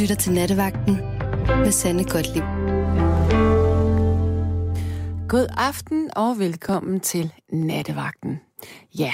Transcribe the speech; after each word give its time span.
lytter 0.00 0.14
til 0.14 0.32
Nattevagten 0.32 0.96
med 1.46 1.72
Sanne 1.72 2.04
Gottlieb. 2.04 2.44
God 5.28 5.46
aften 5.56 6.10
og 6.16 6.38
velkommen 6.38 7.00
til 7.00 7.32
Nattevagten. 7.52 8.40
Ja, 8.98 9.12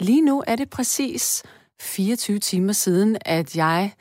lige 0.00 0.22
nu 0.22 0.44
er 0.46 0.56
det 0.56 0.70
præcis 0.70 1.42
24 1.80 2.38
timer 2.38 2.72
siden, 2.72 3.16
at 3.20 3.56
jeg 3.56 3.92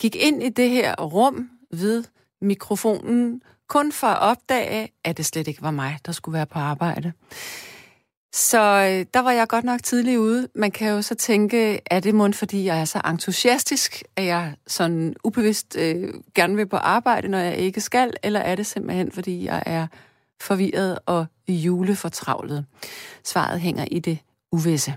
gik 0.00 0.16
ind 0.16 0.42
i 0.42 0.48
det 0.48 0.70
her 0.70 0.94
rum 0.96 1.50
ved 1.72 2.04
mikrofonen, 2.42 3.42
kun 3.68 3.92
for 3.92 4.06
at 4.06 4.18
opdage, 4.18 4.88
at 5.04 5.16
det 5.16 5.26
slet 5.26 5.48
ikke 5.48 5.62
var 5.62 5.70
mig, 5.70 5.98
der 6.06 6.12
skulle 6.12 6.32
være 6.32 6.46
på 6.46 6.58
arbejde. 6.58 7.12
Så 8.34 8.58
øh, 8.60 9.06
der 9.14 9.20
var 9.20 9.30
jeg 9.30 9.48
godt 9.48 9.64
nok 9.64 9.82
tidligt 9.82 10.18
ude. 10.18 10.48
Man 10.54 10.70
kan 10.70 10.90
jo 10.90 11.02
så 11.02 11.14
tænke, 11.14 11.80
er 11.86 12.00
det 12.00 12.14
mund, 12.14 12.34
fordi 12.34 12.64
jeg 12.64 12.80
er 12.80 12.84
så 12.84 13.00
entusiastisk, 13.06 14.02
at 14.16 14.24
jeg 14.24 14.54
sådan 14.66 15.14
ubevidst 15.24 15.76
øh, 15.78 16.14
gerne 16.34 16.56
vil 16.56 16.66
på 16.66 16.76
arbejde, 16.76 17.28
når 17.28 17.38
jeg 17.38 17.56
ikke 17.56 17.80
skal, 17.80 18.12
eller 18.22 18.40
er 18.40 18.54
det 18.54 18.66
simpelthen, 18.66 19.12
fordi 19.12 19.44
jeg 19.44 19.62
er 19.66 19.86
forvirret 20.40 20.98
og 21.06 21.26
julefortravlet? 21.48 22.64
Svaret 23.24 23.60
hænger 23.60 23.84
i 23.90 23.98
det 23.98 24.18
uvisse. 24.52 24.94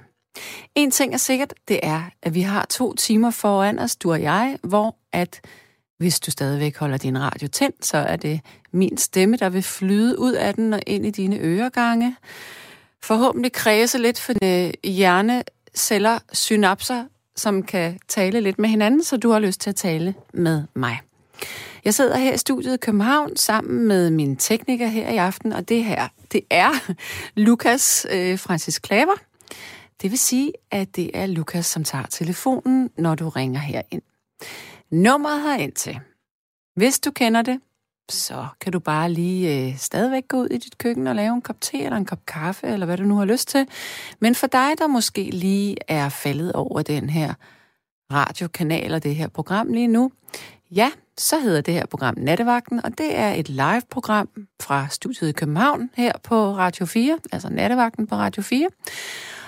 En 0.75 0.91
ting 0.91 1.13
er 1.13 1.17
sikkert, 1.17 1.53
det 1.67 1.79
er, 1.83 2.01
at 2.21 2.33
vi 2.33 2.41
har 2.41 2.65
to 2.69 2.93
timer 2.93 3.31
foran 3.31 3.79
os, 3.79 3.95
du 3.95 4.11
og 4.11 4.21
jeg, 4.21 4.57
hvor 4.63 4.95
at 5.13 5.41
hvis 5.97 6.19
du 6.19 6.31
stadigvæk 6.31 6.77
holder 6.77 6.97
din 6.97 7.21
radio 7.21 7.47
tændt, 7.47 7.85
så 7.85 7.97
er 7.97 8.15
det 8.15 8.41
min 8.71 8.97
stemme, 8.97 9.37
der 9.37 9.49
vil 9.49 9.63
flyde 9.63 10.19
ud 10.19 10.33
af 10.33 10.53
den 10.53 10.73
og 10.73 10.81
ind 10.87 11.05
i 11.05 11.11
dine 11.11 11.39
øregange 11.39 12.15
forhåbentlig 13.05 13.51
kredse 13.51 13.97
lidt 13.97 14.19
for 14.19 14.33
hjerneceller, 14.87 16.19
synapser, 16.33 17.05
som 17.35 17.63
kan 17.63 17.99
tale 18.07 18.41
lidt 18.41 18.59
med 18.59 18.69
hinanden, 18.69 19.03
så 19.03 19.17
du 19.17 19.29
har 19.29 19.39
lyst 19.39 19.61
til 19.61 19.69
at 19.69 19.75
tale 19.75 20.15
med 20.33 20.63
mig. 20.73 20.99
Jeg 21.85 21.93
sidder 21.93 22.17
her 22.17 22.33
i 22.33 22.37
studiet 22.37 22.73
i 22.73 22.77
København 22.77 23.37
sammen 23.37 23.87
med 23.87 24.09
min 24.09 24.37
tekniker 24.37 24.87
her 24.87 25.09
i 25.09 25.17
aften, 25.17 25.53
og 25.53 25.69
det 25.69 25.83
her, 25.83 26.07
det 26.31 26.41
er 26.49 26.93
Lukas 27.35 28.07
øh, 28.11 28.39
Francis 28.39 28.79
Klaver. 28.79 29.15
Det 30.01 30.11
vil 30.11 30.19
sige, 30.19 30.53
at 30.71 30.95
det 30.95 31.11
er 31.13 31.25
Lukas, 31.25 31.65
som 31.65 31.83
tager 31.83 32.05
telefonen, 32.05 32.89
når 32.97 33.15
du 33.15 33.29
ringer 33.29 33.59
herind. 33.59 34.01
Nummeret 34.91 35.41
herind 35.41 35.73
til. 35.73 35.99
Hvis 36.75 36.99
du 36.99 37.11
kender 37.11 37.41
det, 37.41 37.59
så 38.09 38.47
kan 38.61 38.71
du 38.71 38.79
bare 38.79 39.11
lige 39.11 39.67
øh, 39.67 39.77
stadigvæk 39.77 40.23
gå 40.27 40.37
ud 40.37 40.47
i 40.47 40.57
dit 40.57 40.77
køkken 40.77 41.07
og 41.07 41.15
lave 41.15 41.33
en 41.33 41.41
kop 41.41 41.61
te 41.61 41.83
eller 41.83 41.97
en 41.97 42.05
kop 42.05 42.25
kaffe, 42.27 42.67
eller 42.67 42.85
hvad 42.85 42.97
du 42.97 43.03
nu 43.03 43.17
har 43.17 43.25
lyst 43.25 43.47
til. 43.47 43.67
Men 44.19 44.35
for 44.35 44.47
dig, 44.47 44.69
der 44.77 44.87
måske 44.87 45.29
lige 45.29 45.75
er 45.87 46.09
faldet 46.09 46.53
over 46.53 46.81
den 46.81 47.09
her 47.09 47.33
radiokanal 48.11 48.93
og 48.93 49.03
det 49.03 49.15
her 49.15 49.27
program 49.27 49.73
lige 49.73 49.87
nu, 49.87 50.11
ja, 50.71 50.91
så 51.17 51.39
hedder 51.39 51.61
det 51.61 51.73
her 51.73 51.85
program 51.85 52.13
Nattevagten, 52.17 52.85
og 52.85 52.97
det 52.97 53.17
er 53.17 53.33
et 53.33 53.49
live-program 53.49 54.29
fra 54.61 54.87
studiet 54.89 55.29
i 55.29 55.31
København 55.31 55.89
her 55.93 56.11
på 56.23 56.55
Radio 56.55 56.85
4, 56.85 57.19
altså 57.31 57.49
Nattevagten 57.49 58.07
på 58.07 58.15
Radio 58.15 58.43
4. 58.43 58.67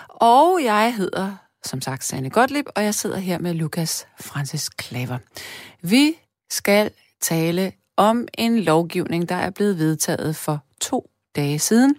Og 0.09 0.59
jeg 0.63 0.93
hedder, 0.95 1.35
som 1.65 1.81
sagt, 1.81 2.03
Sanne 2.03 2.29
Gottlieb, 2.29 2.65
og 2.75 2.83
jeg 2.83 2.95
sidder 2.95 3.17
her 3.17 3.39
med 3.39 3.53
Lukas 3.53 4.07
Francis 4.19 4.69
Klaver. 4.69 5.17
Vi 5.81 6.15
skal 6.49 6.91
tale 7.21 7.71
om 7.97 8.27
en 8.37 8.59
lovgivning, 8.59 9.29
der 9.29 9.35
er 9.35 9.49
blevet 9.49 9.77
vedtaget 9.77 10.35
for 10.35 10.63
to 10.81 11.09
dage 11.35 11.59
siden. 11.59 11.95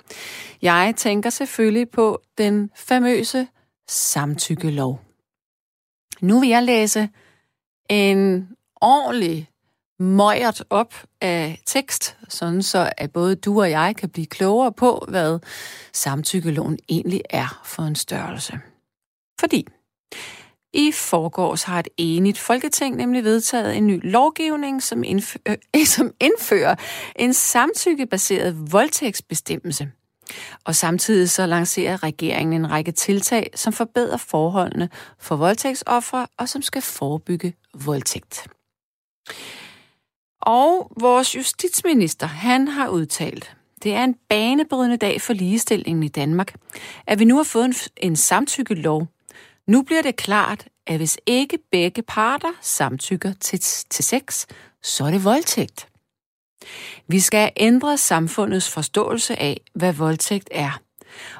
Jeg 0.62 0.94
tænker 0.96 1.30
selvfølgelig 1.30 1.90
på 1.90 2.20
den 2.38 2.70
famøse 2.76 3.48
samtykkelov. 3.88 5.00
Nu 6.20 6.40
vil 6.40 6.48
jeg 6.48 6.62
læse 6.62 7.08
en 7.90 8.48
ordentlig 8.80 9.50
møjert 9.98 10.64
op 10.70 10.94
af 11.20 11.62
tekst, 11.66 12.16
sådan 12.28 12.62
så 12.62 12.92
at 12.96 13.12
både 13.12 13.36
du 13.36 13.60
og 13.60 13.70
jeg 13.70 13.96
kan 13.96 14.08
blive 14.08 14.26
klogere 14.26 14.72
på, 14.72 15.04
hvad 15.08 15.38
samtykkeloven 15.92 16.78
egentlig 16.88 17.22
er 17.30 17.60
for 17.64 17.82
en 17.82 17.94
størrelse. 17.94 18.60
Fordi 19.40 19.66
i 20.72 20.92
forgårs 20.92 21.62
har 21.62 21.78
et 21.78 21.88
enigt 21.96 22.38
folketing 22.38 22.96
nemlig 22.96 23.24
vedtaget 23.24 23.76
en 23.76 23.86
ny 23.86 24.00
lovgivning, 24.10 24.82
som, 24.82 25.04
indfører, 25.04 25.56
øh, 25.76 25.86
som 25.96 26.10
indfører 26.20 26.74
en 27.16 27.34
samtykkebaseret 27.34 28.72
voldtægtsbestemmelse. 28.72 29.90
Og 30.64 30.74
samtidig 30.74 31.30
så 31.30 31.46
lancerer 31.46 32.02
regeringen 32.02 32.60
en 32.60 32.70
række 32.70 32.92
tiltag, 32.92 33.50
som 33.54 33.72
forbedrer 33.72 34.16
forholdene 34.16 34.88
for 35.18 35.36
voldtægtsoffre 35.36 36.26
og 36.36 36.48
som 36.48 36.62
skal 36.62 36.82
forebygge 36.82 37.54
voldtægt. 37.74 38.48
Og 40.42 40.92
vores 41.00 41.36
justitsminister, 41.36 42.26
han 42.26 42.68
har 42.68 42.88
udtalt, 42.88 43.56
det 43.82 43.94
er 43.94 44.04
en 44.04 44.14
banebrydende 44.28 44.96
dag 44.96 45.20
for 45.20 45.32
ligestillingen 45.32 46.02
i 46.02 46.08
Danmark, 46.08 46.54
at 47.06 47.18
vi 47.18 47.24
nu 47.24 47.36
har 47.36 47.44
fået 47.44 47.64
en, 47.64 47.74
en 47.96 48.16
samtykkelov, 48.16 49.06
nu 49.68 49.82
bliver 49.82 50.02
det 50.02 50.16
klart, 50.16 50.68
at 50.86 50.96
hvis 50.96 51.18
ikke 51.26 51.58
begge 51.72 52.02
parter 52.02 52.52
samtykker 52.60 53.32
til, 53.40 53.60
til 53.90 54.04
sex, 54.04 54.46
så 54.82 55.04
er 55.04 55.10
det 55.10 55.24
voldtægt. 55.24 55.88
Vi 57.08 57.20
skal 57.20 57.52
ændre 57.56 57.98
samfundets 57.98 58.70
forståelse 58.70 59.38
af, 59.38 59.60
hvad 59.74 59.92
voldtægt 59.92 60.48
er. 60.50 60.80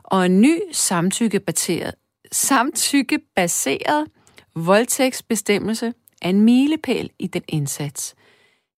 Og 0.03 0.27
en 0.27 0.41
ny 0.41 0.61
samtykkebaseret, 0.73 1.95
samtykkebaseret 2.33 4.07
voldtægtsbestemmelse 4.55 5.93
er 6.23 6.29
en 6.29 6.41
milepæl 6.41 7.11
i 7.19 7.27
den 7.27 7.43
indsats. 7.49 8.15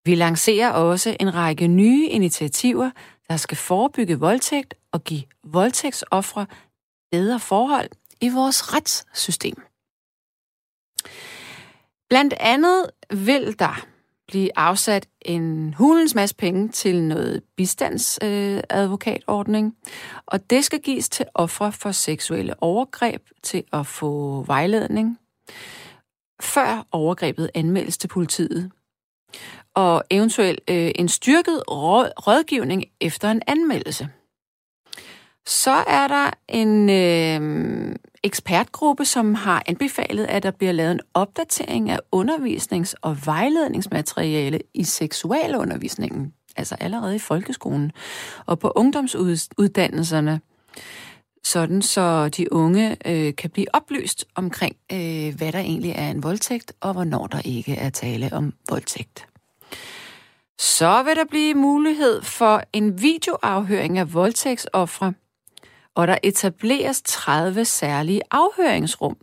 Vi 0.05 0.15
lancerer 0.15 0.71
også 0.71 1.16
en 1.21 1.34
række 1.34 1.69
nye 1.69 2.09
initiativer, 2.09 2.91
der 3.28 3.37
skal 3.37 3.56
forebygge 3.56 4.19
voldtægt 4.19 4.75
og 4.93 5.05
give 5.05 5.22
voldtægtsoffre 5.44 6.47
bedre 7.10 7.41
forhold 7.41 7.91
i 8.21 8.29
vores 8.29 8.75
retssystem. 8.75 9.63
Blandt 12.09 12.35
andet 12.41 12.91
vil 13.11 13.59
der 13.59 13.87
blive 14.29 14.59
afsat 14.59 15.09
en 15.23 15.75
hulens 15.75 16.15
masse 16.15 16.37
penge 16.37 16.69
til 16.69 17.03
noget 17.03 17.43
bistandsadvokatordning, 17.57 19.67
øh, 19.67 19.73
og 20.27 20.51
det 20.51 20.65
skal 20.65 20.81
gives 20.81 21.09
til 21.09 21.27
ofre 21.35 21.73
for 21.73 21.93
seksuelle 21.93 22.63
overgreb 22.63 23.23
til 23.43 23.65
at 23.73 23.87
få 23.87 24.43
vejledning, 24.43 25.19
før 26.41 26.87
overgrebet 26.93 27.51
anmeldes 27.55 27.99
til 27.99 28.09
politiet, 28.09 28.71
og 29.75 30.05
eventuelt 30.11 30.61
øh, 30.71 30.93
en 30.95 31.09
styrket 31.09 31.63
rådgivning 31.69 32.85
efter 33.01 33.31
en 33.31 33.43
anmeldelse. 33.47 34.09
Så 35.47 35.71
er 35.71 36.09
der 36.09 36.31
en 36.49 36.91
øh, 36.91 37.97
ekspertgruppe, 38.23 39.05
som 39.05 39.35
har 39.35 39.63
anbefalet, 39.67 40.25
at 40.25 40.43
der 40.43 40.51
bliver 40.51 40.73
lavet 40.73 40.93
en 40.93 41.01
opdatering 41.15 41.91
af 41.91 41.99
undervisnings- 42.17 42.95
og 43.03 43.17
vejledningsmateriale 43.27 44.61
i 44.75 44.85
seksualundervisningen, 44.85 46.35
altså 46.57 46.77
allerede 46.81 47.17
i 47.17 47.19
folkeskolen, 47.19 47.93
og 48.47 48.59
på 48.59 48.73
ungdomsuddannelserne, 48.77 50.41
sådan 51.43 51.83
så 51.83 52.29
de 52.29 52.53
unge 52.53 52.97
øh, 53.07 53.37
kan 53.37 53.51
blive 53.51 53.67
oplyst 53.73 54.25
omkring, 54.35 54.77
øh, 54.93 55.35
hvad 55.37 55.53
der 55.53 55.59
egentlig 55.59 55.93
er 55.97 56.11
en 56.11 56.23
voldtægt, 56.23 56.73
og 56.81 56.93
hvornår 56.93 57.27
der 57.27 57.41
ikke 57.45 57.75
er 57.75 57.91
tale 57.91 58.33
om 58.33 58.53
voldtægt. 58.69 59.27
Så 60.59 61.03
vil 61.03 61.17
der 61.17 61.25
blive 61.31 61.55
mulighed 61.55 62.23
for 62.23 62.63
en 62.73 63.03
videoafhøring 63.03 63.99
af 63.99 64.15
voldtægtsoffre, 64.15 65.13
og 65.95 66.09
der 66.09 66.19
etableres 66.23 67.03
30 67.03 67.65
særlige 67.65 68.21
afhøringsrum, 68.31 69.17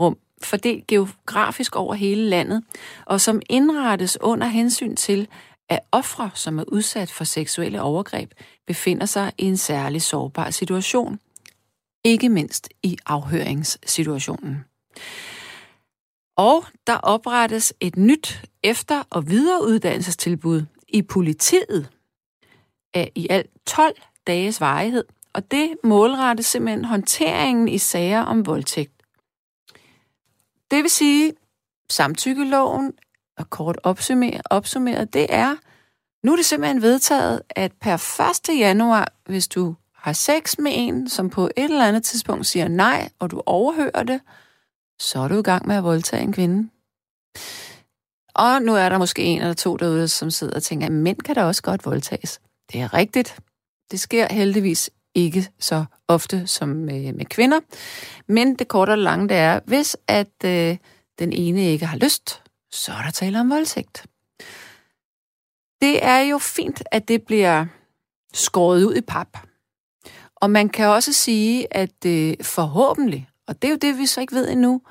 rum, 0.00 0.18
fordelt 0.42 0.86
geografisk 0.86 1.76
over 1.76 1.94
hele 1.94 2.28
landet, 2.28 2.64
og 3.06 3.20
som 3.20 3.42
indrettes 3.48 4.18
under 4.20 4.46
hensyn 4.46 4.96
til, 4.96 5.28
at 5.68 5.80
ofre, 5.92 6.30
som 6.34 6.58
er 6.58 6.64
udsat 6.68 7.10
for 7.10 7.24
seksuelle 7.24 7.82
overgreb, 7.82 8.32
befinder 8.66 9.06
sig 9.06 9.32
i 9.38 9.44
en 9.44 9.56
særlig 9.56 10.02
sårbar 10.02 10.50
situation, 10.50 11.18
ikke 12.04 12.28
mindst 12.28 12.68
i 12.82 12.98
afhøringssituationen. 13.06 14.64
Og 16.36 16.64
der 16.86 16.96
oprettes 16.96 17.74
et 17.80 17.96
nyt 17.96 18.42
efter- 18.62 19.02
og 19.10 19.28
videreuddannelsestilbud 19.30 20.62
i 20.88 21.02
politiet 21.02 21.88
af 22.94 23.12
i 23.14 23.26
alt 23.30 23.50
12 23.66 24.02
dages 24.26 24.60
varighed– 24.60 25.04
og 25.34 25.50
det 25.50 25.76
målrettes 25.84 26.46
simpelthen 26.46 26.84
håndteringen 26.84 27.68
i 27.68 27.78
sager 27.78 28.20
om 28.20 28.46
voldtægt. 28.46 28.92
Det 30.70 30.82
vil 30.82 30.90
sige, 30.90 31.32
samtykkeloven, 31.90 32.92
og 33.38 33.50
kort 33.50 33.78
opsummeret, 33.82 34.40
opsummeret, 34.44 35.12
det 35.12 35.26
er, 35.28 35.56
nu 36.26 36.32
er 36.32 36.36
det 36.36 36.44
simpelthen 36.44 36.82
vedtaget, 36.82 37.42
at 37.50 37.72
per 37.80 38.20
1. 38.50 38.58
januar, 38.58 39.12
hvis 39.26 39.48
du 39.48 39.74
har 39.94 40.12
sex 40.12 40.58
med 40.58 40.72
en, 40.74 41.08
som 41.08 41.30
på 41.30 41.44
et 41.44 41.64
eller 41.64 41.88
andet 41.88 42.04
tidspunkt 42.04 42.46
siger 42.46 42.68
nej, 42.68 43.08
og 43.18 43.30
du 43.30 43.42
overhører 43.46 44.02
det, 44.02 44.20
så 45.00 45.18
er 45.18 45.28
du 45.28 45.38
i 45.38 45.42
gang 45.42 45.66
med 45.66 45.76
at 45.76 45.84
voldtage 45.84 46.22
en 46.22 46.32
kvinde. 46.32 46.70
Og 48.34 48.62
nu 48.62 48.74
er 48.74 48.88
der 48.88 48.98
måske 48.98 49.22
en 49.22 49.40
eller 49.40 49.54
to 49.54 49.76
derude, 49.76 50.08
som 50.08 50.30
sidder 50.30 50.54
og 50.54 50.62
tænker, 50.62 50.86
at 50.86 50.92
mænd 50.92 51.18
kan 51.18 51.34
da 51.34 51.44
også 51.44 51.62
godt 51.62 51.86
voldtages. 51.86 52.40
Det 52.72 52.80
er 52.80 52.94
rigtigt. 52.94 53.40
Det 53.90 54.00
sker 54.00 54.32
heldigvis 54.32 54.90
ikke 55.14 55.48
så 55.58 55.84
ofte 56.08 56.46
som 56.46 56.68
med, 56.68 57.12
med 57.12 57.24
kvinder. 57.24 57.60
Men 58.26 58.54
det 58.54 58.68
korte 58.68 58.90
og 58.90 58.98
lange, 58.98 59.28
det 59.28 59.36
er, 59.36 59.60
hvis 59.64 59.96
at 60.08 60.44
øh, 60.44 60.76
den 61.18 61.32
ene 61.32 61.62
ikke 61.62 61.86
har 61.86 61.96
lyst, 61.96 62.42
så 62.72 62.92
er 62.92 63.02
der 63.02 63.10
tale 63.10 63.40
om 63.40 63.50
voldtægt. 63.50 64.06
Det 65.80 66.04
er 66.04 66.18
jo 66.18 66.38
fint, 66.38 66.82
at 66.90 67.08
det 67.08 67.22
bliver 67.22 67.66
skåret 68.32 68.84
ud 68.84 68.96
i 68.96 69.00
pap. 69.00 69.38
Og 70.36 70.50
man 70.50 70.68
kan 70.68 70.86
også 70.86 71.12
sige, 71.12 71.76
at 71.76 72.06
øh, 72.06 72.34
forhåbentlig, 72.42 73.28
og 73.48 73.62
det 73.62 73.68
er 73.68 73.72
jo 73.72 73.78
det, 73.82 73.98
vi 73.98 74.06
så 74.06 74.20
ikke 74.20 74.34
ved 74.34 74.48
endnu, 74.48 74.82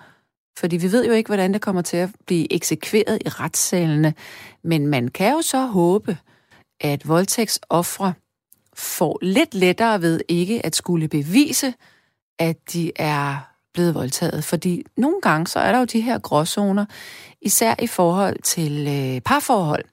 fordi 0.60 0.78
vi 0.78 0.92
ved 0.92 1.06
jo 1.06 1.12
ikke, 1.12 1.28
hvordan 1.28 1.54
det 1.54 1.62
kommer 1.62 1.82
til 1.82 1.98
at 1.98 2.10
blive 2.26 2.54
eksekveret 2.54 3.22
i 3.26 3.30
retssalene, 3.30 4.14
men 4.64 4.88
man 4.88 5.08
kan 5.08 5.32
jo 5.32 5.42
så 5.42 5.66
håbe, 5.66 6.18
at 6.80 7.08
voldtægtsoffre 7.08 8.14
får 8.80 9.20
lidt 9.22 9.54
lettere 9.54 10.02
ved 10.02 10.22
ikke 10.28 10.66
at 10.66 10.76
skulle 10.76 11.08
bevise, 11.08 11.74
at 12.40 12.58
de 12.74 12.92
er 12.96 13.38
blevet 13.74 13.96
voldtaget. 13.96 14.44
Fordi 14.44 14.86
nogle 14.98 15.22
gange 15.22 15.48
så 15.48 15.60
er 15.60 15.72
der 15.72 15.80
jo 15.80 15.86
de 15.86 16.02
her 16.02 16.20
gråzoner, 16.20 16.86
især 17.42 17.76
i 17.80 17.88
forhold 17.88 18.42
til 18.44 18.88
øh, 18.88 19.22
parforhold, 19.22 19.86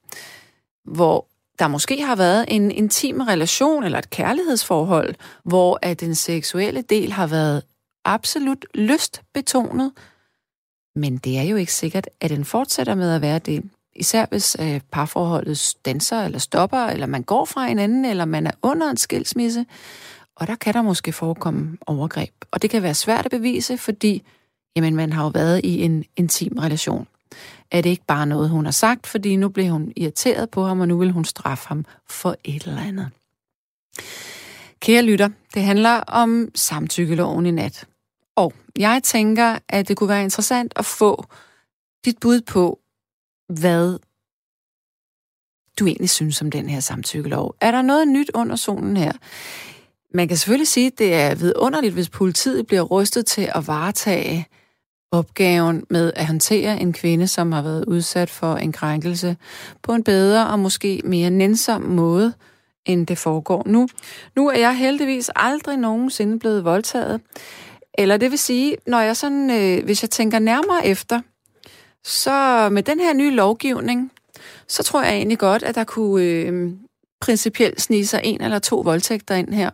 hvor 0.85 1.27
der 1.59 1.69
måske 1.69 2.03
har 2.03 2.17
været 2.17 2.45
en 2.49 2.71
intim 2.71 3.21
relation 3.21 3.85
eller 3.85 3.99
et 3.99 4.11
kærlighedsforhold, 4.11 5.15
hvor 5.45 5.79
at 5.83 6.01
den 6.01 6.15
seksuelle 6.15 6.83
del 6.83 7.13
har 7.13 7.27
været 7.27 7.63
absolut 8.05 8.67
lystbetonet, 8.75 9.93
men 10.97 11.17
det 11.17 11.39
er 11.39 11.43
jo 11.43 11.57
ikke 11.57 11.73
sikkert, 11.73 12.09
at 12.21 12.31
den 12.31 12.45
fortsætter 12.45 12.95
med 12.95 13.15
at 13.15 13.21
være 13.21 13.39
det. 13.39 13.71
Især 13.99 14.27
hvis 14.31 14.57
øh, 14.61 14.81
parforholdet 14.93 15.59
stanser 15.59 16.23
eller 16.23 16.39
stopper, 16.39 16.87
eller 16.87 17.07
man 17.07 17.23
går 17.23 17.45
fra 17.45 17.67
hinanden, 17.67 18.05
eller 18.05 18.25
man 18.25 18.47
er 18.47 18.51
under 18.63 18.91
en 18.91 18.97
skilsmisse. 18.97 19.67
Og 20.37 20.47
der 20.47 20.55
kan 20.55 20.75
der 20.75 20.83
måske 20.83 21.13
forekomme 21.13 21.79
overgreb. 21.87 22.35
Og 22.51 22.63
det 22.63 22.71
kan 22.71 22.83
være 22.83 22.95
svært 22.95 23.25
at 23.25 23.31
bevise, 23.31 23.79
fordi 23.79 24.23
jamen, 24.77 24.97
man 24.97 25.13
har 25.13 25.23
jo 25.23 25.29
været 25.29 25.61
i 25.65 25.83
en 25.83 26.05
intim 26.17 26.59
relation. 26.59 27.07
Er 27.71 27.81
det 27.81 27.91
ikke 27.91 28.07
bare 28.07 28.27
noget, 28.27 28.51
hun 28.51 28.65
har 28.65 28.73
sagt, 28.73 29.07
fordi 29.07 29.37
nu 29.37 29.49
blev 29.49 29.69
hun 29.69 29.93
irriteret 29.97 30.51
på 30.51 30.65
ham, 30.65 30.81
og 30.81 30.89
nu 30.89 30.99
vil 30.99 31.13
hun 31.13 31.25
straffe 31.25 31.69
ham 31.69 31.85
for 32.09 32.37
et 32.45 32.63
eller 32.63 32.81
andet. 32.81 33.11
Kære 34.81 35.03
lytter, 35.03 35.29
det 35.55 35.63
handler 35.63 36.01
om 36.01 36.49
samtykkeloven 36.55 37.47
i 37.47 37.51
nat. 37.51 37.85
Og 38.37 38.53
jeg 38.79 39.01
tænker, 39.03 39.59
at 39.69 39.89
det 39.89 39.97
kunne 39.97 40.09
være 40.09 40.23
interessant 40.23 40.73
at 40.77 40.85
få 40.85 41.25
dit 42.05 42.19
bud 42.21 42.41
på, 42.41 42.79
hvad 43.49 43.99
du 45.79 45.87
egentlig 45.87 46.11
synes 46.11 46.43
om 46.43 46.51
den 46.51 46.69
her 46.69 46.81
samtykkelov. 46.81 47.55
Er 47.61 47.71
der 47.71 47.83
noget 47.83 48.09
nyt 48.09 48.31
under 48.35 48.57
solen 48.57 48.97
her? 48.97 49.13
Man 50.15 50.29
kan 50.29 50.37
selvfølgelig 50.37 50.69
sige, 50.69 50.87
at 50.87 50.99
det 50.99 51.15
er 51.15 51.35
vidunderligt, 51.35 51.95
hvis 51.95 52.09
politiet 52.09 52.67
bliver 52.67 52.83
rustet 52.83 53.27
til 53.27 53.51
at 53.55 53.67
varetage 53.67 54.47
opgaven 55.11 55.85
med 55.91 56.13
at 56.17 56.27
håndtere 56.27 56.81
en 56.81 56.93
kvinde, 56.93 57.27
som 57.27 57.53
har 57.53 57.63
været 57.63 57.85
udsat 57.85 58.31
for 58.31 58.57
en 58.57 58.73
krænkelse, 58.73 59.37
på 59.83 59.93
en 59.93 60.05
bedre 60.05 60.49
og 60.49 60.59
måske 60.59 61.01
mere 61.05 61.31
nænsom 61.31 61.83
måde, 61.83 62.33
end 62.87 63.07
det 63.07 63.19
foregår 63.19 63.63
nu. 63.67 63.89
Nu 64.37 64.49
er 64.49 64.59
jeg 64.59 64.77
heldigvis 64.77 65.31
aldrig 65.37 65.77
nogensinde 65.77 66.39
blevet 66.39 66.65
voldtaget. 66.65 67.21
Eller 67.99 68.17
det 68.17 68.31
vil 68.31 68.39
sige, 68.39 68.77
når 68.87 69.01
jeg 69.01 69.17
sådan, 69.17 69.51
øh, 69.51 69.85
hvis 69.85 70.03
jeg 70.03 70.11
tænker 70.11 70.39
nærmere 70.39 70.87
efter, 70.87 71.21
så 72.07 72.69
med 72.73 72.83
den 72.83 73.01
her 73.01 73.15
nye 73.15 73.31
lovgivning, 73.31 74.13
så 74.69 74.83
tror 74.83 75.03
jeg 75.03 75.15
egentlig 75.15 75.39
godt, 75.39 75.63
at 75.63 75.75
der 75.75 75.85
kunne 75.85 76.25
øh, 76.25 76.73
principielt 77.21 77.81
snige 77.81 78.07
sig 78.07 78.21
en 78.25 78.41
eller 78.41 78.59
to 78.59 78.81
voldtægter 78.81 79.35
ind 79.35 79.55
her. 79.55 79.71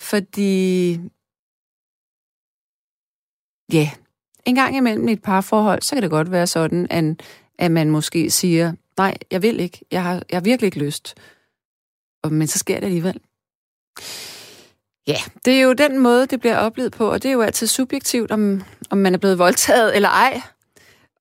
Fordi, 0.00 0.92
ja, 3.72 3.90
en 4.44 4.54
gang 4.54 4.76
imellem 4.76 5.08
i 5.08 5.12
et 5.12 5.22
parforhold, 5.22 5.82
så 5.82 5.96
kan 5.96 6.02
det 6.02 6.10
godt 6.10 6.30
være 6.30 6.46
sådan, 6.46 6.86
at, 6.90 7.22
at 7.58 7.70
man 7.70 7.90
måske 7.90 8.30
siger, 8.30 8.72
nej, 8.96 9.16
jeg 9.30 9.42
vil 9.42 9.60
ikke, 9.60 9.84
jeg 9.90 10.02
har, 10.02 10.22
jeg 10.30 10.36
har 10.36 10.40
virkelig 10.40 10.66
ikke 10.66 10.84
lyst. 10.84 11.14
Men 12.30 12.46
så 12.46 12.58
sker 12.58 12.74
det 12.74 12.86
alligevel. 12.86 13.20
Ja, 15.06 15.16
det 15.44 15.54
er 15.54 15.60
jo 15.60 15.72
den 15.72 15.98
måde, 15.98 16.26
det 16.26 16.40
bliver 16.40 16.56
oplevet 16.56 16.92
på, 16.92 17.10
og 17.10 17.22
det 17.22 17.28
er 17.28 17.32
jo 17.32 17.42
altid 17.42 17.66
subjektivt, 17.66 18.30
om, 18.30 18.62
om 18.90 18.98
man 18.98 19.14
er 19.14 19.18
blevet 19.18 19.38
voldtaget 19.38 19.96
eller 19.96 20.08
ej. 20.08 20.42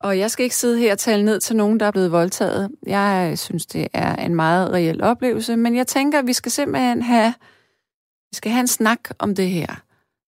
Og 0.02 0.20
jeg 0.20 0.32
skal 0.32 0.44
ikke 0.44 0.56
sidde 0.56 0.80
her 0.80 0.92
og 0.92 1.00
tale 1.00 1.26
ned 1.26 1.40
til 1.40 1.56
nogen, 1.56 1.80
der 1.80 1.86
er 1.86 1.92
blevet 1.92 2.12
voldtaget. 2.12 2.72
Jeg 2.86 3.40
synes, 3.40 3.66
det 3.66 3.88
er 3.94 4.16
en 4.16 4.36
meget 4.36 4.72
reel 4.72 5.04
oplevelse, 5.04 5.56
men 5.56 5.76
jeg 5.76 5.88
tænker, 5.88 6.20
at 6.20 6.28
vi 6.28 6.34
skal 6.34 6.52
simpelthen 6.52 7.02
have, 7.02 7.34
vi 8.32 8.36
skal 8.36 8.52
have 8.52 8.60
en 8.60 8.68
snak 8.68 9.00
om 9.20 9.36
det 9.36 9.50
her. 9.50 9.84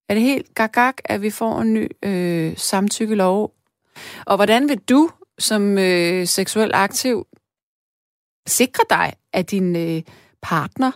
Er 0.09 0.13
det 0.13 0.23
helt 0.23 0.55
gagag, 0.55 0.93
at 1.05 1.21
vi 1.21 1.29
får 1.29 1.61
en 1.61 1.73
ny 1.73 1.89
øh, 2.03 2.57
samtykkelov? 2.57 3.53
Og 4.25 4.35
hvordan 4.35 4.69
vil 4.69 4.79
du 4.79 5.09
som 5.39 5.77
øh, 5.77 6.27
seksuel 6.27 6.71
aktiv 6.73 7.27
sikre 8.47 8.83
dig, 8.89 9.13
at 9.33 9.51
din 9.51 9.75
øh, 9.75 10.03
partner 10.41 10.91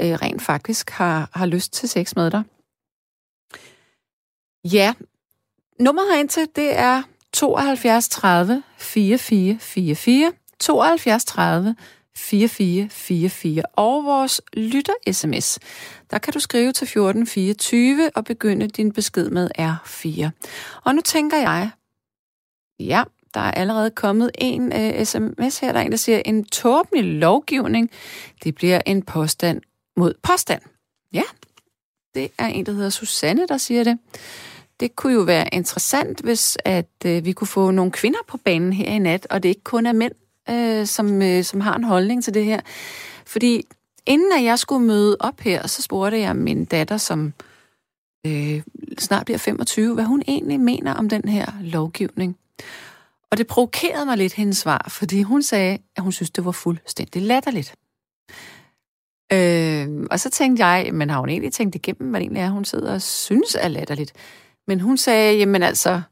øh, 0.00 0.12
rent 0.12 0.42
faktisk 0.42 0.90
har, 0.90 1.30
har 1.32 1.46
lyst 1.46 1.72
til 1.72 1.88
sex 1.88 2.16
med 2.16 2.30
dig? 2.30 2.42
Ja, 4.72 4.94
nummeret 5.80 6.12
herind 6.12 6.28
til, 6.28 6.48
det 6.56 6.78
er 6.78 7.02
72 7.36 8.08
30 8.08 8.62
44 8.78 9.58
44. 9.60 10.32
72 10.58 11.24
30 11.24 11.76
4444 12.14 13.62
og 13.72 14.04
vores 14.04 14.40
lytter-sms. 14.52 15.58
Der 16.10 16.18
kan 16.18 16.32
du 16.32 16.40
skrive 16.40 16.72
til 16.72 16.84
1424 16.84 18.10
og 18.14 18.24
begynde 18.24 18.68
din 18.68 18.92
besked 18.92 19.30
med 19.30 19.50
R4. 19.58 20.30
Og 20.84 20.94
nu 20.94 21.00
tænker 21.00 21.36
jeg, 21.36 21.70
ja, 22.80 23.02
der 23.34 23.40
er 23.40 23.50
allerede 23.50 23.90
kommet 23.90 24.30
en 24.38 24.72
øh, 24.72 25.00
uh, 25.00 25.04
sms 25.04 25.58
her, 25.58 25.72
der 25.72 25.80
er 25.80 25.84
en, 25.84 25.90
der 25.90 25.96
siger, 25.96 26.22
en 26.24 26.44
tåbelig 26.44 27.04
lovgivning, 27.04 27.90
det 28.44 28.54
bliver 28.54 28.80
en 28.86 29.02
påstand 29.02 29.60
mod 29.96 30.14
påstand. 30.22 30.62
Ja, 31.12 31.22
det 32.14 32.30
er 32.38 32.46
en, 32.46 32.66
der 32.66 32.72
hedder 32.72 32.90
Susanne, 32.90 33.46
der 33.46 33.56
siger 33.56 33.84
det. 33.84 33.98
Det 34.80 34.96
kunne 34.96 35.12
jo 35.12 35.20
være 35.20 35.48
interessant, 35.54 36.20
hvis 36.20 36.58
at 36.64 36.90
øh, 37.06 37.24
vi 37.24 37.32
kunne 37.32 37.48
få 37.48 37.70
nogle 37.70 37.92
kvinder 37.92 38.18
på 38.28 38.36
banen 38.36 38.72
her 38.72 38.86
i 38.86 38.98
nat, 38.98 39.26
og 39.30 39.42
det 39.42 39.48
ikke 39.48 39.64
kun 39.64 39.86
er 39.86 39.92
mænd, 39.92 40.12
øh, 40.50 40.86
som, 40.86 41.22
øh, 41.22 41.44
som 41.44 41.60
har 41.60 41.76
en 41.76 41.84
holdning 41.84 42.24
til 42.24 42.34
det 42.34 42.44
her. 42.44 42.60
Fordi 43.26 43.62
inden 44.06 44.32
at 44.32 44.44
jeg 44.44 44.58
skulle 44.58 44.86
møde 44.86 45.16
op 45.20 45.40
her, 45.40 45.66
så 45.66 45.82
spurgte 45.82 46.18
jeg 46.18 46.36
min 46.36 46.64
datter, 46.64 46.96
som 46.96 47.32
øh, 48.26 48.62
snart 48.98 49.24
bliver 49.24 49.38
25, 49.38 49.94
hvad 49.94 50.04
hun 50.04 50.22
egentlig 50.28 50.60
mener 50.60 50.94
om 50.94 51.08
den 51.08 51.28
her 51.28 51.46
lovgivning. 51.60 52.36
Og 53.30 53.38
det 53.38 53.46
provokerede 53.46 54.06
mig 54.06 54.16
lidt 54.16 54.32
hendes 54.32 54.58
svar, 54.58 54.86
fordi 54.88 55.22
hun 55.22 55.42
sagde, 55.42 55.78
at 55.96 56.02
hun 56.02 56.12
synes, 56.12 56.30
det 56.30 56.44
var 56.44 56.52
fuldstændig 56.52 57.22
latterligt. 57.22 57.74
Øh, 59.32 60.06
og 60.10 60.20
så 60.20 60.30
tænkte 60.30 60.64
jeg, 60.66 60.94
men 60.94 61.10
har 61.10 61.20
hun 61.20 61.28
egentlig 61.28 61.52
tænkt 61.52 61.74
igennem, 61.74 62.10
hvad 62.10 62.20
det 62.20 62.24
egentlig 62.24 62.42
er, 62.42 62.50
hun 62.50 62.64
sidder 62.64 62.94
og 62.94 63.02
synes 63.02 63.56
er 63.60 63.68
latterligt? 63.68 64.12
Men 64.66 64.80
hun 64.80 64.96
sagde, 64.96 65.38
jamen 65.38 65.62
altså, 65.62 66.02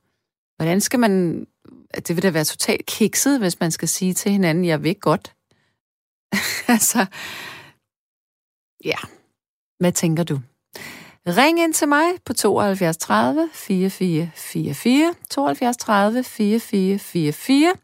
hvordan 0.57 0.81
skal 0.81 1.01
man... 1.01 1.47
Det 1.95 2.17
vil 2.17 2.23
da 2.23 2.31
være 2.31 2.45
totalt 2.45 2.87
kikset, 2.87 3.39
hvis 3.39 3.61
man 3.61 3.71
skal 3.71 3.89
sige 3.89 4.15
til 4.15 4.33
hinanden, 4.33 4.65
jeg 4.65 4.83
ved 4.83 5.01
godt. 5.01 5.35
altså, 6.75 7.07
ja. 8.85 8.97
Hvad 9.79 9.93
tænker 9.93 10.25
du? 10.25 10.41
Ring 11.27 11.61
ind 11.61 11.75
til 11.75 11.89
mig 11.89 12.05
på 12.25 12.33
72 12.33 12.97
30 12.97 13.51
44 13.53 14.31
44, 14.35 15.15
72 15.31 15.77
30 15.77 16.25
44 16.25 16.99
44, 16.99 17.75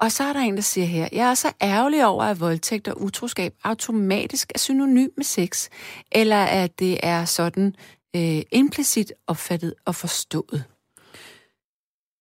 og 0.00 0.12
så 0.12 0.24
er 0.24 0.32
der 0.32 0.40
en, 0.40 0.54
der 0.54 0.62
siger 0.62 0.86
her, 0.86 1.08
jeg 1.12 1.30
er 1.30 1.34
så 1.34 1.52
ærgerlig 1.62 2.06
over, 2.06 2.24
at 2.24 2.40
voldtægt 2.40 2.88
og 2.88 3.02
utroskab 3.02 3.54
automatisk 3.64 4.52
er 4.54 4.58
synonym 4.58 5.08
med 5.16 5.24
sex, 5.24 5.68
eller 6.12 6.44
at 6.44 6.78
det 6.78 6.98
er 7.02 7.24
sådan 7.24 7.74
øh, 8.16 8.42
implicit 8.52 9.12
opfattet 9.26 9.74
og 9.86 9.94
forstået. 9.94 10.64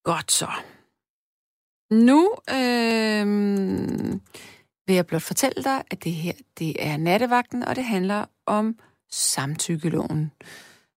Godt 0.04 0.32
så. 0.32 0.52
Nu 1.92 2.34
øh, 2.50 3.26
vil 4.88 4.96
jeg 4.96 5.08
blot 5.08 5.22
fortælle 5.22 5.64
dig, 5.64 5.84
at 5.92 6.04
det 6.04 6.12
her 6.12 6.34
det 6.60 6.88
er 6.88 6.98
nattevagten, 6.98 7.64
og 7.64 7.76
det 7.76 7.84
handler 7.84 8.26
om 8.46 8.80
samtykkeloven. 9.10 10.32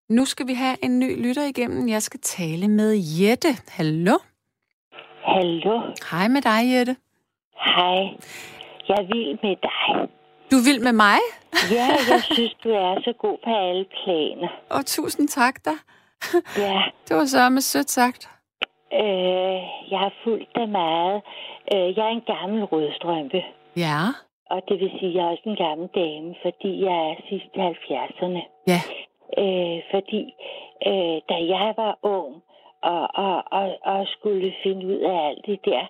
Nu 0.08 0.24
skal 0.24 0.46
vi 0.46 0.54
have 0.54 0.76
en 0.84 0.98
ny 0.98 1.26
lytter 1.26 1.44
igennem. 1.44 1.88
Jeg 1.88 2.02
skal 2.02 2.20
tale 2.20 2.68
med 2.68 2.96
Jette. 3.20 3.48
Hallo? 3.68 4.18
Hallo. 5.22 5.80
Hej 6.10 6.28
med 6.28 6.42
dig, 6.42 6.60
Jette. 6.74 6.96
Hej. 7.54 8.00
Jeg 8.88 9.06
vil 9.08 9.38
med 9.42 9.56
dig. 9.62 10.19
Du 10.52 10.56
vil 10.66 10.78
med 10.82 10.92
mig? 10.92 11.20
ja, 11.78 11.86
jeg 12.10 12.22
synes, 12.32 12.54
du 12.64 12.68
er 12.70 13.00
så 13.04 13.12
god 13.18 13.38
på 13.44 13.50
alle 13.50 13.84
planer. 13.98 14.48
Og 14.70 14.86
tusind 14.86 15.28
tak 15.28 15.54
da. 15.64 15.70
Ja. 16.64 16.82
Det 17.08 17.16
var 17.16 17.24
så 17.24 17.48
med 17.48 17.60
sødt 17.60 17.90
sagt. 17.90 18.28
Øh, 18.92 19.60
jeg 19.92 19.98
har 20.04 20.12
fulgt 20.24 20.50
det 20.54 20.68
meget. 20.68 21.22
Øh, 21.72 21.96
jeg 21.96 22.04
er 22.10 22.14
en 22.20 22.26
gammel 22.36 22.64
rødstrømpe. 22.64 23.42
Ja. 23.76 24.00
Og 24.50 24.62
det 24.68 24.80
vil 24.80 24.90
sige, 24.98 25.10
at 25.10 25.14
jeg 25.14 25.24
er 25.24 25.30
også 25.34 25.42
en 25.46 25.56
gammel 25.66 25.88
dame, 25.94 26.34
fordi 26.44 26.70
jeg 26.84 26.98
er 27.10 27.14
sidst 27.28 27.50
i 27.54 27.58
70'erne. 27.58 28.42
Ja. 28.72 28.80
Øh, 29.42 29.78
fordi 29.92 30.22
øh, 30.90 31.18
da 31.30 31.36
jeg 31.56 31.74
var 31.76 31.98
ung 32.02 32.32
og, 32.82 33.08
og, 33.14 33.42
og, 33.50 33.78
og 33.82 34.06
skulle 34.06 34.54
finde 34.62 34.86
ud 34.86 35.00
af 35.12 35.28
alt 35.28 35.46
det 35.46 35.64
der 35.64 35.84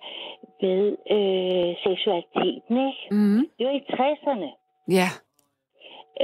med 0.61 0.97
øh, 1.17 1.75
seksualiteten, 1.83 2.87
ikke? 2.87 3.07
Mm. 3.11 3.47
Det 3.57 3.67
var 3.67 3.73
i 3.73 3.83
60'erne. 3.91 4.49
Ja. 4.97 5.09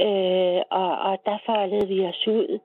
Øh, 0.04 0.62
og, 0.70 0.98
og 0.98 1.18
der 1.24 1.38
foldede 1.46 1.88
vi 1.88 2.06
os 2.06 2.26
ud 2.26 2.58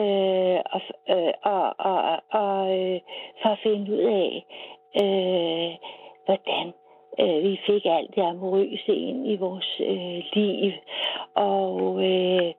øh, 0.00 0.60
og, 0.74 0.80
øh, 1.14 1.32
og, 1.42 1.74
og, 1.78 2.22
og 2.30 2.78
øh, 2.78 3.00
for 3.42 3.48
at 3.48 3.58
finde 3.62 3.92
ud 3.92 4.04
af, 4.22 4.46
øh, 5.02 5.72
hvordan 6.24 6.66
øh, 7.20 7.42
vi 7.44 7.60
fik 7.66 7.84
alt 7.84 8.14
det 8.14 8.22
amorøse 8.22 8.94
ind 8.94 9.28
i 9.28 9.36
vores 9.36 9.80
øh, 9.80 10.22
liv. 10.32 10.72
Og 11.34 12.04
øh, 12.04 12.52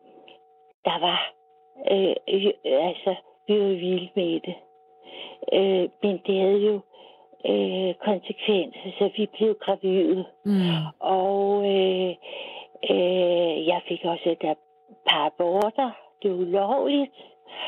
der 0.86 1.00
var, 1.00 1.34
øh, 1.92 2.16
øh, 2.28 2.54
altså, 2.90 3.16
vi 3.48 3.60
var 3.60 3.68
vilde 3.68 4.10
med 4.16 4.40
det. 4.40 4.56
Øh, 5.54 5.90
men 6.04 6.22
det 6.26 6.42
havde 6.42 6.62
jo 6.70 6.80
øh, 7.52 7.94
konsekvenser, 7.94 8.90
så 8.98 9.10
vi 9.18 9.30
blev 9.38 9.58
gravide. 9.62 10.26
Mm. 10.46 10.86
Og 11.00 11.66
øh, 11.74 12.16
øh, 12.92 13.68
jeg 13.68 13.82
fik 13.88 14.06
også 14.06 14.30
et 14.30 14.58
par 15.10 15.26
aborter. 15.26 15.92
Det 16.24 16.32
er 16.32 16.36
ulovligt. 16.36 17.12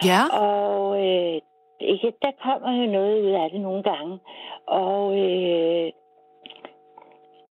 Ja. 0.06 0.22
Og 0.46 1.06
øh, 1.06 1.42
ikke, 1.80 2.14
der 2.22 2.32
kommer 2.44 2.82
jo 2.82 2.92
noget 2.92 3.22
ud 3.22 3.32
af 3.32 3.50
det 3.50 3.62
nogle 3.62 3.84
gange. 3.84 4.20
Og, 4.68 5.20
øh, 5.20 5.92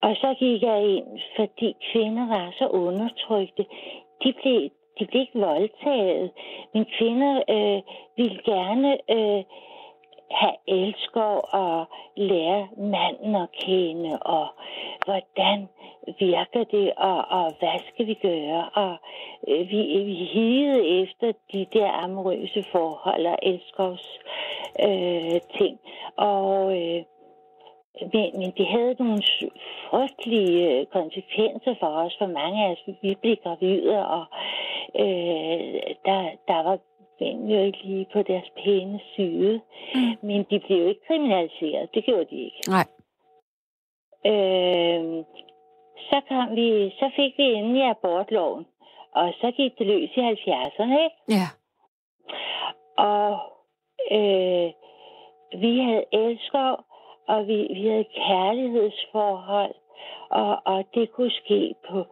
og 0.02 0.16
så 0.16 0.34
gik 0.38 0.62
jeg 0.62 0.88
ind, 0.88 1.06
fordi 1.36 1.76
kvinder 1.92 2.26
var 2.26 2.54
så 2.58 2.66
undertrykte. 2.66 3.64
De 4.24 4.34
blev, 4.42 4.70
de 4.98 5.06
blev 5.06 5.20
ikke 5.20 5.38
voldtaget. 5.38 6.30
Men 6.74 6.86
kvinder 6.98 7.42
øh, 7.48 7.82
ville 8.16 8.40
gerne 8.44 8.98
øh, 9.10 9.44
have 10.30 10.56
elsker 10.66 11.54
og 11.54 11.86
lære 12.16 12.68
manden 12.76 13.34
at 13.36 13.48
kende, 13.52 14.18
og 14.18 14.46
hvordan 15.04 15.68
virker 16.18 16.64
det, 16.64 16.92
og, 16.96 17.24
og 17.28 17.52
hvad 17.58 17.78
skal 17.88 18.06
vi 18.06 18.14
gøre? 18.14 18.68
Og 18.74 18.96
øh, 19.48 19.70
vi, 19.70 20.02
vi 20.04 20.14
higede 20.14 20.86
efter 20.86 21.32
de 21.52 21.66
der 21.72 21.90
amorøse 21.90 22.62
forhold 22.72 23.26
og 23.26 23.38
elskovs 23.42 24.20
øh, 24.88 25.40
ting. 25.58 25.78
Og 26.16 26.82
øh, 26.82 27.02
men, 28.12 28.30
men 28.38 28.50
det 28.56 28.66
havde 28.66 28.94
nogle 28.98 29.22
frygtelige 29.90 30.70
øh, 30.70 30.86
konsekvenser 30.86 31.74
for 31.80 31.86
os, 31.86 32.16
for 32.18 32.26
mange 32.26 32.64
af 32.64 32.70
os. 32.70 32.82
Vi 33.02 33.16
blev 33.22 33.36
gravide, 33.36 34.08
og 34.08 34.24
øh, 34.98 35.80
der, 36.06 36.20
der 36.48 36.62
var 36.62 36.78
mænd 37.20 37.50
jo 37.50 37.58
ikke 37.62 37.82
lige 37.84 38.06
på 38.12 38.22
deres 38.22 38.48
pæne 38.64 39.00
side. 39.16 39.60
Mm. 39.94 40.26
Men 40.28 40.46
de 40.50 40.60
blev 40.60 40.78
jo 40.78 40.88
ikke 40.88 41.06
kriminaliseret. 41.06 41.94
Det 41.94 42.04
gjorde 42.04 42.26
de 42.30 42.36
ikke. 42.44 42.60
Nej. 42.68 42.86
Øh, 44.26 45.24
så, 46.10 46.20
kom 46.28 46.56
vi, 46.56 46.90
så 46.98 47.10
fik 47.16 47.38
vi 47.38 47.44
endelig 47.44 47.84
abortloven. 47.90 48.66
Og 49.12 49.32
så 49.40 49.50
gik 49.50 49.78
det 49.78 49.86
løs 49.86 50.10
i 50.16 50.20
70'erne, 50.20 50.98
ikke? 51.04 51.16
Ja. 51.28 51.48
Og 52.98 53.30
øh, 54.10 54.70
vi 55.60 55.78
havde 55.78 56.04
elskov, 56.12 56.84
og 57.28 57.46
vi, 57.46 57.68
vi 57.74 57.88
havde 57.88 58.04
kærlighedsforhold, 58.04 59.74
og, 60.30 60.62
og 60.64 60.84
det 60.94 61.12
kunne 61.12 61.30
ske 61.30 61.74
på 61.88 62.04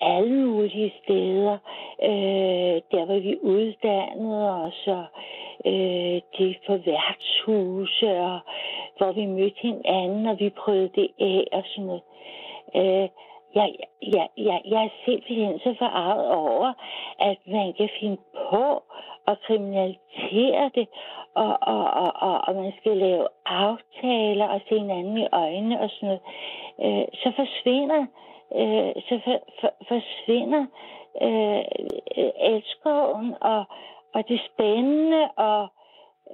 alle 0.00 0.46
mulige 0.46 0.92
steder. 1.02 1.58
Øh, 2.02 2.76
der 2.92 3.04
var 3.06 3.18
vi 3.18 3.38
uddannede 3.42 4.50
os, 4.64 4.86
og 4.86 5.04
øh, 5.64 6.20
det 6.38 6.56
på 6.66 6.76
værtshuse, 6.76 8.20
og 8.20 8.38
hvor 8.96 9.12
vi 9.12 9.26
mødte 9.26 9.60
hinanden, 9.60 10.26
og 10.26 10.40
vi 10.40 10.50
prøvede 10.50 10.90
det 10.94 11.08
af 11.20 11.44
og 11.52 11.62
sådan 11.66 11.84
noget. 11.84 12.02
Øh, 12.74 13.08
jeg, 13.54 13.74
jeg, 14.02 14.28
jeg, 14.36 14.60
jeg 14.64 14.84
er 14.84 14.88
simpelthen 15.04 15.58
så 15.58 15.74
forarvet 15.78 16.30
over, 16.30 16.72
at 17.18 17.38
man 17.46 17.72
kan 17.72 17.88
finde 18.00 18.18
på 18.50 18.82
at 19.26 19.38
kriminalisere 19.46 20.70
det, 20.74 20.88
og, 21.34 21.58
og, 21.62 21.84
og, 21.90 22.12
og, 22.16 22.40
og 22.48 22.54
man 22.54 22.72
skal 22.80 22.96
lave 22.96 23.26
aftaler 23.46 24.46
og 24.48 24.60
se 24.68 24.78
hinanden 24.78 25.18
i 25.18 25.26
øjnene 25.32 25.80
og 25.80 25.90
sådan 25.90 26.08
noget. 26.08 26.22
Øh, 26.84 27.08
så 27.14 27.32
forsvinder 27.36 28.00
øh, 28.00 28.06
så 29.08 29.20
for, 29.24 29.38
for, 29.60 29.70
forsvinder 29.88 30.66
øh, 31.22 31.62
elskoven 32.52 33.34
og, 33.40 33.64
og 34.14 34.28
det 34.28 34.40
spændende 34.52 35.28
og 35.36 35.68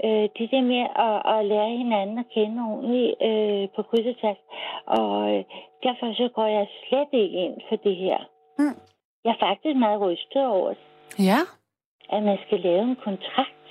øh, 0.05 0.29
det 0.39 0.51
der 0.51 0.61
med 0.73 0.85
at, 1.07 1.17
at 1.35 1.45
lære 1.47 1.77
hinanden 1.83 2.19
at 2.19 2.27
kende 2.35 2.63
ordentligt 2.71 3.15
øh, 3.29 3.69
på 3.77 3.83
kryds 3.83 4.07
og 4.07 4.17
tværs. 4.21 4.37
Og 4.87 5.35
øh, 5.35 5.45
derfor 5.83 6.15
så 6.15 6.29
går 6.35 6.47
jeg 6.47 6.67
slet 6.89 7.09
ikke 7.13 7.39
ind 7.45 7.57
for 7.69 7.77
det 7.77 7.97
her. 7.97 8.19
Mm. 8.59 8.77
Jeg 9.25 9.31
er 9.31 9.47
faktisk 9.47 9.77
meget 9.77 10.01
rystet 10.01 10.47
over, 10.47 10.69
det, 10.69 10.79
Ja. 11.19 11.39
at 12.11 12.23
man 12.23 12.39
skal 12.47 12.61
lave 12.61 12.83
en 12.83 12.97
kontrakt. 12.97 13.69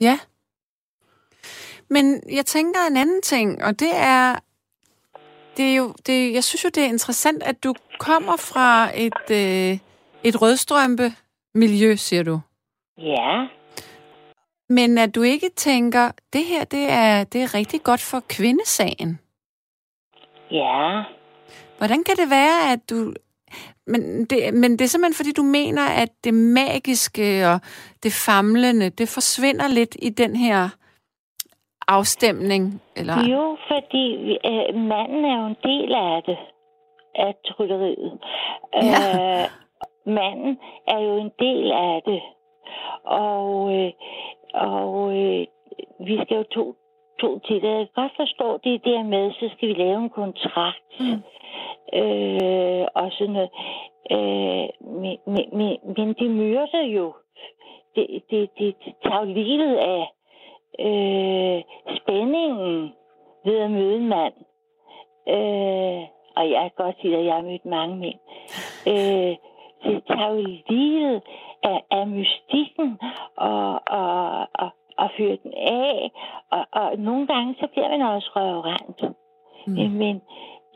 Ja. 0.00 0.16
Men 1.90 2.04
jeg 2.36 2.46
tænker 2.46 2.80
en 2.90 2.96
anden 2.96 3.22
ting, 3.22 3.64
og 3.64 3.80
det 3.80 3.92
er, 3.96 4.40
det 5.56 5.64
er 5.64 5.74
jo, 5.74 5.94
det, 6.06 6.32
jeg 6.32 6.44
synes 6.44 6.64
jo, 6.64 6.68
det 6.74 6.82
er 6.82 6.88
interessant, 6.88 7.42
at 7.42 7.64
du 7.64 7.74
kommer 7.98 8.36
fra 8.36 8.90
et, 8.94 9.30
øh, 9.30 9.78
et 10.24 10.42
rødstrømpe 10.42 11.12
miljø, 11.54 11.96
siger 11.96 12.22
du. 12.22 12.40
Ja, 12.98 13.46
Men 14.68 14.98
at 14.98 15.14
du 15.14 15.22
ikke 15.22 15.50
tænker, 15.56 16.10
det 16.32 16.44
her, 16.44 16.64
det 16.64 16.90
er, 16.90 17.24
det 17.24 17.42
er 17.42 17.54
rigtig 17.54 17.82
godt 17.82 18.00
for 18.00 18.20
kvindesagen. 18.28 19.18
ja. 20.50 21.02
Hvordan 21.78 22.04
kan 22.04 22.16
det 22.16 22.30
være, 22.30 22.72
at 22.72 22.90
du... 22.90 23.14
Men 23.86 24.24
det, 24.24 24.54
men 24.54 24.72
det 24.72 24.80
er 24.80 24.88
simpelthen, 24.88 25.14
fordi 25.14 25.32
du 25.32 25.42
mener, 25.42 25.86
at 25.86 26.08
det 26.24 26.34
magiske 26.34 27.48
og 27.48 27.60
det 28.02 28.12
famlende, 28.12 28.90
det 28.90 29.08
forsvinder 29.08 29.68
lidt 29.68 29.96
i 30.02 30.08
den 30.10 30.36
her 30.36 30.68
afstemning, 31.88 32.82
eller... 32.96 33.14
Jo, 33.30 33.56
fordi 33.68 34.32
øh, 34.32 34.74
manden 34.74 35.24
er 35.24 35.40
jo 35.40 35.46
en 35.46 35.56
del 35.64 35.94
af 35.94 36.22
det, 36.26 36.38
af 37.14 37.34
trylleriet. 37.46 38.18
Ja. 38.74 39.42
Øh, 39.42 39.46
manden 40.06 40.58
er 40.88 40.98
jo 40.98 41.16
en 41.16 41.32
del 41.38 41.72
af 41.72 42.02
det. 42.06 42.22
Og, 43.04 43.74
øh, 43.76 43.92
og 44.54 45.16
øh, 45.16 45.46
vi 46.00 46.20
skal 46.22 46.36
jo 46.36 46.42
to, 46.42 46.74
to 47.20 47.38
til 47.38 47.62
det. 47.62 47.68
Jeg 47.68 47.88
kan 47.94 48.02
godt 48.02 48.12
forstå 48.16 48.58
det 48.64 48.84
der 48.84 49.02
med, 49.02 49.32
så 49.32 49.50
skal 49.56 49.68
vi 49.68 49.74
lave 49.74 49.98
en 50.02 50.10
kontrakt. 50.10 51.00
Mm. 51.00 51.22
Øh, 52.00 52.86
og 52.94 53.12
sådan 53.12 53.32
noget. 53.32 53.50
Øh, 54.10 54.68
men, 55.00 55.16
men, 55.26 55.44
men, 55.52 55.78
men 55.96 56.08
det 56.14 56.30
myrder 56.30 56.82
jo. 56.82 57.14
Det, 57.94 58.06
det, 58.30 58.50
det, 58.58 58.74
det 58.84 58.94
tager 59.04 59.24
livet 59.24 59.76
af 59.76 60.15
øh, 60.78 61.62
spændingen 61.96 62.92
ved 63.44 63.58
at 63.58 63.70
møde 63.70 63.96
en 63.96 64.08
mand. 64.08 64.34
Øh, 65.28 66.02
og 66.36 66.50
jeg 66.50 66.60
kan 66.62 66.84
godt 66.84 66.96
sige, 67.00 67.16
at 67.16 67.24
jeg 67.24 67.34
har 67.34 67.42
mødt 67.42 67.64
mange 67.64 67.96
mænd. 67.96 68.18
Øh, 68.86 69.36
det 69.84 70.04
tager 70.08 70.30
jo 70.30 70.46
livet 70.68 71.22
af, 71.62 71.82
af 71.90 72.06
mystikken 72.06 72.98
og, 73.36 73.80
og, 73.86 74.40
og, 74.54 74.70
og 74.98 75.10
fyre 75.16 75.38
den 75.42 75.52
af. 75.56 76.10
Og, 76.50 76.66
og 76.72 76.98
nogle 76.98 77.26
gange 77.26 77.54
så 77.60 77.66
bliver 77.66 77.88
man 77.88 78.02
også 78.02 78.30
røvrendt. 78.36 79.16
Mm. 79.66 79.90
Men 80.02 80.22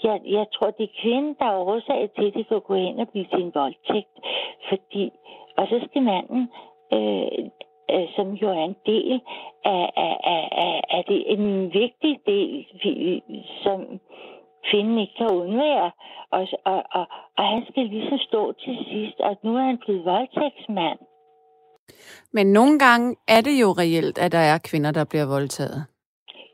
jeg, 0.05 0.21
jeg 0.25 0.47
tror, 0.53 0.71
det 0.71 0.85
er 0.85 1.01
kvinden, 1.03 1.37
der 1.39 1.45
er 1.45 1.59
årsag 1.59 2.11
til, 2.17 2.27
at 2.27 2.35
det 2.35 2.49
kan 2.49 2.61
gå 2.61 2.75
hen 2.75 2.99
og 2.99 3.09
blive 3.09 3.25
til 3.25 3.43
en 3.43 3.55
voldtægt. 3.55 4.17
Fordi, 4.69 5.11
og 5.57 5.67
så 5.67 5.81
skal 5.89 6.03
manden, 6.03 6.51
øh, 6.93 7.51
øh, 7.95 8.09
som 8.17 8.27
jo 8.43 8.49
er 8.49 8.65
en 8.65 8.77
del 8.87 9.21
af, 9.65 9.91
af, 9.97 10.17
af, 10.35 10.49
af, 10.67 10.81
af 10.97 11.05
det, 11.09 11.33
en 11.33 11.75
vigtig 11.81 12.21
del, 12.27 12.67
vi- 12.83 13.23
som 13.63 14.01
kvinden 14.71 14.99
ikke 14.99 15.15
kan 15.19 15.31
undvære. 15.31 15.91
Og, 16.33 16.49
og, 16.65 16.83
og, 16.93 17.07
og 17.39 17.45
han 17.53 17.63
skal 17.71 17.85
ligesom 17.87 18.19
stå 18.19 18.53
til 18.53 18.77
sidst, 18.91 19.21
og 19.21 19.37
nu 19.45 19.57
er 19.57 19.63
han 19.63 19.79
blevet 19.79 20.05
voldtægtsmand. 20.05 20.99
Men 22.33 22.47
nogle 22.53 22.79
gange 22.79 23.17
er 23.29 23.41
det 23.41 23.61
jo 23.63 23.69
reelt, 23.83 24.19
at 24.19 24.33
der 24.33 24.39
er 24.53 24.59
kvinder, 24.71 24.91
der 24.91 25.05
bliver 25.11 25.27
voldtaget. 25.27 25.87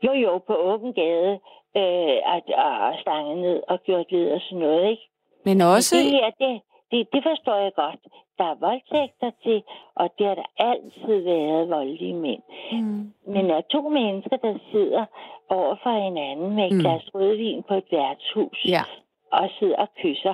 Jo, 0.03 0.11
jo, 0.13 0.37
på 0.47 0.53
åben 0.55 0.93
gade, 0.93 1.33
øh, 1.79 2.17
og, 2.33 2.39
og 2.65 2.93
stanget 3.01 3.37
ned 3.37 3.61
og 3.67 3.79
gjort 3.85 4.05
ved 4.11 4.31
og 4.31 4.41
sådan 4.41 4.59
noget, 4.59 4.89
ikke? 4.89 5.03
Men 5.45 5.61
også... 5.61 5.95
Det 5.95 6.11
her, 6.11 6.29
det, 6.39 6.61
det, 6.91 7.07
det 7.13 7.23
forstår 7.23 7.55
jeg 7.55 7.73
godt. 7.75 7.99
Der 8.37 8.43
er 8.43 8.55
voldtægter 8.67 9.31
til, 9.43 9.63
og 9.95 10.09
det 10.17 10.27
har 10.27 10.35
der 10.35 10.49
altid 10.57 11.23
været 11.23 11.69
voldelige 11.69 12.13
mænd. 12.13 12.41
Mm. 12.71 13.13
Men 13.27 13.51
er 13.51 13.61
to 13.61 13.81
mennesker, 13.89 14.37
der 14.37 14.57
sidder 14.71 15.05
over 15.49 15.75
for 15.83 16.03
hinanden 16.03 16.55
med 16.55 16.65
et 16.65 16.73
mm. 16.73 16.79
glas 16.79 17.05
rødvin 17.15 17.63
på 17.63 17.73
et 17.73 17.87
værtshus. 17.91 18.65
Ja. 18.65 18.83
Og 19.31 19.49
sidder 19.59 19.75
og 19.75 19.89
kysser. 20.01 20.33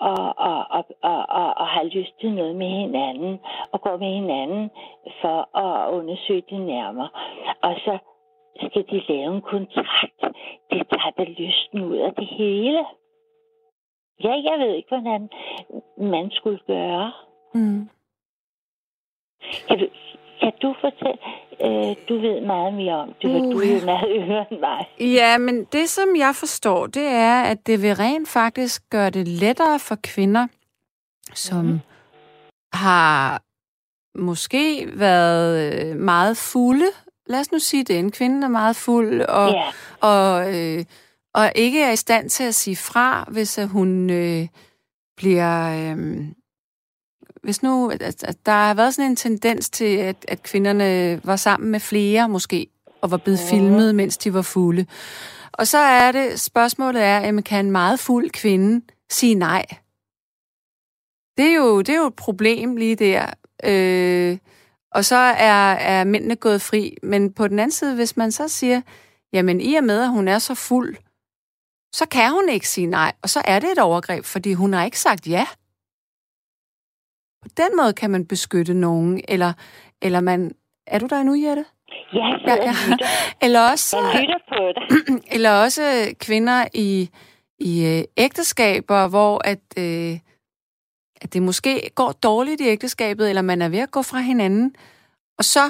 Og, 0.00 0.34
og, 0.38 0.66
og, 0.70 0.84
og, 1.02 1.26
og, 1.28 1.48
og 1.56 1.66
har 1.66 1.84
lyst 1.84 2.20
til 2.20 2.30
noget 2.32 2.56
med 2.56 2.68
hinanden. 2.68 3.40
Og 3.72 3.80
går 3.80 3.96
med 3.96 4.12
hinanden 4.14 4.70
for 5.20 5.58
at 5.58 5.92
undersøge 5.92 6.42
det 6.50 6.60
nærmere. 6.60 7.08
Og 7.62 7.74
så 7.84 7.98
skal 8.66 8.84
de 8.90 9.02
lave 9.08 9.34
en 9.34 9.42
kontrakt. 9.42 10.20
Det 10.70 10.82
tager 10.90 11.10
da 11.18 11.24
lysten 11.24 11.84
ud 11.84 11.96
af 11.96 12.14
det 12.14 12.26
hele. 12.26 12.84
Ja, 14.24 14.30
jeg 14.48 14.56
ved 14.58 14.74
ikke, 14.74 14.88
hvordan 14.88 15.28
man 16.12 16.30
skulle 16.30 16.60
gøre. 16.66 17.12
Mm. 17.54 17.88
Kan 19.68 19.78
du, 19.78 19.86
kan 20.40 20.52
du 20.62 20.74
fortælle? 20.80 21.18
Øh, 21.64 21.96
du 22.08 22.20
ved 22.20 22.40
meget 22.40 22.74
mere 22.74 22.94
om 22.94 23.08
det, 23.22 23.30
for 23.30 23.38
Uh, 23.38 23.52
du 23.52 23.58
er 23.58 23.84
meget 23.84 24.08
yngre 24.10 24.46
end 24.50 24.60
mig. 24.60 24.86
Ja, 25.00 25.38
men 25.38 25.64
det, 25.64 25.88
som 25.88 26.08
jeg 26.16 26.34
forstår, 26.34 26.86
det 26.86 27.06
er, 27.06 27.42
at 27.42 27.66
det 27.66 27.82
vil 27.82 27.94
rent 27.94 28.28
faktisk 28.28 28.90
gøre 28.90 29.10
det 29.10 29.28
lettere 29.28 29.78
for 29.78 29.96
kvinder, 30.02 30.46
som 31.34 31.64
mm. 31.64 31.80
har 32.72 33.42
måske 34.14 34.88
været 34.94 35.50
øh, 35.90 35.96
meget 35.96 36.36
fulde. 36.36 36.90
Lad 37.26 37.40
os 37.40 37.52
nu 37.52 37.58
sige 37.58 37.84
det. 37.84 37.98
En 37.98 38.12
kvinde 38.12 38.44
er 38.44 38.48
meget 38.48 38.76
fuld, 38.76 39.20
og, 39.20 39.50
Ja, 39.50 39.64
og, 40.00 40.56
øh, 40.56 40.84
og 41.34 41.52
ikke 41.54 41.82
er 41.82 41.90
i 41.90 41.96
stand 41.96 42.30
til 42.30 42.44
at 42.44 42.54
sige 42.54 42.76
fra, 42.76 43.28
hvis 43.30 43.58
at 43.58 43.68
hun 43.68 44.10
øh, 44.10 44.48
bliver... 45.16 45.70
Øh, 45.70 46.24
hvis 47.42 47.62
nu, 47.62 47.90
at, 47.90 48.02
at 48.02 48.46
der 48.46 48.52
har 48.52 48.74
været 48.74 48.94
sådan 48.94 49.10
en 49.10 49.16
tendens 49.16 49.70
til, 49.70 49.96
at, 49.96 50.16
at 50.28 50.42
kvinderne 50.42 51.20
var 51.24 51.36
sammen 51.36 51.70
med 51.70 51.80
flere 51.80 52.28
måske, 52.28 52.66
og 53.00 53.10
var 53.10 53.16
blevet 53.16 53.40
filmet, 53.50 53.94
mens 53.94 54.18
de 54.18 54.34
var 54.34 54.42
fulde. 54.42 54.86
Og 55.52 55.66
så 55.66 55.78
er 55.78 56.12
det, 56.12 56.40
spørgsmålet 56.40 57.02
er, 57.02 57.20
jamen, 57.20 57.42
kan 57.42 57.64
en 57.64 57.70
meget 57.70 58.00
fuld 58.00 58.30
kvinde 58.30 58.84
sige 59.10 59.34
nej? 59.34 59.66
Det 61.38 61.46
er 61.46 61.54
jo, 61.54 61.78
det 61.78 61.88
er 61.88 61.98
jo 61.98 62.06
et 62.06 62.14
problem 62.14 62.76
lige 62.76 62.96
der. 62.96 63.26
Øh, 63.64 64.38
og 64.90 65.04
så 65.04 65.16
er, 65.16 65.72
er 65.72 66.04
mændene 66.04 66.36
gået 66.36 66.62
fri. 66.62 66.96
Men 67.02 67.32
på 67.32 67.48
den 67.48 67.58
anden 67.58 67.72
side, 67.72 67.94
hvis 67.94 68.16
man 68.16 68.32
så 68.32 68.48
siger, 68.48 68.80
jamen 69.32 69.60
i 69.60 69.74
og 69.74 69.84
med, 69.84 70.02
at 70.02 70.10
hun 70.10 70.28
er 70.28 70.38
så 70.38 70.54
fuld, 70.54 70.96
så 71.92 72.06
kan 72.08 72.32
hun 72.32 72.48
ikke 72.48 72.68
sige 72.68 72.86
nej. 72.86 73.12
Og 73.22 73.28
så 73.28 73.42
er 73.44 73.58
det 73.58 73.72
et 73.72 73.78
overgreb, 73.78 74.24
fordi 74.24 74.52
hun 74.52 74.72
har 74.72 74.84
ikke 74.84 74.98
sagt 74.98 75.28
ja. 75.28 75.46
På 77.42 77.48
den 77.56 77.76
måde 77.76 77.92
kan 77.92 78.10
man 78.10 78.26
beskytte 78.26 78.74
nogen, 78.74 79.20
eller, 79.28 79.52
eller 80.02 80.20
man... 80.20 80.54
Er 80.86 80.98
du 80.98 81.06
der 81.06 81.22
nu, 81.22 81.34
Jette? 81.34 81.64
Ja, 82.12 82.26
ja. 82.46 82.74
lytter. 82.90 83.06
Eller 83.42 83.70
også, 83.70 83.96
Jeg 83.98 84.20
lytter 84.20 84.38
på 84.48 84.72
dig. 84.74 84.84
eller 85.34 85.50
også 85.50 86.14
kvinder 86.20 86.68
i, 86.74 87.10
i 87.58 87.86
øh, 87.86 88.04
ægteskaber, 88.16 89.08
hvor 89.08 89.42
at, 89.44 89.60
øh, 89.78 90.18
at 91.20 91.32
det 91.32 91.42
måske 91.42 91.90
går 91.94 92.12
dårligt 92.12 92.60
i 92.60 92.64
ægteskabet, 92.64 93.28
eller 93.28 93.42
man 93.42 93.62
er 93.62 93.68
ved 93.68 93.78
at 93.78 93.90
gå 93.90 94.02
fra 94.02 94.18
hinanden, 94.18 94.74
og 95.38 95.44
så 95.44 95.64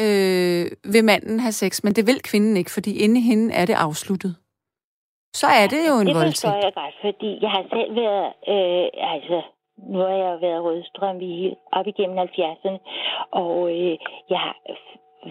øh, 0.00 0.92
vil 0.92 1.04
manden 1.04 1.40
have 1.40 1.52
sex, 1.52 1.84
men 1.84 1.92
det 1.92 2.06
vil 2.06 2.22
kvinden 2.22 2.56
ikke, 2.56 2.70
fordi 2.70 2.92
inde 2.92 3.20
i 3.20 3.22
hende 3.22 3.54
er 3.54 3.66
det 3.66 3.74
afsluttet. 3.74 4.36
Så 5.40 5.46
er 5.46 5.66
det 5.72 5.82
jo 5.88 5.94
en 6.00 6.06
det 6.06 6.14
voldtægt. 6.14 6.40
forstår 6.40 6.64
jeg 6.66 6.74
godt, 6.82 6.96
fordi 7.00 7.30
jeg 7.44 7.50
har 7.50 7.64
selv 7.74 7.90
været, 8.02 8.28
øh, 8.54 8.86
altså, 9.14 9.38
nu 9.76 9.98
har 9.98 10.16
jeg 10.22 10.30
jo 10.34 10.38
været 10.46 10.64
rødstrøm 10.64 11.20
i 11.20 11.54
op 11.72 11.86
igennem 11.86 12.18
70'erne, 12.18 12.78
og 13.30 13.54
øh, 13.76 13.98
jeg 14.30 14.40
har 14.46 14.56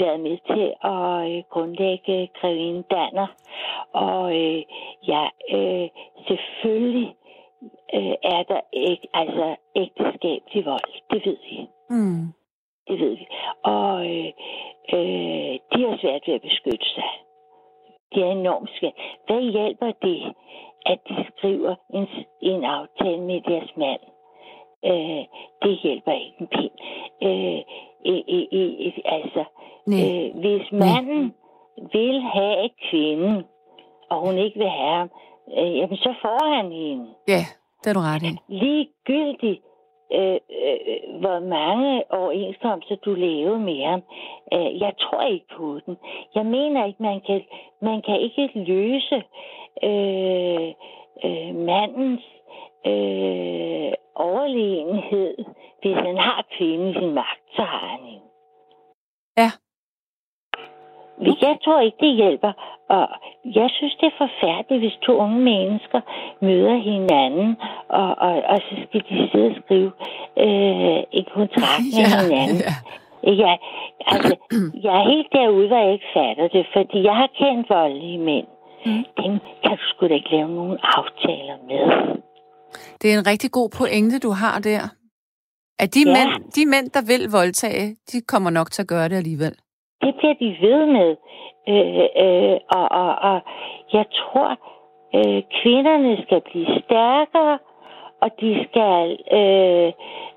været 0.04 0.20
med 0.20 0.38
til 0.52 0.66
at 0.94 1.32
øh, 1.32 1.44
grundlægge 1.54 2.30
Grevinde 2.40 2.84
Danner, 2.92 3.28
og 3.94 4.24
øh, 4.42 4.62
ja, 5.08 5.24
øh, 5.56 5.90
selvfølgelig 6.28 7.16
øh, 7.94 8.16
er 8.36 8.44
der 8.52 8.62
ikke, 8.74 9.08
altså 9.14 9.56
ægteskab 9.76 10.42
til 10.52 10.64
vold, 10.66 10.92
det 11.12 11.22
ved 11.26 11.38
vi. 11.50 11.68
Mm. 11.90 12.24
Det 12.88 13.00
ved 13.00 13.16
vi. 13.18 13.28
Og 13.64 14.06
øh, 14.12 14.32
øh, 14.96 15.54
de 15.72 15.80
har 15.88 15.98
svært 16.02 16.24
ved 16.28 16.34
at 16.34 16.42
beskytte 16.42 16.88
sig. 16.96 17.10
Det 18.14 18.24
er 18.24 18.32
enormt 18.32 18.70
svært. 18.80 18.94
Hvad 19.28 19.42
hjælper 19.52 19.92
det, 20.08 20.34
at 20.86 21.00
de 21.10 21.26
skriver 21.38 21.76
en, 21.94 22.08
en 22.42 22.64
aftale 22.64 23.22
med 23.22 23.42
deres 23.42 23.72
mand? 23.78 24.00
Øh, 24.86 25.24
det 25.64 25.78
hjælper 25.84 26.12
ikke 26.12 26.36
en 26.40 26.48
pind. 26.48 26.76
Øh, 27.28 27.60
øh, 28.10 28.22
øh, 28.36 28.46
øh, 28.52 28.94
altså, 29.06 29.44
Nej. 29.88 30.00
øh, 30.00 30.40
hvis 30.42 30.72
manden 30.72 31.34
vil 31.94 32.22
have 32.22 32.70
kvinden, 32.90 33.44
og 34.10 34.18
hun 34.26 34.38
ikke 34.38 34.60
vil 34.60 34.70
have 34.70 34.96
ham, 34.98 35.10
øh, 35.58 35.78
jamen 35.78 35.98
så 35.98 36.14
får 36.22 36.56
han 36.56 36.72
hende 36.72 37.08
Ja, 37.28 37.44
det 37.84 37.90
er 37.90 37.94
du 37.94 38.00
ret 38.00 38.24
i. 38.24 38.34
ligegyldigt, 38.48 39.62
øh, 40.14 40.40
øh, 40.68 41.20
hvor 41.20 41.40
mange 41.40 42.04
overenskomster 42.10 42.96
du 42.96 43.14
lavede 43.14 43.60
med 43.60 43.86
ham. 43.86 44.02
Øh, 44.54 44.82
jeg 44.82 44.94
tror 45.00 45.22
ikke 45.22 45.46
på 45.58 45.80
den. 45.86 45.98
Jeg 46.36 46.46
mener 46.46 46.86
ikke, 46.86 47.04
man 47.04 47.22
kan, 47.22 47.42
man 47.82 48.02
kan 48.02 48.20
ikke 48.22 48.52
løse 48.56 49.24
øh, 49.84 50.68
øh, 51.26 51.56
mandens 51.56 52.24
øh, 52.86 53.92
overlegenhed. 54.16 55.38
Hvis 55.82 55.96
han 55.96 56.18
har 56.18 56.46
kvinden 56.58 56.90
i 56.90 56.94
sin 56.94 57.14
magt, 57.14 57.42
så 57.56 57.62
har 57.62 57.88
han 57.88 58.00
hende. 58.06 58.31
Ja. 61.26 61.34
Jeg 61.48 61.56
tror 61.64 61.80
ikke, 61.88 61.98
det 62.06 62.14
hjælper. 62.22 62.52
Og 62.96 63.06
jeg 63.60 63.70
synes, 63.78 63.94
det 64.00 64.08
er 64.12 64.18
forfærdeligt, 64.26 64.82
hvis 64.84 64.98
to 65.08 65.14
unge 65.26 65.40
mennesker 65.52 66.00
møder 66.48 66.76
hinanden, 66.92 67.50
og, 68.00 68.10
og, 68.26 68.34
og 68.54 68.58
så 68.68 68.74
skal 68.86 69.02
de 69.10 69.30
sidde 69.32 69.48
og 69.52 69.56
skrive 69.66 69.92
øh, 70.46 71.00
en 71.20 71.26
kontrakt 71.38 71.86
med 71.98 72.06
hinanden. 72.14 72.58
ja. 72.70 72.76
Ja, 73.44 73.54
altså, 74.14 74.36
jeg 74.86 74.94
er 75.02 75.06
helt 75.14 75.30
derude, 75.38 75.68
hvor 75.68 75.82
jeg 75.86 75.94
ikke 75.94 76.10
fatter 76.18 76.48
det, 76.56 76.66
fordi 76.76 76.98
jeg 77.10 77.16
har 77.22 77.30
kendt 77.42 77.70
voldelige 77.70 78.18
mænd. 78.30 78.48
Mm. 78.86 79.04
Dem 79.20 79.34
kan 79.64 79.72
du 79.80 79.84
sgu 79.90 80.08
da 80.08 80.14
ikke 80.14 80.32
lave 80.32 80.50
nogen 80.50 80.78
aftaler 80.98 81.58
med. 81.70 81.84
Det 83.02 83.14
er 83.14 83.18
en 83.20 83.28
rigtig 83.28 83.52
god 83.52 83.70
pointe, 83.78 84.20
du 84.20 84.32
har 84.32 84.60
der. 84.60 84.82
At 85.80 85.94
de, 85.96 86.00
Ja. 86.06 86.14
mænd, 86.18 86.52
de 86.56 86.66
mænd, 86.66 86.90
der 86.90 87.02
vil 87.12 87.32
voldtage, 87.32 87.96
de 88.12 88.22
kommer 88.22 88.50
nok 88.50 88.72
til 88.72 88.82
at 88.82 88.88
gøre 88.88 89.10
det 89.10 89.16
alligevel. 89.16 89.56
Det 90.02 90.16
bliver 90.16 90.34
de 90.34 90.58
ved 90.62 90.86
med. 90.86 91.12
Øh, 91.68 92.08
øh, 92.24 92.58
og, 92.78 92.86
og, 93.02 93.16
og 93.30 93.42
jeg 93.94 94.06
tror, 94.20 94.50
øh, 95.16 95.44
kvinderne 95.62 96.24
skal 96.24 96.42
blive 96.42 96.68
stærkere, 96.84 97.60
og 98.22 98.30
de 98.42 98.66
skal 98.68 99.18
øh, 99.40 99.92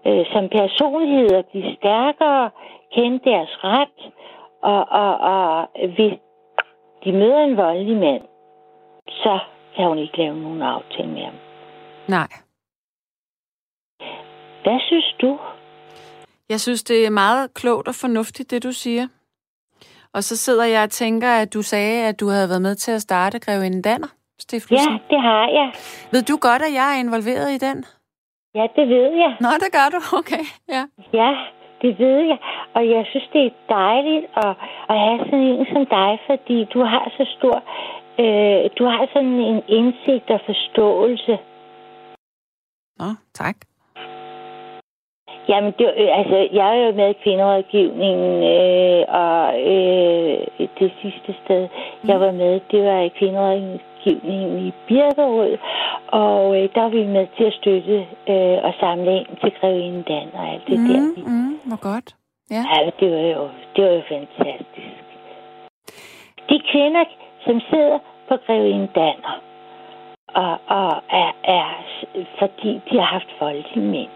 øh, 0.06 0.26
som 0.32 0.48
personligheder 0.48 1.42
blive 1.42 1.76
stærkere, 1.76 2.50
kende 2.94 3.20
deres 3.24 3.64
ret, 3.64 3.98
og, 4.62 4.88
og, 4.88 5.12
og 5.18 5.68
hvis 5.96 6.12
de 7.04 7.12
møder 7.12 7.44
en 7.44 7.56
voldelig 7.56 7.96
mand, 7.96 8.22
så 9.08 9.38
kan 9.76 9.88
hun 9.88 9.98
ikke 9.98 10.18
lave 10.18 10.36
nogen 10.36 10.62
aftale 10.62 11.08
med 11.08 11.22
ham. 11.22 11.34
Nej. 12.08 12.28
Hvad 14.62 14.80
synes 14.80 15.14
du? 15.20 15.38
Jeg 16.48 16.60
synes, 16.60 16.82
det 16.82 17.06
er 17.06 17.10
meget 17.10 17.54
klogt 17.54 17.88
og 17.88 17.94
fornuftigt, 17.94 18.50
det 18.50 18.62
du 18.62 18.72
siger. 18.72 19.06
Og 20.14 20.22
så 20.24 20.36
sidder 20.36 20.64
jeg 20.64 20.82
og 20.82 20.90
tænker, 20.90 21.30
at 21.42 21.54
du 21.54 21.62
sagde, 21.62 22.08
at 22.08 22.20
du 22.20 22.28
havde 22.28 22.48
været 22.48 22.62
med 22.62 22.74
til 22.74 22.92
at 22.92 23.02
starte 23.02 23.38
Grevinde 23.38 23.82
Danner, 23.82 24.08
Stiftelsen. 24.38 24.92
Ja, 24.92 24.98
det 25.14 25.20
har 25.22 25.48
jeg. 25.48 25.72
Ved 26.12 26.22
du 26.22 26.36
godt, 26.48 26.62
at 26.62 26.72
jeg 26.80 26.88
er 26.94 26.98
involveret 27.00 27.50
i 27.56 27.58
den? 27.66 27.84
Ja, 28.54 28.66
det 28.76 28.88
ved 28.88 29.10
jeg. 29.22 29.32
Nå, 29.40 29.48
det 29.64 29.70
gør 29.76 29.88
du. 29.94 29.98
Okay, 30.20 30.44
ja. 30.74 30.82
Ja, 31.20 31.30
det 31.82 31.98
ved 31.98 32.18
jeg. 32.30 32.38
Og 32.74 32.82
jeg 32.94 33.04
synes, 33.10 33.28
det 33.32 33.46
er 33.46 33.50
dejligt 33.68 34.26
at, 34.44 34.52
at 34.90 34.96
have 35.04 35.18
sådan 35.24 35.48
en 35.54 35.66
som 35.72 35.86
dig, 35.98 36.12
fordi 36.28 36.58
du 36.74 36.80
har 36.92 37.04
så 37.18 37.24
stor... 37.38 37.56
Øh, 38.22 38.70
du 38.78 38.84
har 38.84 39.06
sådan 39.12 39.38
en 39.50 39.62
indsigt 39.78 40.30
og 40.30 40.40
forståelse. 40.46 41.38
Nå, 43.00 43.08
tak. 43.34 43.56
Jamen, 45.48 45.72
det, 45.78 45.86
øh, 45.96 46.18
altså, 46.18 46.48
jeg 46.52 46.78
er 46.78 46.86
jo 46.86 46.92
med 46.92 47.10
i 47.10 47.20
kvinderådgivningen, 47.22 48.34
øh, 48.56 49.04
og 49.08 49.60
øh, 49.72 50.36
det 50.78 50.92
sidste 51.02 51.34
sted, 51.44 51.68
jeg 52.08 52.20
var 52.20 52.32
med, 52.32 52.60
det 52.70 52.84
var 52.84 53.00
i 53.00 53.08
kvinderådgivningen 53.08 54.66
i 54.66 54.72
Birkerød, 54.88 55.58
og 56.06 56.62
øh, 56.62 56.68
der 56.74 56.82
var 56.82 56.88
vi 56.88 57.04
med 57.04 57.26
til 57.36 57.44
at 57.44 57.52
støtte 57.52 57.98
øh, 58.28 58.58
og 58.66 58.72
samle 58.80 59.16
ind 59.16 59.26
til 59.40 59.52
Grevinde 59.60 60.02
Dan 60.02 60.28
og 60.34 60.48
alt 60.52 60.66
det 60.66 60.78
der. 60.78 61.00
Mm, 61.00 61.32
mm, 61.32 61.60
hvor 61.68 61.80
godt. 61.92 62.14
Ja. 62.50 62.62
Ja, 62.70 62.90
det 63.00 63.08
var 63.12 63.24
jo, 63.36 63.48
det 63.76 63.84
var 63.84 63.90
jo 63.90 64.02
fantastisk. 64.08 64.94
De 66.50 66.60
kvinder, 66.72 67.04
som 67.44 67.60
sidder 67.70 67.98
på 68.28 68.34
Grevinde 68.46 68.88
Danner, 68.94 69.40
og, 70.28 70.58
og 70.66 71.02
er, 71.10 71.32
er, 71.44 71.68
fordi 72.38 72.80
de 72.90 72.98
har 72.98 73.08
haft 73.16 73.28
voldelige 73.40 73.86
mænd, 73.86 74.10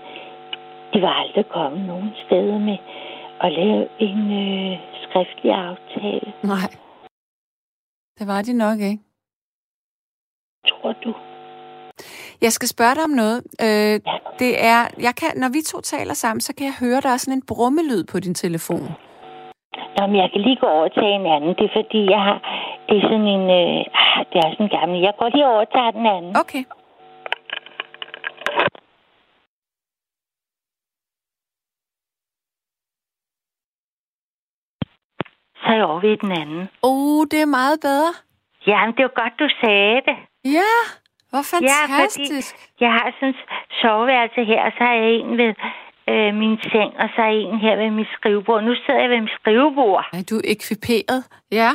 de 0.93 1.03
var 1.03 1.13
aldrig 1.23 1.47
kommet 1.49 1.87
nogen 1.87 2.11
steder 2.27 2.59
med 2.59 2.79
at 3.41 3.53
lave 3.53 3.89
en 3.99 4.21
øh, 4.45 4.79
skriftlig 5.05 5.53
aftale. 5.53 6.33
Nej. 6.43 6.71
Det 8.19 8.27
var 8.27 8.43
de 8.43 8.53
nok 8.53 8.79
ikke. 8.81 9.03
Tror 10.69 10.93
du? 11.05 11.15
Jeg 12.41 12.53
skal 12.53 12.69
spørge 12.69 12.95
dig 12.95 13.05
om 13.05 13.11
noget. 13.23 13.39
Øh, 13.67 13.97
det 14.43 14.53
er, 14.73 14.81
jeg 15.07 15.15
kan, 15.21 15.31
når 15.43 15.49
vi 15.57 15.61
to 15.73 15.81
taler 15.81 16.15
sammen, 16.15 16.41
så 16.41 16.55
kan 16.57 16.67
jeg 16.67 16.77
høre, 16.81 17.01
der 17.01 17.11
er 17.13 17.17
sådan 17.17 17.39
en 17.39 17.47
brummelyd 17.51 18.05
på 18.13 18.21
din 18.21 18.35
telefon. 18.35 18.89
Nå, 19.97 20.07
men 20.07 20.17
jeg 20.17 20.31
kan 20.33 20.41
lige 20.41 20.57
gå 20.65 20.67
over 20.67 20.89
til 20.89 21.05
en 21.19 21.27
anden. 21.35 21.53
Det 21.59 21.65
er 21.65 21.75
fordi, 21.81 22.01
jeg 22.15 22.23
har... 22.27 22.39
Det 22.89 22.97
er 22.99 23.03
sådan 23.11 23.31
en... 23.37 23.45
Øh, 23.61 24.01
ah, 24.03 24.19
det 24.31 24.39
er 24.45 24.51
sådan 24.53 24.67
en 24.67 24.75
gammel... 24.79 25.01
Jeg 25.01 25.15
går 25.19 25.29
lige 25.35 25.47
over 25.47 25.61
og 25.67 25.71
tager 25.77 25.91
den 25.91 26.07
anden. 26.17 26.37
Okay. 26.43 26.63
Så 35.61 35.67
er 35.73 35.75
jeg 35.75 35.85
over 35.85 36.01
ved 36.01 36.17
den 36.17 36.33
anden. 36.43 36.69
Oh, 36.83 37.27
det 37.31 37.41
er 37.41 37.47
meget 37.61 37.79
bedre. 37.81 38.13
Jamen, 38.67 38.93
det 38.97 39.03
var 39.09 39.15
godt, 39.23 39.35
du 39.43 39.49
sagde 39.63 40.01
det. 40.09 40.17
Ja, 40.59 40.75
hvor 41.31 41.43
Ja, 41.63 41.81
fantastisk. 41.87 42.55
fordi 42.57 42.85
jeg 42.85 42.93
har 42.93 43.07
sådan 43.21 43.35
soveværelse 43.83 44.41
her, 44.45 44.61
og 44.67 44.73
så 44.79 44.83
har 44.85 44.95
jeg 44.95 45.11
en 45.23 45.39
ved 45.43 45.53
øh, 46.13 46.35
min 46.43 46.59
seng, 46.73 46.91
og 47.03 47.09
så 47.17 47.23
er 47.23 47.35
en 47.53 47.59
her 47.59 47.77
ved 47.77 47.91
mit 47.91 48.07
skrivebord. 48.17 48.65
Nu 48.65 48.75
sidder 48.75 49.01
jeg 49.01 49.11
ved 49.11 49.21
mit 49.21 49.37
skrivebord. 49.41 50.05
Er 50.13 50.25
du 50.31 50.41
ekviperet? 50.55 51.21
Ja. 51.53 51.71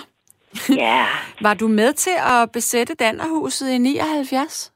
Ja. 0.69 1.05
Var 1.45 1.53
du 1.53 1.67
med 1.67 1.93
til 1.93 2.15
at 2.35 2.51
besætte 2.53 2.93
Dannerhuset 2.95 3.69
i 3.69 3.77
79? 3.77 4.71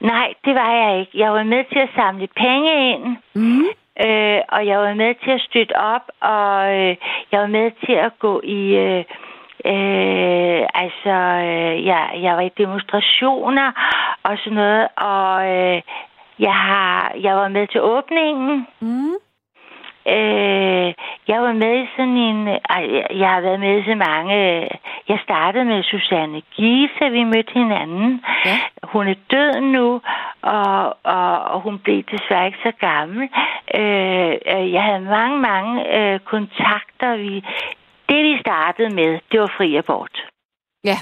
Nej, 0.00 0.28
det 0.44 0.54
var 0.54 0.70
jeg 0.82 1.00
ikke. 1.00 1.12
Jeg 1.14 1.32
var 1.32 1.42
med 1.42 1.64
til 1.72 1.78
at 1.78 1.90
samle 1.96 2.26
penge 2.36 2.70
ind, 2.92 3.16
Mm 3.34 3.66
øh, 4.04 4.40
og 4.48 4.66
jeg 4.66 4.78
var 4.78 4.94
med 4.94 5.14
til 5.24 5.30
at 5.30 5.40
støtte 5.40 5.76
op, 5.76 6.06
og 6.20 6.74
øh, 6.74 6.96
jeg 7.32 7.40
var 7.40 7.46
med 7.46 7.70
til 7.86 7.92
at 7.92 8.18
gå 8.18 8.40
i... 8.44 8.76
Øh, 8.76 9.04
øh, 9.64 10.62
altså, 10.74 11.16
øh, 11.48 11.86
jeg, 11.86 12.02
jeg 12.22 12.36
var 12.36 12.40
i 12.40 12.56
demonstrationer 12.58 13.72
og 14.22 14.38
sådan 14.38 14.56
noget, 14.56 14.88
og 14.96 15.48
øh, 15.48 15.82
jeg, 16.38 16.54
har, 16.54 17.12
jeg 17.20 17.36
var 17.36 17.48
med 17.48 17.66
til 17.66 17.80
åbningen. 17.82 18.66
Mm. 18.80 19.25
Øh, 20.08 20.94
jeg 21.28 21.42
var 21.42 21.52
med 21.52 21.82
i 21.82 21.88
sådan 21.96 22.16
en... 22.28 22.48
Ej, 22.48 22.84
jeg 23.10 23.30
har 23.30 23.40
været 23.40 23.60
med 23.60 23.80
i 23.80 23.84
så 23.84 23.94
mange... 23.94 24.34
Jeg 25.08 25.18
startede 25.22 25.64
med 25.64 25.82
Susanne 25.82 26.40
Giese, 26.40 27.10
vi 27.10 27.24
mødte 27.24 27.52
hinanden. 27.52 28.24
Ja. 28.44 28.56
Hun 28.82 29.08
er 29.08 29.14
død 29.30 29.60
nu, 29.60 30.00
og, 30.42 30.96
og, 31.02 31.44
og 31.44 31.60
hun 31.60 31.78
blev 31.78 32.02
desværre 32.02 32.46
ikke 32.46 32.58
så 32.62 32.72
gammel. 32.80 33.28
Øh, 33.74 34.34
øh, 34.52 34.72
jeg 34.72 34.82
havde 34.82 35.00
mange, 35.00 35.38
mange 35.38 35.98
øh, 35.98 36.20
kontakter. 36.20 37.16
Vi, 37.16 37.44
det, 38.08 38.24
vi 38.24 38.40
startede 38.40 38.94
med, 38.94 39.20
det 39.32 39.40
var 39.40 39.52
fri 39.56 39.76
abort. 39.76 40.24
Ja. 40.84 40.98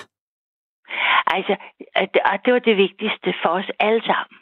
Altså, 1.26 1.56
og 2.24 2.38
det 2.44 2.52
var 2.52 2.58
det 2.58 2.76
vigtigste 2.76 3.34
for 3.42 3.48
os 3.48 3.70
alle 3.78 4.02
sammen. 4.02 4.38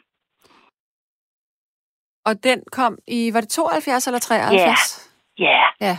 Og 2.25 2.43
den 2.43 2.63
kom 2.71 2.97
i, 3.07 3.31
var 3.33 3.41
det 3.41 3.49
72 3.49 4.07
eller 4.07 4.19
73? 4.19 5.11
Ja. 5.39 5.63
Ja. 5.81 5.97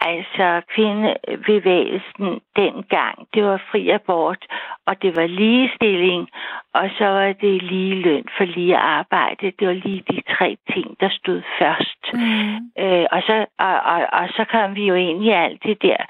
Altså, 0.00 0.62
kvindebevægelsen 0.74 2.40
dengang, 2.56 3.28
det 3.34 3.44
var 3.44 3.62
fri 3.70 3.88
abort, 3.90 4.46
og 4.86 5.02
det 5.02 5.16
var 5.16 5.26
ligestilling, 5.26 6.28
og 6.74 6.90
så 6.98 7.04
var 7.04 7.32
det 7.32 7.62
lige 7.62 7.94
løn 7.94 8.24
for 8.36 8.44
lige 8.44 8.76
arbejde. 8.76 9.52
Det 9.58 9.68
var 9.68 9.74
lige 9.74 10.04
de 10.10 10.22
tre 10.36 10.56
ting, 10.72 11.00
der 11.00 11.08
stod 11.10 11.42
først. 11.58 12.02
Mm. 12.14 12.56
Øh, 12.84 13.06
og, 13.12 13.22
så, 13.26 13.46
og, 13.58 13.80
og, 13.80 14.06
og 14.12 14.28
så 14.28 14.44
kom 14.50 14.74
vi 14.74 14.86
jo 14.86 14.94
ind 14.94 15.24
i 15.24 15.30
alt 15.30 15.62
det 15.62 15.82
der 15.82 16.02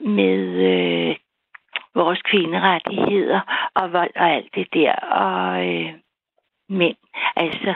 med 0.00 0.38
øh, 0.70 1.16
vores 1.94 2.22
kvinderettigheder 2.22 3.40
og 3.74 3.92
vold 3.92 4.16
og 4.16 4.30
alt 4.30 4.54
det 4.54 4.68
der. 4.74 4.92
Og 4.94 5.66
øh, 5.68 5.92
mænd, 6.68 6.96
altså, 7.36 7.74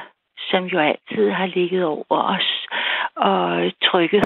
som 0.50 0.64
jo 0.64 0.78
altid 0.78 1.30
har 1.30 1.46
ligget 1.46 1.84
over 1.84 2.22
os 2.36 2.66
og 3.16 3.72
trykket. 3.82 4.24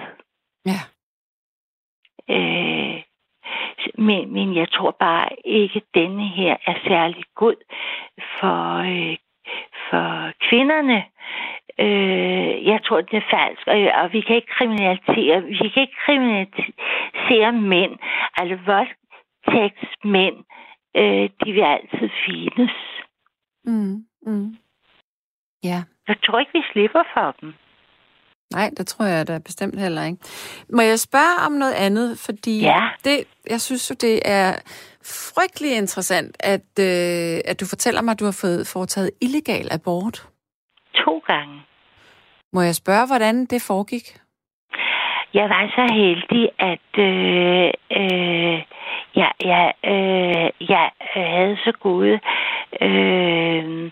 Ja. 0.67 0.81
Øh, 2.31 3.03
men, 3.99 4.33
men 4.33 4.57
jeg 4.57 4.69
tror 4.73 4.97
bare 5.01 5.29
ikke, 5.45 5.83
denne 5.95 6.29
her 6.29 6.57
er 6.67 6.75
særlig 6.89 7.25
god 7.35 7.57
for, 8.41 8.79
øh, 8.79 9.17
for 9.91 10.33
kvinderne. 10.49 11.05
Øh, 11.81 12.67
jeg 12.67 12.81
tror, 12.85 13.01
det 13.01 13.17
er 13.17 13.31
falsk, 13.31 13.67
og, 13.67 14.03
og 14.03 14.13
vi 14.13 14.21
kan 14.21 14.37
ikke 14.37 14.53
kriminalisere, 14.59 15.43
vi 15.43 15.69
kan 15.69 15.83
ikke 15.83 16.03
kriminalisere 16.07 17.53
mænd. 17.53 17.99
Altså, 18.37 18.57
voldtægtsmænd, 18.67 20.37
øh, 20.97 21.31
de 21.45 21.53
vil 21.53 21.63
altid 21.63 22.11
findes. 22.27 22.77
Mm. 23.65 24.05
Mm. 24.23 24.57
Ja. 25.65 25.83
Jeg 26.09 26.17
tror 26.25 26.39
ikke, 26.39 26.53
vi 26.55 26.63
slipper 26.73 27.03
for 27.15 27.35
dem. 27.41 27.55
Nej, 28.53 28.71
det 28.77 28.87
tror 28.87 29.05
jeg 29.05 29.29
da 29.29 29.39
bestemt 29.39 29.81
heller 29.81 30.05
ikke. 30.05 30.19
Må 30.73 30.83
jeg 30.83 30.99
spørge 30.99 31.47
om 31.47 31.53
noget 31.53 31.73
andet? 31.73 32.19
Fordi 32.27 32.61
Ja. 32.61 32.89
det, 33.05 33.25
jeg 33.51 33.61
synes 33.61 33.91
jo, 33.91 33.95
det 34.01 34.21
er 34.25 34.53
frygtelig 35.35 35.77
interessant, 35.77 36.37
at, 36.41 36.71
øh, 36.81 37.41
at 37.51 37.61
du 37.61 37.67
fortæller 37.69 38.03
mig, 38.03 38.13
at 38.13 38.21
du 38.21 38.25
har 38.25 38.39
fået 38.45 38.67
foretaget 38.73 39.11
illegal 39.21 39.69
abort. 39.73 40.29
To 40.95 41.19
gange. 41.27 41.63
Må 42.53 42.61
jeg 42.61 42.75
spørge, 42.75 43.07
hvordan 43.07 43.47
det 43.47 43.63
foregik? 43.67 44.07
Jeg 45.35 45.49
var 45.49 45.65
så 45.77 45.95
heldig, 45.95 46.45
at 46.59 46.91
øh, 46.99 47.71
øh, 48.01 48.59
jeg, 49.17 49.33
jeg, 49.45 49.73
øh, 49.85 50.69
jeg 50.71 50.91
havde 51.01 51.57
så 51.65 51.73
gode 51.81 52.21
øh, 52.83 53.91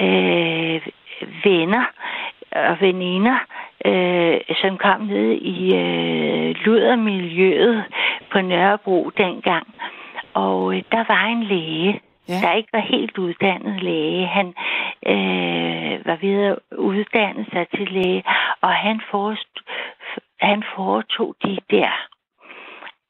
øh, 0.00 0.80
venner 1.44 1.84
og 2.52 2.80
veninder, 2.80 3.38
øh, 3.84 4.40
som 4.60 4.78
kom 4.78 5.00
ned 5.00 5.30
i 5.32 5.74
øh, 5.74 6.54
ludermiljøet 6.64 7.84
på 8.32 8.40
Nørrebro 8.40 9.10
dengang. 9.16 9.74
Og 10.34 10.76
øh, 10.76 10.82
der 10.92 11.04
var 11.08 11.24
en 11.26 11.42
læge, 11.42 12.00
Ja. 12.28 12.34
der 12.42 12.52
ikke 12.52 12.68
var 12.72 12.80
helt 12.80 13.18
uddannet 13.18 13.82
læge. 13.82 14.26
Han 14.26 14.46
øh, 15.06 16.06
var 16.06 16.16
ved 16.20 16.44
at 16.44 16.58
uddanne 16.78 17.46
sig 17.52 17.66
til 17.74 17.88
læge, 17.90 18.24
og 18.60 18.68
han, 18.74 19.00
forest, 19.10 19.58
han 20.40 20.62
foretog 20.76 21.36
de 21.44 21.58
der 21.70 21.90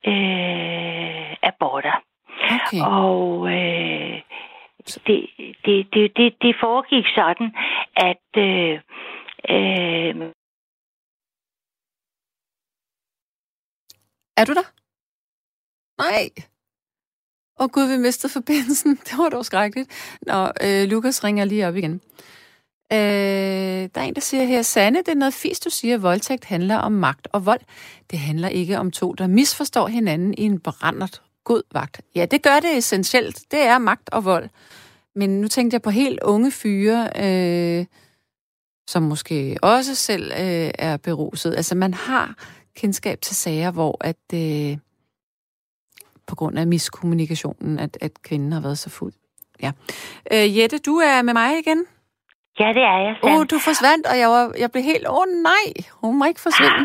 øh, 0.06 1.36
aborter. 1.42 2.02
Okay. 2.50 2.80
Og 2.86 3.52
øh, 3.52 4.20
det, 4.86 5.30
det, 5.64 5.86
det, 5.92 6.16
det, 6.16 6.34
det 6.42 6.56
foregik 6.60 7.06
sådan, 7.14 7.48
at 7.96 8.26
øh, 8.36 8.74
øh, 9.50 10.32
Er 14.36 14.44
du 14.44 14.52
der? 14.54 14.66
Nej. 16.02 16.30
Åh 17.60 17.64
oh, 17.64 17.70
gud, 17.70 17.86
vi 17.92 17.98
mistede 18.02 18.32
forbindelsen. 18.32 18.96
Det 19.06 19.18
var 19.18 19.28
dog 19.28 19.44
skrækkeligt. 19.44 20.16
Nå, 20.22 20.40
øh, 20.64 20.88
Lukas 20.88 21.24
ringer 21.24 21.44
lige 21.44 21.68
op 21.68 21.76
igen. 21.76 22.00
Øh, 22.92 23.88
der 23.92 24.00
er 24.00 24.04
en, 24.04 24.14
der 24.14 24.20
siger 24.20 24.44
her, 24.44 24.62
Sanne, 24.62 24.98
det 24.98 25.08
er 25.08 25.14
noget 25.14 25.34
fisk, 25.34 25.64
du 25.64 25.70
siger, 25.70 25.94
at 25.94 26.02
voldtægt 26.02 26.44
handler 26.44 26.76
om 26.76 26.92
magt 26.92 27.28
og 27.32 27.46
vold. 27.46 27.60
Det 28.10 28.18
handler 28.18 28.48
ikke 28.48 28.78
om 28.78 28.90
to, 28.90 29.12
der 29.12 29.26
misforstår 29.26 29.86
hinanden 29.86 30.34
i 30.34 30.42
en 30.42 30.60
brændert 30.60 31.22
god 31.46 31.62
vagt. 31.72 32.00
Ja, 32.14 32.26
det 32.26 32.42
gør 32.42 32.60
det 32.60 32.76
essentielt. 32.76 33.42
Det 33.50 33.60
er 33.62 33.78
magt 33.78 34.08
og 34.12 34.24
vold. 34.24 34.48
Men 35.14 35.40
nu 35.40 35.48
tænkte 35.48 35.74
jeg 35.74 35.82
på 35.82 35.90
helt 35.90 36.20
unge 36.22 36.50
fyre, 36.50 37.10
øh, 37.16 37.86
som 38.88 39.02
måske 39.02 39.56
også 39.62 39.94
selv 39.94 40.32
øh, 40.32 40.70
er 40.78 40.96
beruset. 40.96 41.54
Altså, 41.54 41.74
man 41.74 41.94
har 41.94 42.34
kendskab 42.76 43.20
til 43.20 43.36
sager, 43.36 43.70
hvor 43.70 43.96
at 44.00 44.34
øh, 44.34 44.78
på 46.26 46.34
grund 46.36 46.58
af 46.58 46.66
miskommunikationen, 46.66 47.78
at, 47.78 47.98
at 48.00 48.22
kvinden 48.22 48.52
har 48.52 48.60
været 48.60 48.78
så 48.78 48.90
fuld. 48.90 49.12
Ja. 49.62 49.72
Øh, 50.32 50.58
Jette, 50.58 50.78
du 50.78 50.96
er 50.96 51.22
med 51.22 51.32
mig 51.32 51.58
igen 51.58 51.86
ja, 52.60 52.68
det 52.76 52.84
er 52.94 52.98
jeg, 53.06 53.14
Åh, 53.22 53.32
oh, 53.32 53.42
du 53.50 53.56
forsvandt, 53.68 54.04
og 54.10 54.16
jeg, 54.22 54.28
var, 54.34 54.44
jeg 54.62 54.68
blev 54.72 54.82
helt, 54.92 55.06
åh 55.08 55.18
oh, 55.18 55.26
nej, 55.50 55.66
hun 56.02 56.12
må 56.18 56.24
ikke 56.30 56.46
forsvinde. 56.48 56.82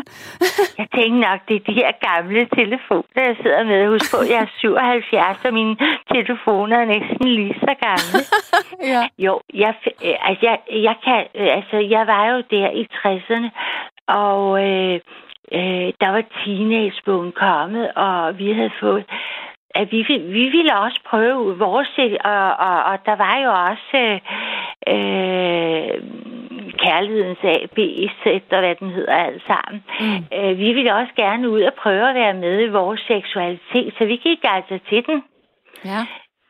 Jeg 0.80 0.88
tænkte 0.96 1.18
nok, 1.28 1.40
det 1.48 1.54
er 1.56 1.64
de 1.68 1.74
her 1.80 1.92
gamle 2.08 2.42
telefoner, 2.58 3.20
jeg 3.28 3.36
sidder 3.42 3.64
med. 3.70 3.88
Husk 3.92 4.10
på, 4.14 4.18
jeg 4.32 4.40
er 4.46 4.50
77, 4.60 5.44
og 5.44 5.52
mine 5.54 5.76
telefoner 6.14 6.76
er 6.82 6.88
næsten 6.94 7.26
lige 7.38 7.56
så 7.66 7.72
gamle. 7.86 8.20
ja. 8.92 9.02
Jo, 9.18 9.40
jeg, 9.54 9.74
øh, 10.06 10.16
altså, 10.28 10.42
jeg, 10.48 10.58
jeg, 10.88 10.96
kan, 11.04 11.20
øh, 11.40 11.56
altså, 11.58 11.76
jeg 11.94 12.06
var 12.06 12.22
jo 12.32 12.38
der 12.54 12.68
i 12.80 12.82
60'erne, 12.98 13.48
og 14.24 14.42
øh, 14.66 14.94
øh, 15.58 15.88
der 16.02 16.10
var 16.16 16.24
teenagebogen 16.40 17.32
kommet, 17.32 17.92
og 17.92 18.38
vi 18.38 18.52
havde 18.52 18.74
fået 18.80 19.04
at 19.74 19.92
vi, 19.92 20.02
vi 20.38 20.44
ville 20.48 20.78
også 20.78 21.00
prøve 21.10 21.58
vores, 21.58 21.88
og, 22.24 22.48
og, 22.68 22.84
og 22.84 22.98
der 23.06 23.16
var 23.16 23.36
jo 23.44 23.50
også 23.70 24.20
øh, 24.94 25.94
kærlighedens 26.84 27.44
A, 27.44 27.66
B, 27.76 27.78
Z 28.22 28.26
og 28.52 28.58
hvad 28.58 28.74
den 28.74 28.90
hedder 28.90 29.14
alt 29.14 29.42
sammen. 29.46 29.84
Mm. 30.00 30.24
Øh, 30.36 30.58
vi 30.58 30.72
ville 30.72 30.94
også 30.94 31.12
gerne 31.16 31.50
ud 31.50 31.62
og 31.62 31.74
prøve 31.74 32.08
at 32.08 32.14
være 32.14 32.34
med 32.34 32.62
i 32.62 32.68
vores 32.68 33.00
seksualitet, 33.00 33.94
så 33.98 34.04
vi 34.04 34.16
gik 34.16 34.38
altså 34.42 34.78
til 34.88 35.06
den. 35.06 35.22
Ja. 35.84 36.00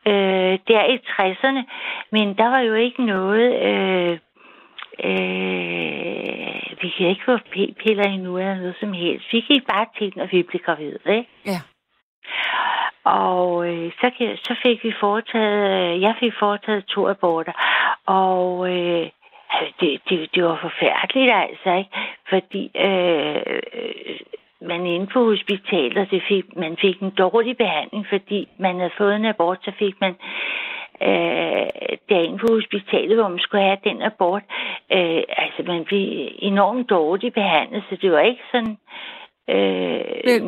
Øh, 0.07 0.59
der 0.67 0.85
i 0.93 0.97
60'erne. 0.97 1.63
Men 2.11 2.37
der 2.37 2.49
var 2.49 2.59
jo 2.59 2.73
ikke 2.73 3.05
noget... 3.05 3.45
Øh, 3.69 4.17
øh, 5.03 6.43
vi 6.81 6.89
kan 6.97 7.07
ikke 7.07 7.25
få 7.25 7.37
p-piller 7.37 8.03
endnu 8.03 8.37
eller 8.37 8.55
noget 8.55 8.75
som 8.79 8.93
helst. 8.93 9.25
Vi 9.31 9.39
gik 9.39 9.63
bare 9.67 9.85
til 9.97 10.13
den, 10.13 10.21
og 10.21 10.27
vi 10.31 10.43
blev 10.43 10.61
gravide, 10.65 10.99
ikke? 11.09 11.29
Ja. 11.45 11.59
Og 13.03 13.67
øh, 13.69 13.91
så, 14.01 14.35
så 14.43 14.55
fik 14.63 14.83
vi 14.83 14.93
foretaget, 14.99 15.95
øh, 15.95 16.01
jeg 16.01 16.15
fik 16.19 16.33
foretaget 16.39 16.85
to 16.85 17.09
aborter, 17.09 17.53
og 18.05 18.69
øh, 18.69 19.09
altså, 19.49 19.73
det, 19.79 20.01
det, 20.09 20.35
det 20.35 20.43
var 20.43 20.59
forfærdeligt 20.61 21.33
altså, 21.33 21.69
ikke? 21.73 21.89
Fordi 22.29 22.71
øh, 22.75 23.41
øh, 23.73 24.19
man 24.61 24.85
inde 24.85 25.07
på 25.07 25.25
hospitalet, 25.25 26.11
det 26.11 26.23
fik, 26.27 26.45
man 26.55 26.77
fik 26.81 26.99
en 26.99 27.09
dårlig 27.09 27.57
behandling, 27.57 28.07
fordi 28.09 28.47
man 28.57 28.75
havde 28.77 28.97
fået 28.97 29.15
en 29.15 29.25
abort, 29.25 29.59
så 29.63 29.71
fik 29.79 29.95
man 30.01 30.15
øh, 31.01 31.67
derinde 32.09 32.37
på 32.37 32.47
hospitalet, 32.53 33.17
hvor 33.17 33.27
man 33.27 33.39
skulle 33.39 33.63
have 33.63 33.77
den 33.83 34.01
abort. 34.01 34.43
Øh, 34.91 35.23
altså, 35.37 35.63
man 35.67 35.85
blev 35.85 36.27
enormt 36.39 36.89
dårligt 36.89 37.33
behandlet, 37.33 37.83
så 37.89 37.95
det 38.01 38.11
var 38.11 38.19
ikke 38.19 38.43
sådan... 38.51 38.71
Øh, 38.71 39.22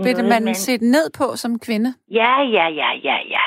blev 0.04 0.18
man, 0.24 0.44
man 0.44 0.56
set 0.56 0.82
ned 0.82 1.10
på 1.18 1.36
som 1.36 1.60
kvinde? 1.60 1.94
Ja, 2.12 2.42
ja, 2.42 2.68
ja, 2.68 2.90
ja, 3.04 3.18
ja. 3.30 3.46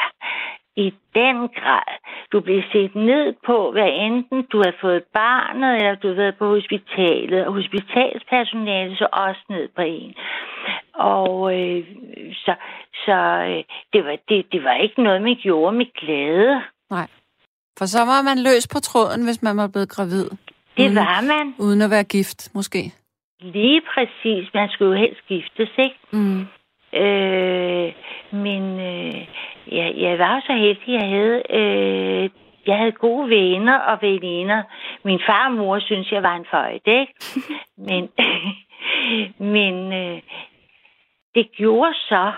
I 0.76 0.94
den 1.14 1.37
grad. 1.58 1.92
Du 2.32 2.40
bliver 2.40 2.62
set 2.72 2.94
ned 2.94 3.34
på, 3.46 3.72
hvad 3.72 3.88
enten 4.06 4.46
du 4.52 4.58
har 4.58 4.74
fået 4.80 5.02
barnet, 5.14 5.76
eller 5.76 5.94
du 5.94 6.08
har 6.08 6.14
været 6.14 6.37
på 6.38 6.46
hospitalet. 6.48 7.46
Og 7.46 7.52
hospitalspersonalet 7.54 8.98
så 8.98 9.06
også 9.12 9.42
ned 9.50 9.68
på 9.76 9.82
en. 9.82 10.14
Og 10.94 11.30
øh, 11.58 11.87
så, 12.32 12.54
så 13.04 13.18
øh, 13.50 13.64
det, 13.92 14.04
var, 14.04 14.16
det, 14.28 14.46
det 14.52 14.64
var 14.64 14.74
ikke 14.74 15.02
noget, 15.02 15.22
man 15.22 15.37
gjorde 15.42 15.76
med 15.76 15.87
glæde. 16.00 16.62
Nej. 16.90 17.08
For 17.78 17.87
så 17.87 17.98
var 17.98 18.22
man 18.22 18.38
løs 18.38 18.68
på 18.68 18.78
tråden, 18.80 19.24
hvis 19.24 19.42
man 19.42 19.56
var 19.56 19.68
blevet 19.68 19.88
gravid. 19.88 20.26
Det 20.76 20.84
uden, 20.84 20.96
var 20.96 21.20
man. 21.20 21.54
Uden 21.58 21.82
at 21.82 21.90
være 21.90 22.04
gift, 22.04 22.54
måske. 22.54 22.92
Lige 23.40 23.83
præcis. 23.94 24.55
Man 24.55 24.68
skulle 24.68 25.01
jo 25.01 25.07
helst 25.07 25.27
giftes, 25.29 25.70
ikke? 25.79 25.98
Mm. 26.12 26.40
Øh, 26.94 27.92
men 28.33 28.81
øh, 28.81 29.27
jeg, 29.72 29.94
jeg 29.96 30.18
var 30.18 30.42
så 30.46 30.53
heldig, 30.53 30.88
jeg 30.88 31.09
havde... 31.09 31.42
Øh, 31.51 32.31
jeg 32.66 32.77
havde 32.77 32.92
gode 32.92 33.31
venner 33.31 33.79
og 33.79 33.98
veninder. 34.03 34.62
Min 35.05 35.20
far 35.27 35.48
og 35.48 35.55
mor 35.55 35.79
synes, 35.79 36.12
jeg 36.12 36.22
var 36.22 36.37
en 36.37 36.46
føjt, 36.51 36.87
ikke? 36.87 37.14
men 37.88 38.09
men 39.55 39.92
øh, 39.92 40.20
det 41.35 41.53
gjorde 41.53 41.94
så, 41.94 42.33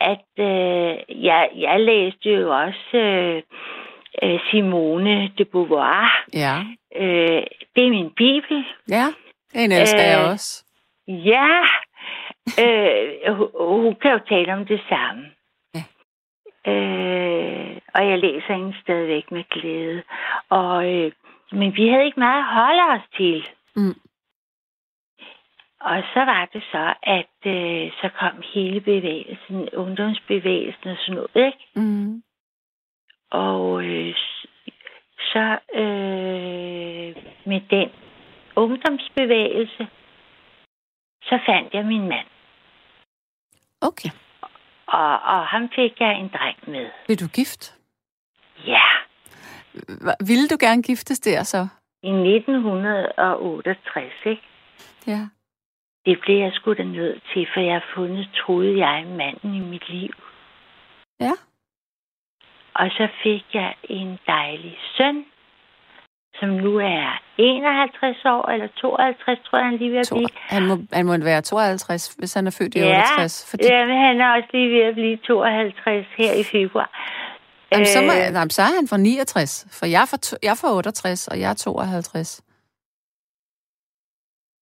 at 0.00 0.26
øh, 0.38 1.24
jeg, 1.24 1.50
jeg 1.56 1.80
læste 1.80 2.30
jo 2.30 2.50
også 2.56 2.96
øh, 2.96 3.42
øh, 4.22 4.40
Simone 4.50 5.32
de 5.38 5.44
Beauvoir. 5.44 6.24
Ja. 6.34 6.56
Øh, 6.96 7.42
det 7.76 7.86
er 7.86 7.90
min 7.90 8.10
bibel. 8.10 8.64
Ja, 8.88 9.06
den 9.52 9.72
elsker 9.72 10.00
øh, 10.00 10.10
jeg 10.10 10.18
også. 10.32 10.64
Ja, 11.08 11.60
øh, 12.64 13.34
hun, 13.36 13.48
hun 13.82 13.94
kan 13.94 14.12
jo 14.12 14.20
tale 14.28 14.52
om 14.52 14.66
det 14.66 14.80
samme. 14.88 15.30
Ja. 15.74 15.84
Øh, 16.72 17.76
og 17.94 18.08
jeg 18.10 18.18
læser 18.18 18.54
hende 18.54 18.76
stadigvæk 18.82 19.30
med 19.30 19.44
glæde. 19.50 20.02
Og, 20.48 20.92
øh, 20.94 21.12
men 21.52 21.76
vi 21.76 21.88
havde 21.88 22.04
ikke 22.04 22.20
meget 22.20 22.38
at 22.38 22.54
holde 22.54 22.82
os 22.82 23.08
til. 23.16 23.48
Mm. 23.76 24.00
Og 25.80 26.02
så 26.14 26.20
var 26.20 26.48
det 26.52 26.62
så, 26.72 26.94
at 27.02 27.36
øh, 27.46 27.90
så 28.00 28.08
kom 28.20 28.42
hele 28.54 28.80
bevægelsen, 28.80 29.68
ungdomsbevægelsen 29.74 30.90
og 30.90 30.96
sådan 30.98 31.14
noget, 31.14 31.46
ikke? 31.46 31.66
Mm. 31.74 32.22
Og 33.30 33.84
øh, 33.84 34.14
så 35.32 35.58
øh, 35.74 37.16
med 37.44 37.60
den 37.70 37.90
ungdomsbevægelse, 38.56 39.88
så 41.22 41.38
fandt 41.46 41.74
jeg 41.74 41.84
min 41.84 42.08
mand. 42.08 42.26
Okay. 43.80 44.10
Og, 44.86 45.12
og 45.12 45.46
ham 45.46 45.68
fik 45.74 46.00
jeg 46.00 46.20
en 46.20 46.28
dreng 46.28 46.56
med. 46.66 46.90
Vil 47.08 47.20
du 47.20 47.28
gift? 47.28 47.74
Ja. 48.66 48.82
Ville 50.26 50.48
du 50.48 50.56
gerne 50.60 50.82
giftes 50.82 51.20
der 51.20 51.42
så? 51.42 51.68
I 52.02 52.08
1968, 52.08 54.12
ikke? 54.24 54.42
Ja. 55.06 55.28
Det 56.06 56.20
blev 56.20 56.36
jeg 56.36 56.52
sgu 56.52 56.72
da 56.72 56.82
nødt 56.82 57.22
til, 57.32 57.48
for 57.54 57.60
jeg 57.60 57.72
har 57.72 57.84
fundet, 57.94 58.30
troede 58.34 58.86
jeg, 58.86 59.06
manden 59.06 59.54
i 59.54 59.60
mit 59.60 59.88
liv. 59.88 60.10
Ja. 61.20 61.32
Og 62.74 62.90
så 62.90 63.08
fik 63.22 63.44
jeg 63.54 63.74
en 63.84 64.18
dejlig 64.26 64.78
søn, 64.96 65.24
som 66.40 66.48
nu 66.48 66.72
er 66.76 67.22
51 67.38 68.24
år, 68.24 68.48
eller 68.52 68.68
52, 68.76 69.38
tror 69.46 69.58
jeg, 69.58 69.66
han 69.66 69.76
lige 69.76 69.92
ved 69.92 69.98
at 69.98 70.10
blive. 70.12 70.28
Han 70.56 70.62
må, 70.68 70.74
han 70.92 71.06
må 71.06 71.18
være 71.18 71.42
52, 71.42 72.14
hvis 72.18 72.34
han 72.34 72.46
er 72.46 72.54
født 72.58 72.74
i 72.74 72.78
ja, 72.78 73.00
68. 73.00 73.50
Fordi... 73.50 73.64
Ja, 73.64 73.86
men 73.86 73.96
han 74.06 74.20
er 74.20 74.28
også 74.36 74.48
lige 74.52 74.70
ved 74.74 74.82
at 74.90 74.94
blive 74.94 75.16
52 75.16 76.06
her 76.16 76.32
i 76.42 76.44
februar. 76.44 76.90
Jamen, 77.72 77.86
så, 77.86 78.00
må, 78.00 78.12
øh... 78.12 78.18
jamen, 78.36 78.50
så 78.50 78.62
er 78.62 78.72
han 78.78 78.88
fra 78.88 78.96
69, 78.96 79.66
for 79.78 79.86
jeg 79.86 80.02
er 80.02 80.08
fra, 80.12 80.18
jeg 80.42 80.50
er 80.50 80.60
fra 80.62 80.76
68, 80.76 81.28
og 81.28 81.40
jeg 81.40 81.50
er 81.50 81.54
52. 81.54 82.42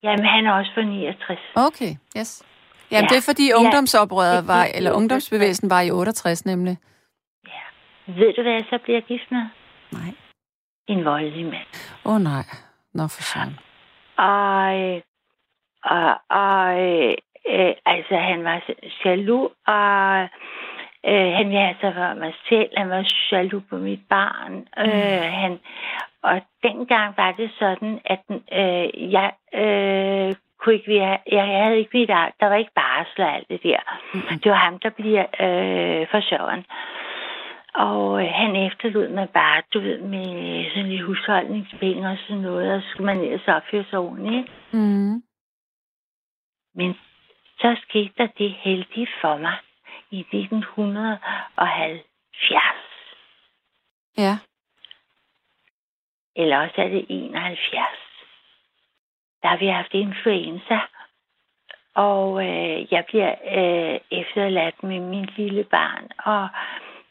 Jamen, 0.03 0.25
han 0.25 0.45
er 0.45 0.53
også 0.59 0.71
fra 0.75 0.83
69. 0.83 1.39
Okay, 1.55 1.91
yes. 2.17 2.43
Jamen, 2.91 3.07
ja. 3.09 3.09
det 3.11 3.17
er 3.17 3.25
fordi 3.31 3.53
ungdomsoprøret 3.53 4.47
var, 4.47 4.63
eller 4.75 4.91
ungdomsbevægelsen 4.91 5.69
var 5.69 5.81
i 5.81 5.91
68 5.91 6.45
nemlig. 6.45 6.77
Ja. 7.47 7.65
Ved 8.19 8.33
du, 8.35 8.41
hvad 8.41 8.51
jeg 8.51 8.65
så 8.69 8.77
bliver 8.83 9.01
gift 9.01 9.31
med? 9.31 9.43
Nej. 9.91 10.13
En 10.89 11.05
voldelig 11.05 11.45
mand. 11.45 11.69
Åh 12.05 12.13
oh, 12.13 12.21
nej. 12.21 12.45
Nå 12.93 13.03
for 13.15 13.23
sådan. 13.31 13.55
Og, 14.17 15.01
og, 15.95 16.11
og 16.29 16.65
øh, 17.49 17.73
altså, 17.85 18.15
han 18.15 18.43
var 18.43 18.61
jaloux, 19.05 19.51
og 19.67 20.21
øh, 21.09 21.31
han 21.37 21.45
ville 21.47 21.67
altså 21.67 21.91
for 21.93 22.19
mig 22.19 22.33
selv. 22.49 22.69
Han 22.77 22.89
var 22.89 23.03
jaloux 23.31 23.63
på 23.69 23.75
mit 23.77 23.99
barn. 24.09 24.53
Mm. 24.53 24.83
Øh, 24.83 25.31
han, 25.41 25.59
og 26.23 26.41
dengang 26.63 27.17
var 27.17 27.31
det 27.31 27.51
sådan, 27.59 27.99
at 28.05 28.23
øh, 28.29 29.11
jeg 29.13 29.31
øh, 29.53 30.35
kunne 30.59 30.75
ikke 30.75 30.93
være, 30.99 31.17
jeg 31.31 31.45
havde 31.45 31.77
ikke 31.77 31.97
mit 31.97 32.07
der 32.39 32.47
var 32.47 32.55
ikke 32.55 32.71
barsel 32.75 33.21
og 33.21 33.35
alt 33.35 33.49
det 33.49 33.63
der. 33.63 33.79
Mm. 34.13 34.39
Det 34.39 34.51
var 34.51 34.57
ham, 34.57 34.79
der 34.79 34.89
bliver 34.89 35.25
øh, 35.39 36.07
forsørgeren. 36.11 36.65
Og 37.87 38.23
øh, 38.23 38.29
han 38.33 38.55
efterlod 38.55 39.09
mig 39.09 39.29
bare, 39.29 39.61
du 39.73 39.79
ved, 39.79 40.01
med 40.01 40.69
sådan 40.69 40.89
lidt 40.89 41.05
husholdningspenge 41.05 42.09
og 42.09 42.17
sådan 42.27 42.41
noget, 42.41 42.73
og 42.73 42.81
så 42.81 42.87
skulle 42.89 43.15
man 43.15 43.23
ellers 43.23 43.47
opføre 43.47 43.85
sig 43.89 43.99
ordentligt. 43.99 44.51
Mm. 44.73 45.23
Men 46.75 46.97
så 47.59 47.75
skete 47.87 48.13
der 48.17 48.27
det 48.27 48.51
heldige 48.51 49.07
for 49.21 49.37
mig 49.37 49.57
i 50.11 50.19
1970. 50.19 52.73
Ja 54.17 54.37
eller 56.41 56.57
også 56.57 56.81
er 56.81 56.87
det 56.87 57.05
71. 57.09 57.83
Der 59.41 59.47
har 59.47 59.57
vi 59.57 59.67
haft 59.67 59.93
influenza, 59.93 60.79
og 61.95 62.47
øh, 62.47 62.93
jeg 62.93 63.03
bliver 63.07 63.31
øh, 63.57 63.99
efterladt 64.11 64.83
med 64.83 64.99
min 64.99 65.29
lille 65.37 65.63
barn 65.63 66.05
og 66.33 66.47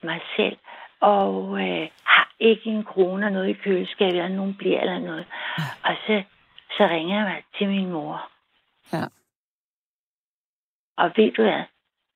mig 0.03 0.21
selv, 0.37 0.59
og 1.01 1.61
øh, 1.61 1.89
har 2.05 2.35
ikke 2.41 2.71
en 2.71 2.85
krone 2.85 3.27
og 3.27 3.33
noget 3.33 3.49
i 3.49 3.53
køleskabet, 3.53 4.17
eller 4.17 4.29
nogen 4.29 4.55
bliver 4.55 4.81
eller 4.81 4.99
noget. 4.99 5.27
Og 5.85 5.97
så, 6.07 6.23
så 6.71 6.87
ringer 6.87 7.17
jeg 7.17 7.25
mig 7.25 7.43
til 7.59 7.69
min 7.69 7.91
mor. 7.91 8.31
Ja. 8.93 9.05
Og 10.97 11.13
ved 11.17 11.33
du 11.33 11.43
hvad? 11.43 11.63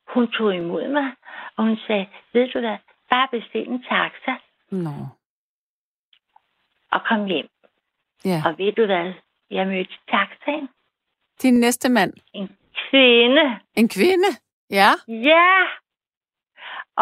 Hun 0.09 0.33
tog 0.33 0.55
imod 0.55 0.89
mig, 0.89 1.13
og 1.57 1.65
hun 1.65 1.79
sagde, 1.87 2.07
ved 2.33 2.49
du 2.49 2.61
hvad, 2.61 2.77
bare 3.11 3.29
bestil 3.31 3.69
en 3.69 3.83
taxa. 3.83 4.35
Nå. 4.71 4.91
No 4.91 5.07
og 6.93 7.01
kom 7.09 7.27
hjem. 7.27 7.49
Ja. 8.25 8.43
Og 8.47 8.59
ved 8.59 8.73
du 8.73 8.87
hvad? 8.87 9.13
Jeg 9.51 9.67
mødte 9.67 9.95
taxaen. 10.11 10.69
Din 11.43 11.55
næste 11.61 11.89
mand? 11.89 12.13
En 12.33 12.49
kvinde. 12.91 13.61
En 13.75 13.89
kvinde? 13.89 14.31
Ja. 14.71 14.91
Ja. 15.09 15.49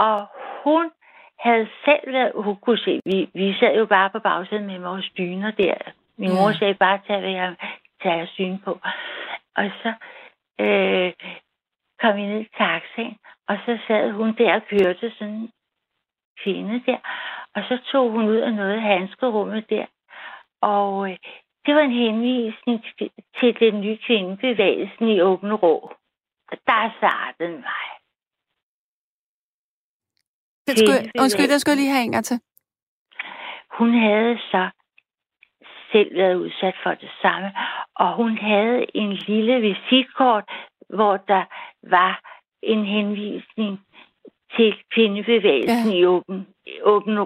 Og 0.06 0.26
hun 0.64 0.90
havde 1.38 1.68
selv 1.84 2.12
været, 2.12 2.32
hun 2.34 2.56
kunne 2.56 2.78
se, 2.78 3.00
vi, 3.04 3.30
vi 3.34 3.54
sad 3.60 3.76
jo 3.76 3.86
bare 3.86 4.10
på 4.10 4.18
bagsædet 4.18 4.66
med 4.66 4.78
vores 4.78 5.10
dyner 5.18 5.50
der. 5.50 5.74
Min 6.18 6.30
ja. 6.30 6.34
mor 6.34 6.52
sagde 6.52 6.74
bare, 6.74 7.00
tag 7.06 7.32
jeg 7.32 7.56
tager 8.02 8.26
syn 8.26 8.58
på. 8.58 8.72
Og 9.56 9.70
så 9.82 9.92
øh, 10.60 11.12
kom 12.00 12.16
vi 12.16 12.22
ned 12.26 12.40
i 12.40 12.48
taxaen, 12.58 13.16
og 13.48 13.56
så 13.66 13.78
sad 13.86 14.10
hun 14.10 14.36
der 14.38 14.54
og 14.54 14.62
kørte 14.70 15.10
sådan 15.18 15.34
en 15.34 15.52
kvinde 16.42 16.82
der. 16.86 16.98
Og 17.54 17.62
så 17.68 17.78
tog 17.92 18.10
hun 18.10 18.28
ud 18.28 18.36
af 18.36 18.52
noget 18.52 18.72
af 18.72 18.82
handskerummet 18.82 19.70
der. 19.70 19.86
Og 20.60 21.10
øh, 21.10 21.16
det 21.66 21.74
var 21.74 21.80
en 21.80 22.00
henvisning 22.04 22.84
til 23.40 23.60
den 23.60 23.80
nye 23.80 23.98
kvindebevægelsen 24.06 25.08
i 25.08 25.20
Åben 25.20 25.54
Rå. 25.54 25.92
Der 26.50 26.90
startede 26.98 27.56
mig. 27.58 27.99
Det 30.70 30.78
skulle, 30.78 31.10
undskyld, 31.22 31.48
der 31.48 31.58
skulle 31.58 31.76
jeg 31.76 31.82
lige 31.82 31.94
have 31.96 32.04
en 32.04 32.22
til. 32.22 32.40
Hun 33.78 33.90
havde 34.06 34.38
så 34.52 34.62
selv 35.92 36.16
været 36.16 36.34
udsat 36.34 36.74
for 36.82 36.90
det 36.90 37.10
samme, 37.22 37.52
og 37.94 38.16
hun 38.16 38.38
havde 38.38 38.86
en 38.94 39.12
lille 39.12 39.60
visitkort, 39.60 40.44
hvor 40.88 41.16
der 41.16 41.44
var 41.82 42.20
en 42.62 42.84
henvisning 42.84 43.80
til 44.56 44.74
kvindebevægelsen 44.94 45.92
ja. 45.92 45.98
i 45.98 46.06
Åben, 46.06 46.46
åben 46.82 47.18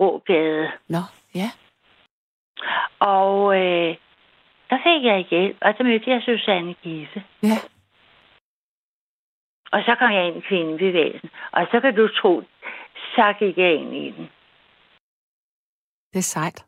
Rågade. 0.00 0.70
Nå, 0.88 1.02
ja. 1.34 1.48
Og 2.98 3.56
øh, 3.56 3.96
der 4.70 4.78
fik 4.86 5.04
jeg 5.04 5.26
hjælp, 5.30 5.56
og 5.60 5.74
så 5.76 5.82
mødte 5.82 6.10
jeg 6.10 6.22
Susanne 6.22 6.74
Gise. 6.74 7.22
Ja. 7.42 7.58
Og 9.72 9.82
så 9.86 9.96
kom 9.98 10.10
jeg 10.10 10.26
ind 10.26 10.36
i 10.36 10.46
kvindebevægelsen. 10.48 11.30
Og 11.52 11.66
så 11.70 11.80
kan 11.80 11.94
du 11.96 12.08
tro, 12.08 12.42
så 13.14 13.34
gik 13.38 13.58
jeg 13.58 13.74
ind 13.74 13.94
i 13.94 14.10
den. 14.10 14.26
Det 16.12 16.18
er 16.18 16.22
sejt. 16.36 16.64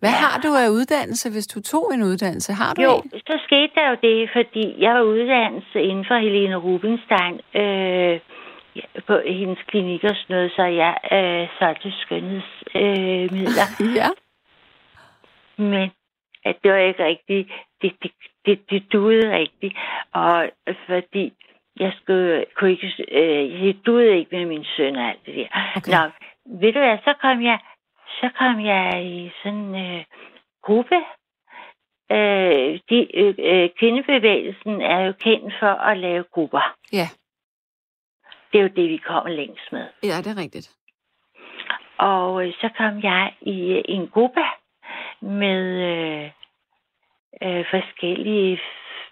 Hvad 0.00 0.10
ja. 0.10 0.16
har 0.24 0.40
du 0.40 0.48
af 0.54 0.68
uddannelse, 0.68 1.30
hvis 1.30 1.46
du 1.46 1.60
tog 1.62 1.94
en 1.94 2.02
uddannelse? 2.02 2.52
Har 2.52 2.74
du 2.74 2.82
Jo, 2.82 2.92
en? 2.96 3.10
så 3.10 3.40
skete 3.46 3.72
der 3.74 3.88
jo 3.90 3.96
det, 4.02 4.30
fordi 4.32 4.74
jeg 4.78 4.94
var 4.94 5.02
uddannelse 5.02 5.82
inden 5.82 6.04
for 6.08 6.18
Helene 6.18 6.56
Rubinstein 6.56 7.34
øh, 7.60 8.20
på 9.06 9.14
hendes 9.26 9.58
klinik 9.66 10.04
og 10.04 10.16
sådan 10.16 10.36
noget, 10.36 10.52
så 10.56 10.64
jeg 10.64 10.94
øh, 11.12 11.48
solgte 11.58 11.92
skønhedsmidler. 12.02 13.68
Øh, 13.80 13.96
ja. 14.00 14.08
Men 15.56 15.90
at 16.44 16.56
det 16.62 16.70
var 16.72 16.78
ikke 16.78 17.04
rigtigt. 17.04 17.48
Det, 17.82 17.92
det, 18.02 18.10
det, 18.46 18.70
det 18.70 18.92
duede 18.92 19.36
rigtigt. 19.38 19.74
Og 20.12 20.50
fordi 20.86 21.32
jeg 21.80 21.92
skulle, 22.02 22.44
kunne 22.56 22.70
ikke, 22.70 22.86
øh, 23.08 23.60
det 23.62 23.86
duede 23.86 24.18
ikke 24.18 24.36
med 24.36 24.46
min 24.46 24.64
søn 24.76 24.96
og 24.96 25.04
alt 25.08 25.26
det 25.26 25.34
der. 25.34 25.48
Okay. 25.76 25.92
Nå, 25.92 26.02
ved 26.60 26.72
du 26.72 26.78
hvad, 26.78 26.98
så 27.04 27.14
kom 27.20 27.42
jeg, 27.42 27.58
så 28.20 28.28
kom 28.38 28.64
jeg 28.64 29.04
i 29.04 29.30
sådan 29.42 29.58
en 29.58 29.74
øh, 29.74 30.04
gruppe. 30.62 30.96
Øh, 32.12 32.80
de, 32.90 33.16
øh, 33.20 33.34
øh, 33.38 33.68
kvindebevægelsen 33.78 34.80
er 34.80 35.00
jo 35.06 35.12
kendt 35.12 35.54
for 35.60 35.74
at 35.90 35.98
lave 35.98 36.24
grupper. 36.32 36.76
Ja. 36.92 37.08
Det 38.52 38.58
er 38.58 38.62
jo 38.62 38.68
det, 38.76 38.88
vi 38.88 38.96
kommer 38.96 39.30
længst 39.30 39.72
med. 39.72 39.86
Ja, 40.02 40.16
det 40.24 40.26
er 40.26 40.42
rigtigt. 40.42 40.70
Og 41.98 42.46
øh, 42.46 42.52
så 42.52 42.68
kom 42.76 43.02
jeg 43.02 43.34
i, 43.40 43.72
øh, 43.72 43.82
en 43.88 44.08
gruppe 44.08 44.40
med 45.20 45.62
øh, 45.92 46.30
øh, 47.42 47.64
forskellige, 47.70 48.60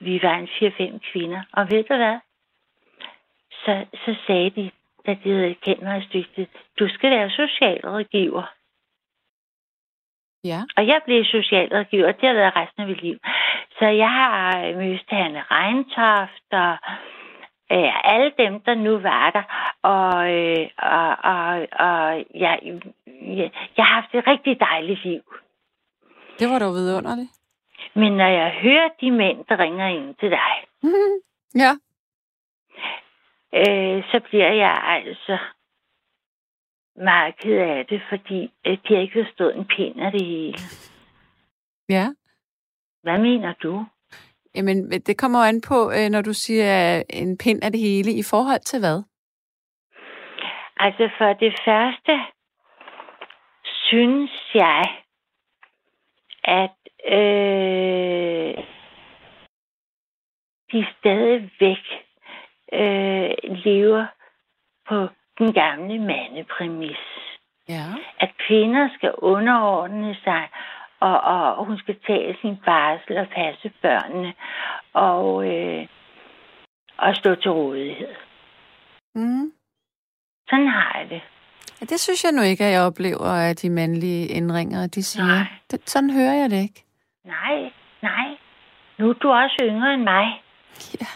vi 0.01 0.21
var 0.23 0.35
en 0.35 0.49
4-5 0.49 1.13
kvinder. 1.13 1.43
Og 1.53 1.71
ved 1.71 1.85
du 1.85 1.97
hvad? 1.97 2.19
Så, 3.65 3.87
så 4.05 4.15
sagde 4.27 4.51
de, 4.51 4.71
da 5.07 5.17
de 5.25 5.31
havde 5.31 5.55
kendt 5.55 5.83
mig 5.83 5.99
et 5.99 6.05
stykke, 6.05 6.49
du 6.79 6.89
skal 6.89 7.11
være 7.11 7.31
socialrådgiver. 7.31 8.55
Ja. 10.45 10.61
Og 10.77 10.87
jeg 10.87 11.01
blev 11.05 11.25
socialrådgiver, 11.25 12.09
og 12.09 12.15
det 12.21 12.29
har 12.29 12.35
været 12.35 12.57
resten 12.57 12.83
af 12.83 12.89
mit 12.89 13.03
liv. 13.03 13.19
Så 13.79 13.87
jeg 13.87 14.11
har 14.11 14.59
øh, 14.65 14.77
mødt 14.77 15.05
Hanne 15.09 15.43
Reintoft 15.51 16.49
og 16.53 16.77
øh, 17.73 18.15
alle 18.15 18.33
dem, 18.39 18.61
der 18.61 18.75
nu 18.75 18.99
var 18.99 19.31
der. 19.31 19.45
Og, 19.83 20.33
øh, 20.35 20.69
og, 20.79 21.11
og, 21.33 21.49
og 21.87 22.25
jeg, 22.35 22.81
jeg, 23.39 23.51
jeg 23.77 23.85
har 23.85 23.95
haft 23.95 24.15
et 24.15 24.27
rigtig 24.27 24.61
dejligt 24.61 25.05
liv. 25.05 25.23
Det 26.39 26.49
var 26.51 26.59
dog 26.59 26.73
vidunderligt. 26.75 27.33
Men 27.95 28.13
når 28.13 28.27
jeg 28.27 28.51
hører 28.63 28.89
de 29.01 29.11
mænd, 29.11 29.45
der 29.49 29.59
ringer 29.59 29.87
ind 29.87 30.15
til 30.15 30.31
dig, 30.31 30.53
ja. 31.65 31.73
Øh, 33.55 34.05
så 34.11 34.21
bliver 34.29 34.53
jeg 34.53 34.83
altså 34.87 35.39
meget 36.97 37.37
ked 37.37 37.59
af 37.59 37.87
det, 37.87 38.03
fordi 38.09 38.53
øh, 38.67 38.73
de 38.73 38.95
har 38.95 39.01
ikke 39.01 39.25
forstået 39.25 39.57
en 39.57 39.65
pind 39.65 40.01
af 40.01 40.13
det 40.13 40.27
hele. 40.27 40.59
Ja. 41.89 42.07
Hvad 43.03 43.19
mener 43.19 43.53
du? 43.63 43.87
Jamen, 44.55 44.91
det 44.91 45.19
kommer 45.19 45.39
jo 45.39 45.45
an 45.45 45.61
på, 45.61 45.91
øh, 45.91 46.09
når 46.11 46.23
du 46.23 46.33
siger 46.33 47.03
en 47.11 47.39
pind 47.39 47.65
af 47.65 47.73
det 47.73 47.81
hele, 47.81 48.13
i 48.13 48.23
forhold 48.31 48.61
til 48.61 48.79
hvad? 48.79 49.03
Altså 50.77 51.11
for 51.19 51.33
det 51.33 51.55
første 51.65 52.15
synes 53.89 54.31
jeg, 54.55 54.85
at 56.45 56.79
øh, 57.13 58.65
de 60.73 60.87
stadigvæk 60.99 61.85
øh, 62.73 63.31
lever 63.65 64.07
på 64.89 65.09
den 65.39 65.53
gamle 65.53 65.99
mandepræmis. 65.99 66.99
Ja. 67.69 67.85
At 68.21 68.31
kvinder 68.47 68.89
skal 68.97 69.13
underordne 69.19 70.17
sig, 70.25 70.49
og, 71.01 71.21
og 71.21 71.65
hun 71.65 71.79
skal 71.79 71.97
tage 72.07 72.37
sin 72.41 72.57
barsel 72.65 73.17
og 73.17 73.27
passe 73.29 73.73
børnene, 73.83 74.35
og, 74.93 75.47
øh, 75.55 75.87
og 76.99 77.17
stå 77.17 77.35
til 77.35 77.51
rådighed. 77.51 78.15
Mm. 79.15 79.53
Sådan 80.51 80.67
har 80.67 80.99
jeg 80.99 81.11
det. 81.11 81.23
Ja, 81.81 81.87
det 81.87 82.01
synes 82.01 82.25
jeg 82.25 82.33
nu 82.33 82.43
ikke, 82.43 82.65
at 82.65 82.73
jeg 82.73 82.83
oplever, 82.83 83.51
at 83.51 83.63
de 83.63 83.71
mandlige 83.71 84.27
indringere, 84.27 84.87
de 84.87 85.03
siger. 85.03 85.27
Nej. 85.27 85.47
Det, 85.71 85.91
sådan 85.91 86.11
hører 86.11 86.35
jeg 86.35 86.51
det 86.51 86.57
ikke. 86.63 86.85
Nej, 87.25 87.73
nej. 88.03 88.37
Nu 88.99 89.09
er 89.09 89.13
du 89.13 89.31
også 89.31 89.57
yngre 89.63 89.95
end 89.95 90.03
mig. 90.03 90.43
Ja. 91.01 91.07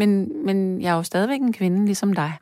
Men, 0.00 0.10
men 0.46 0.82
jeg 0.82 0.92
er 0.92 0.96
jo 0.96 1.02
stadigvæk 1.02 1.40
en 1.40 1.52
kvinde, 1.52 1.84
ligesom 1.84 2.14
dig. 2.14 2.32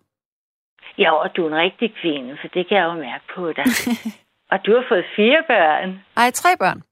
Ja, 0.99 1.13
og 1.13 1.37
du 1.37 1.45
er 1.45 1.49
en 1.49 1.57
rigtig 1.57 1.95
kvinde, 2.03 2.39
for 2.41 2.49
det 2.49 2.69
kan 2.69 2.77
jeg 2.79 2.85
jo 2.85 2.93
mærke 2.93 3.25
på 3.35 3.53
dig. 3.53 3.65
og 4.53 4.59
du 4.67 4.71
har 4.77 4.85
fået 4.89 5.05
fire 5.17 5.43
børn. 5.47 6.01
Ej, 6.17 6.31
tre 6.31 6.49
børn. 6.59 6.83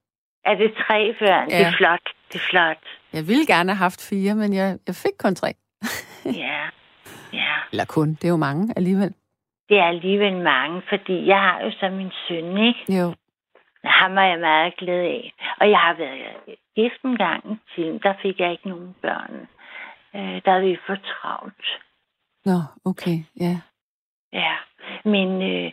Er 0.45 0.55
det 0.55 0.73
tre 0.87 1.15
børn? 1.19 1.49
Ja. 1.51 1.59
Det 1.59 1.67
er 1.67 1.73
flot. 1.73 2.07
Det 2.33 2.35
er 2.35 2.47
flot. 2.51 2.83
Jeg 3.13 3.29
ville 3.29 3.47
gerne 3.47 3.73
have 3.73 3.85
haft 3.87 4.09
fire, 4.11 4.35
men 4.35 4.55
jeg, 4.55 4.79
jeg 4.87 4.95
fik 4.95 5.17
kun 5.19 5.35
tre. 5.35 5.53
Ja. 6.45 6.61
Ja. 7.33 7.55
Eller 7.73 7.85
kun, 7.85 8.09
det 8.09 8.25
er 8.25 8.29
jo 8.29 8.37
mange 8.37 8.73
alligevel. 8.77 9.15
Det 9.69 9.79
er 9.79 9.85
alligevel 9.85 10.37
mange, 10.37 10.83
fordi 10.89 11.27
jeg 11.27 11.41
har 11.41 11.61
jo 11.65 11.71
så 11.71 11.89
min 11.89 12.11
søn, 12.29 12.59
ikke? 12.69 12.99
Jo. 12.99 13.15
Ham 13.85 14.19
er 14.19 14.23
jeg 14.23 14.39
meget 14.39 14.77
glad 14.77 15.01
af. 15.01 15.33
Og 15.61 15.71
jeg 15.71 15.79
har 15.79 15.95
været 15.95 16.57
gift 16.77 17.03
en 17.05 17.17
gang 17.17 17.53
i 17.53 17.57
tiden. 17.75 18.01
Der 18.03 18.15
fik 18.23 18.41
jeg 18.41 18.51
ikke 18.53 18.69
nogen 18.69 18.95
børn. 19.03 19.49
Øh, 20.15 20.43
der 20.45 20.53
er 20.53 20.61
vi 20.61 20.79
for 20.87 20.97
travlt. 20.97 21.67
Nå, 22.45 22.59
okay, 22.85 23.19
ja. 23.41 23.61
Ja. 24.33 24.57
Men, 25.05 25.43
øh, 25.43 25.73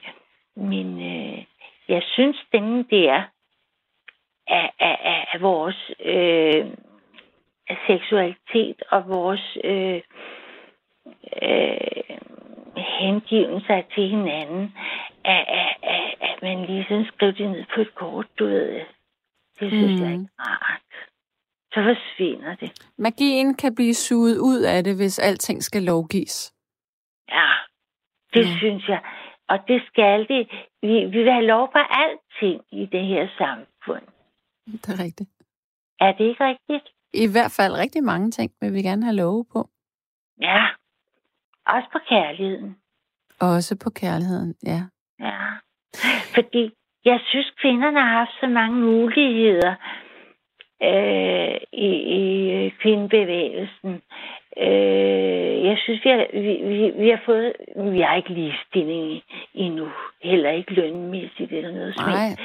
men 0.56 0.88
øh, 1.02 1.46
jeg 1.88 2.04
synes, 2.04 2.38
den 2.52 2.84
der 2.84 3.24
af, 4.48 4.72
af, 4.80 5.28
af, 5.34 5.42
vores 5.42 5.92
øh, 6.06 6.66
seksualitet 7.88 8.84
og 8.92 9.10
vores 9.10 9.58
øh, 9.64 10.02
øh, 11.42 12.18
hengivelser 12.78 13.82
til 13.96 14.10
hinanden, 14.10 14.74
at, 15.26 15.46
at, 15.48 15.76
at, 15.84 16.16
at 16.22 16.42
man 16.42 16.66
lige 16.66 16.86
sådan 16.90 17.06
skriver 17.06 17.32
det 17.32 17.50
ned 17.50 17.64
på 17.76 17.82
et 17.82 17.96
kort, 17.96 18.28
du 18.40 18.46
ved. 18.46 18.82
Det 19.60 19.72
synes 19.72 20.00
mm. 20.00 20.06
jeg 20.06 20.14
ikke. 20.14 20.28
Så 21.74 21.80
forsvinder 21.84 22.56
det. 22.56 22.72
Magien 22.98 23.56
kan 23.56 23.76
blive 23.76 23.94
suget 23.94 24.38
ud 24.38 24.62
af 24.62 24.84
det, 24.84 24.96
hvis 24.96 25.20
alting 25.20 25.64
skal 25.64 25.84
lovgives. 25.84 26.54
Ja, 27.32 27.52
det 28.34 28.46
mm. 28.48 28.58
synes 28.58 28.88
jeg. 28.88 29.02
Og 29.50 29.60
det 29.68 29.82
skal 29.88 30.28
det. 30.28 30.50
Vi, 30.82 31.06
vi 31.06 31.24
vil 31.24 31.32
have 31.32 31.46
lov 31.46 31.72
på 31.72 31.80
alting 32.04 32.62
i 32.72 32.86
det 32.86 33.06
her 33.06 33.28
samfund. 33.38 34.06
Det 34.66 34.90
er 34.90 35.04
rigtigt. 35.04 35.30
Er 36.00 36.12
det 36.12 36.24
ikke 36.24 36.44
rigtigt? 36.44 36.96
I 37.14 37.28
hvert 37.32 37.52
fald 37.52 37.74
rigtig 37.74 38.04
mange 38.04 38.32
ting 38.32 38.52
vil 38.62 38.74
vi 38.74 38.82
gerne 38.82 39.04
have 39.04 39.16
love 39.16 39.46
på. 39.54 39.70
Ja. 40.42 40.66
Også 41.68 41.90
på 41.92 42.00
kærligheden. 42.10 42.76
Også 43.40 43.78
på 43.84 43.90
kærligheden, 43.90 44.56
ja. 44.66 44.82
Ja. 45.20 45.46
Fordi 46.36 46.72
jeg 47.06 47.20
synes, 47.30 47.54
kvinderne 47.62 48.00
har 48.00 48.18
haft 48.18 48.32
så 48.40 48.48
mange 48.48 48.78
muligheder 48.78 49.76
øh, 50.84 51.56
i, 51.74 51.90
i 52.20 52.70
kvindebevægelsen. 52.82 54.02
Øh, 54.58 55.66
jeg 55.66 55.78
synes, 55.84 56.06
vi 56.06 56.10
har, 56.10 56.26
vi, 56.34 56.54
vi, 56.70 56.92
vi 57.04 57.10
har 57.10 57.22
fået... 57.26 57.54
Vi 57.94 58.02
har 58.02 58.16
ikke 58.16 58.34
ligestilling 58.34 59.22
endnu. 59.54 59.88
Heller 60.24 60.50
ikke 60.52 60.74
lønmæssigt 60.74 61.52
eller 61.52 61.72
noget 61.72 61.96
som 61.96 62.10
Nej, 62.10 62.28
helst. 62.28 62.42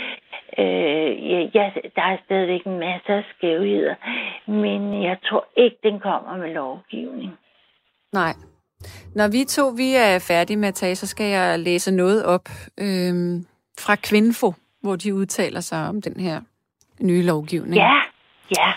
Øh, 0.58 1.30
ja, 1.30 1.38
ja, 1.54 1.70
der 1.96 2.02
er 2.02 2.16
stadigvæk 2.24 2.64
en 2.66 2.78
masse 2.78 3.12
af 3.12 3.24
skævheder. 3.36 3.94
Men 4.46 5.02
jeg 5.02 5.16
tror 5.28 5.46
ikke, 5.56 5.76
den 5.82 6.00
kommer 6.00 6.36
med 6.36 6.54
lovgivning. 6.54 7.32
nej. 8.12 8.32
Når 9.14 9.28
vi 9.28 9.44
to 9.44 9.68
vi 9.68 9.94
er 9.94 10.18
færdige 10.28 10.56
med 10.56 10.68
at 10.68 10.74
tage, 10.74 10.96
så 10.96 11.06
skal 11.06 11.26
jeg 11.26 11.58
læse 11.58 11.92
noget 11.92 12.24
op 12.24 12.48
øhm, 12.80 13.46
fra 13.78 13.96
Kvinfo, 13.96 14.52
hvor 14.82 14.96
de 14.96 15.14
udtaler 15.14 15.60
sig 15.60 15.88
om 15.88 16.02
den 16.02 16.20
her 16.20 16.40
nye 17.00 17.22
lovgivning. 17.22 17.74
Ja, 17.74 17.94
ja. 18.50 18.72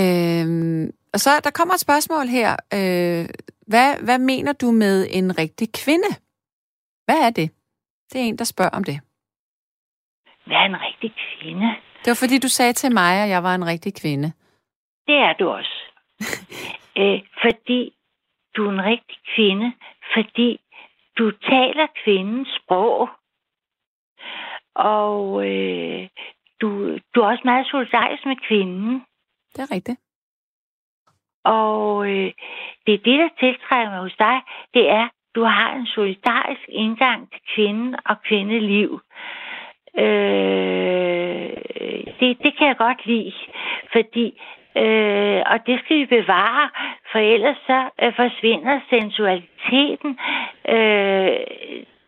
Øhm, 0.00 0.90
og 1.12 1.20
så 1.20 1.30
der 1.44 1.50
kommer 1.50 1.74
et 1.74 1.80
spørgsmål 1.80 2.26
her. 2.26 2.50
Øh, 2.52 3.28
hvad, 3.66 4.04
hvad 4.04 4.18
mener 4.18 4.52
du 4.52 4.70
med 4.70 5.06
en 5.10 5.38
rigtig 5.38 5.68
kvinde? 5.72 6.10
Hvad 7.04 7.18
er 7.26 7.30
det? 7.30 7.50
Det 8.12 8.20
er 8.20 8.24
en, 8.24 8.38
der 8.38 8.44
spørger 8.44 8.70
om 8.70 8.84
det. 8.84 9.00
Hvad 10.46 10.56
er 10.56 10.64
en 10.64 10.80
rigtig 10.80 11.14
kvinde? 11.40 11.66
Det 12.04 12.10
var 12.10 12.14
fordi, 12.14 12.38
du 12.38 12.48
sagde 12.48 12.72
til 12.72 12.92
mig, 12.92 13.22
at 13.22 13.28
jeg 13.28 13.42
var 13.42 13.54
en 13.54 13.66
rigtig 13.66 13.94
kvinde. 13.94 14.32
Det 15.06 15.16
er 15.16 15.32
du 15.32 15.48
også. 15.48 15.76
øh, 17.00 17.20
fordi 17.42 17.94
du 18.56 18.66
er 18.66 18.72
en 18.72 18.84
rigtig 18.84 19.18
kvinde, 19.34 19.72
fordi 20.14 20.60
du 21.18 21.30
taler 21.30 21.86
kvindens 22.04 22.48
sprog. 22.62 23.08
Og 24.74 25.46
øh, 25.46 26.08
du, 26.64 26.98
du 27.14 27.20
er 27.20 27.26
også 27.26 27.42
meget 27.44 27.66
solidarisk 27.66 28.26
med 28.26 28.36
kvinden. 28.48 29.04
Det 29.54 29.60
er 29.62 29.74
rigtigt. 29.74 30.00
Og 31.44 32.10
øh, 32.10 32.32
det 32.86 32.94
er 32.94 33.04
det, 33.08 33.18
der 33.22 33.28
tiltrækker 33.40 33.90
mig 33.90 34.00
hos 34.00 34.16
dig. 34.18 34.36
Det 34.74 34.90
er, 34.90 35.08
du 35.34 35.42
har 35.44 35.74
en 35.74 35.86
solidarisk 35.86 36.64
indgang 36.68 37.30
til 37.30 37.40
kvinden 37.54 37.96
og 38.04 38.16
kvindeliv. 38.22 39.00
Øh, 39.98 41.50
det, 42.20 42.28
det 42.44 42.52
kan 42.56 42.66
jeg 42.68 42.76
godt 42.76 43.06
lide, 43.06 43.32
fordi 43.92 44.40
Øh, 44.76 45.42
og 45.46 45.66
det 45.66 45.80
skal 45.80 45.96
vi 45.96 46.06
bevare, 46.06 46.70
for 47.12 47.18
ellers 47.18 47.56
så 47.66 47.90
øh, 48.02 48.12
forsvinder 48.16 48.80
sensualiteten, 48.90 50.18
øh, 50.68 51.40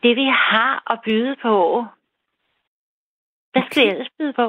det 0.02 0.16
vi 0.16 0.28
har 0.50 0.92
at 0.92 0.98
byde 1.04 1.36
på. 1.42 1.84
Hvad 3.56 3.66
skal 3.70 3.82
vi 3.82 3.90
ellers 3.90 4.12
byde 4.18 4.32
på? 4.32 4.48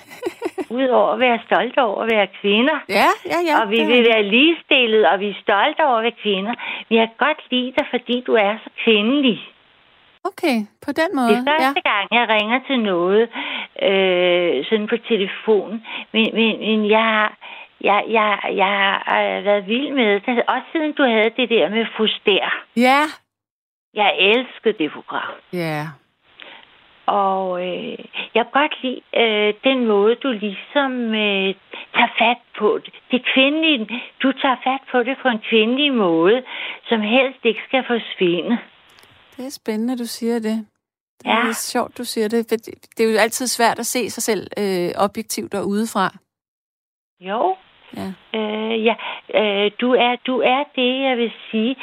Udover 0.78 1.12
at 1.12 1.20
være 1.20 1.38
stolte 1.46 1.78
over 1.78 2.02
at 2.02 2.10
være 2.16 2.28
kvinder. 2.40 2.78
Ja, 2.88 3.10
ja, 3.32 3.38
ja. 3.48 3.54
Og 3.60 3.70
vi 3.70 3.80
vil 3.84 4.02
være 4.12 4.22
ligestillet, 4.22 5.06
og 5.10 5.20
vi 5.20 5.28
er 5.28 5.42
stolte 5.42 5.80
over 5.88 5.96
at 5.96 6.02
være 6.02 6.20
kvinder. 6.22 6.54
Vi 6.88 6.96
har 6.96 7.08
godt 7.18 7.40
lide 7.50 7.72
dig, 7.78 7.86
fordi 7.90 8.16
du 8.26 8.32
er 8.34 8.54
så 8.64 8.70
kvindelig. 8.84 9.38
Okay, 10.24 10.56
på 10.86 10.90
den 11.00 11.10
måde. 11.18 11.28
Det 11.28 11.38
er 11.38 11.50
første 11.52 11.82
ja. 11.84 11.90
gang, 11.92 12.06
jeg 12.18 12.24
ringer 12.34 12.60
til 12.68 12.78
noget, 12.92 13.22
øh, 13.88 14.64
sådan 14.68 14.88
på 14.92 14.96
telefon. 15.12 15.72
Men, 16.12 16.26
men, 16.38 16.58
men 16.58 16.90
jeg, 16.90 17.04
har, 17.14 17.28
jeg, 17.80 18.04
jeg, 18.08 18.38
jeg 18.62 18.66
har 19.06 19.40
været 19.48 19.66
vild 19.66 19.90
med 19.92 20.20
det. 20.20 20.42
Også 20.48 20.66
siden 20.72 20.92
du 20.92 21.02
havde 21.02 21.30
det 21.36 21.48
der 21.50 21.68
med 21.68 21.86
Fuster. 21.96 22.50
Ja. 22.76 23.00
Jeg 23.94 24.10
elskede 24.18 24.74
det 24.78 24.92
program. 24.92 25.34
Ja. 25.52 25.86
Og 27.06 27.66
øh, 27.68 27.98
jeg 28.34 28.44
kan 28.44 28.52
godt 28.52 28.82
lide 28.82 29.00
øh, 29.16 29.54
den 29.64 29.86
måde, 29.86 30.14
du 30.14 30.28
ligesom 30.32 30.92
øh, 31.14 31.54
tager 31.94 32.12
fat 32.18 32.36
på 32.58 32.78
det. 32.84 32.94
Det 33.10 33.22
kvindelige, 33.34 34.02
du 34.22 34.32
tager 34.32 34.56
fat 34.64 34.80
på 34.92 35.02
det 35.02 35.16
på 35.22 35.28
en 35.28 35.38
kvindelig 35.50 35.94
måde, 35.94 36.42
som 36.88 37.00
helst 37.00 37.38
ikke 37.44 37.60
skal 37.68 37.84
forsvinde. 37.86 38.58
Det 39.36 39.46
er 39.46 39.50
spændende, 39.50 39.98
du 39.98 40.04
siger 40.06 40.34
det. 40.34 40.66
Det 41.18 41.26
Ja. 41.26 41.48
er 41.48 41.52
sjovt, 41.72 41.98
du 41.98 42.04
siger 42.04 42.28
det. 42.28 42.46
for 42.48 42.56
det- 42.56 43.00
er 43.06 43.12
jo 43.12 43.18
altid 43.18 43.46
svært 43.46 43.78
at 43.78 43.86
se 43.86 44.10
sig 44.10 44.22
selv 44.22 44.46
øh, 44.58 44.90
objektivt 45.04 45.54
og 45.54 45.66
udefra. 45.68 46.08
Jo, 47.20 47.56
Ja. 47.96 48.38
Øh, 48.38 48.84
ja, 48.84 48.94
øh, 49.34 49.70
du, 49.80 49.92
er, 49.92 50.16
du 50.26 50.40
er 50.40 50.64
det, 50.76 51.00
jeg 51.02 51.16
vil 51.16 51.32
sige, 51.50 51.76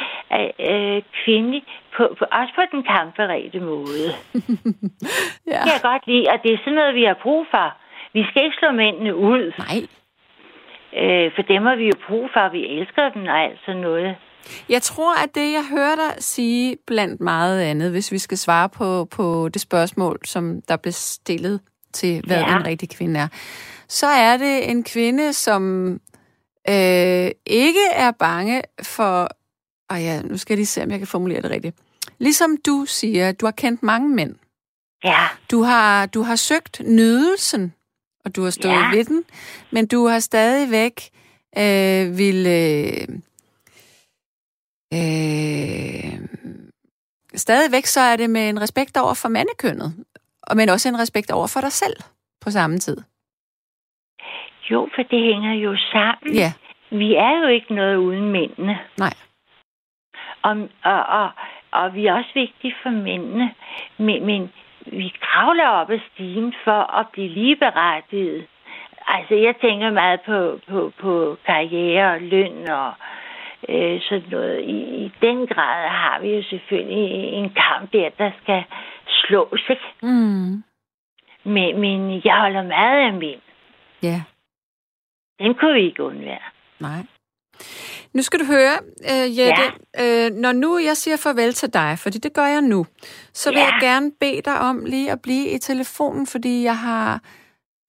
øh, 0.70 1.02
kvindelig, 1.24 1.64
på, 1.98 2.04
på, 2.20 2.26
også 2.40 2.54
på 2.60 2.64
den 2.74 2.84
kampberedte 2.94 3.60
måde. 3.60 4.08
ja. 5.52 5.58
Det 5.58 5.66
kan 5.66 5.76
jeg 5.78 5.86
godt 5.92 6.04
lide, 6.08 6.26
og 6.32 6.38
det 6.44 6.50
er 6.54 6.58
sådan 6.64 6.74
noget, 6.82 6.96
vi 6.96 7.04
har 7.04 7.18
brug 7.26 7.46
for. 7.54 7.68
Vi 8.14 8.24
skal 8.30 8.44
ikke 8.46 8.58
slå 8.60 8.72
mændene 8.72 9.16
ud, 9.16 9.44
Nej. 9.66 9.80
øh, 11.02 11.32
for 11.36 11.42
dem 11.42 11.62
har 11.70 11.76
vi 11.76 11.86
jo 11.94 11.98
brug 12.08 12.30
for, 12.34 12.52
vi 12.52 12.62
elsker 12.78 13.10
dem 13.16 13.22
og 13.34 13.38
alt 13.46 13.60
sådan 13.66 13.82
noget. 13.82 14.16
Jeg 14.70 14.82
tror, 14.82 15.24
at 15.24 15.30
det, 15.36 15.48
jeg 15.54 15.66
hører 15.76 15.96
dig 15.96 16.24
sige 16.24 16.78
blandt 16.88 17.22
meget 17.22 17.62
andet, 17.62 17.92
hvis 17.92 18.12
vi 18.12 18.18
skal 18.18 18.38
svare 18.38 18.70
på, 18.70 19.06
på 19.06 19.50
det 19.54 19.62
spørgsmål, 19.62 20.20
som 20.26 20.62
der 20.68 20.78
blev 20.78 20.92
stillet 20.94 21.62
til, 21.94 22.22
hvad 22.28 22.38
Ja. 22.38 22.56
en 22.58 22.66
rigtig 22.66 22.90
kvinde 22.90 23.20
er, 23.20 23.28
så 23.88 24.08
er 24.08 24.38
det 24.38 24.70
en 24.72 24.84
kvinde, 24.84 25.34
som 25.34 25.92
øh, 26.70 27.30
ikke 27.46 27.86
er 27.96 28.12
bange 28.20 28.62
for... 28.84 29.28
Og 29.90 30.02
ja, 30.02 30.22
nu 30.22 30.38
skal 30.38 30.54
jeg 30.54 30.58
lige 30.58 30.66
se, 30.66 30.84
om 30.84 30.92
jeg 30.92 31.00
kan 31.00 31.08
formulere 31.08 31.42
det 31.42 31.52
rigtigt. 31.52 31.76
Ligesom 32.20 32.58
du 32.66 32.86
siger, 32.88 33.32
du 33.32 33.46
har 33.46 33.52
kendt 33.52 33.84
mange 33.84 34.10
mænd. 34.10 34.36
Ja, 35.04 35.18
Du 35.52 35.62
har, 35.62 36.06
du 36.06 36.22
har 36.22 36.36
søgt 36.36 36.82
nydelsen, 36.86 37.74
og 38.26 38.36
du 38.36 38.44
har 38.44 38.50
stået 38.50 38.72
Ja. 38.74 38.90
ved 38.96 39.04
den, 39.06 39.24
men 39.72 39.88
du 39.88 40.08
har 40.08 40.20
stadigvæk 40.20 41.02
øh, 41.58 42.18
vil... 42.18 42.48
Øh, 42.48 43.08
øh, 44.94 46.20
stadigvæk 47.36 47.86
så 47.86 48.00
er 48.02 48.16
det 48.16 48.30
med 48.30 48.50
en 48.50 48.62
respekt 48.62 48.98
over 48.98 49.14
for 49.14 49.30
mandekønnet, 49.30 50.06
og 50.44 50.58
men 50.58 50.70
også 50.70 50.90
en 50.90 51.00
respekt 51.00 51.32
over 51.32 51.48
for 51.48 51.62
dig 51.62 51.72
selv 51.72 51.96
på 52.42 52.52
samme 52.52 52.78
tid. 52.80 52.98
jo, 54.72 54.90
for 54.96 55.04
det 55.04 55.20
hænger 55.24 55.54
jo 55.54 55.76
sammen. 55.92 56.36
Ja, 56.36 56.54
Vi 56.92 57.16
er 57.16 57.40
jo 57.42 57.48
ikke 57.48 57.76
noget 57.76 57.98
uden 57.98 58.32
mændene. 58.32 58.80
nej. 58.98 59.14
Og, 60.44 60.58
og, 60.84 61.04
og, 61.20 61.30
og 61.72 61.96
vi 61.96 62.06
er 62.06 62.14
også 62.14 62.30
vigtige 62.34 62.76
for 62.84 62.90
mændene. 62.90 63.54
Men, 63.98 64.26
men 64.26 64.54
vi 64.86 65.14
kravler 65.22 65.68
op 65.68 65.90
ad 65.90 66.00
stigen 66.14 66.54
for 66.64 67.00
at 67.00 67.08
blive 67.12 67.28
ligeberettiget. 67.30 68.48
Altså, 69.08 69.36
jeg 69.36 69.56
tænker 69.62 69.92
meget 69.92 70.22
på, 70.22 70.60
på, 70.70 70.92
på 71.00 71.38
karriere 71.46 72.12
og 72.14 72.22
løn 72.22 72.70
og 72.70 72.94
øh, 73.70 74.02
sådan 74.02 74.30
noget. 74.32 74.62
I, 74.62 75.06
I 75.06 75.12
den 75.22 75.48
grad 75.48 75.88
har 75.90 76.20
vi 76.22 76.36
jo 76.36 76.44
selvfølgelig 76.44 77.34
en 77.34 77.50
kamp 77.50 77.94
der, 77.94 78.10
der 78.18 78.32
skal 78.44 78.64
slås, 79.08 79.64
ikke? 79.70 79.82
Mm. 80.02 80.64
Men, 81.44 81.80
men 81.80 82.22
jeg 82.26 82.40
holder 82.40 82.64
meget 82.64 83.08
af 83.08 83.14
mænd. 83.14 83.42
Ja, 84.04 84.22
Den 85.40 85.54
kunne 85.56 85.74
vi 85.74 85.82
ikke 85.82 86.04
undvære. 86.04 86.48
nej. 86.80 87.04
Nu 88.14 88.22
skal 88.22 88.40
du 88.40 88.46
høre, 88.46 88.74
øh, 89.12 89.38
Jette, 89.38 89.64
ja. 89.98 90.26
øh, 90.28 90.32
når 90.36 90.52
nu 90.52 90.78
jeg 90.78 90.98
siger 90.98 91.18
farvel 91.18 91.54
til 91.54 91.74
dig, 91.74 92.00
fordi 92.00 92.18
det 92.18 92.34
gør 92.34 92.46
jeg 92.46 92.62
nu, 92.62 92.86
så 93.34 93.50
vil 93.50 93.58
Ja. 93.60 93.66
jeg 93.66 93.74
gerne 93.82 94.12
bede 94.20 94.42
dig 94.42 94.60
om 94.60 94.86
lige 94.86 95.12
at 95.12 95.22
blive 95.22 95.48
i 95.50 95.58
telefonen, 95.58 96.28
fordi 96.28 96.64
jeg 96.64 96.78
har 96.78 97.22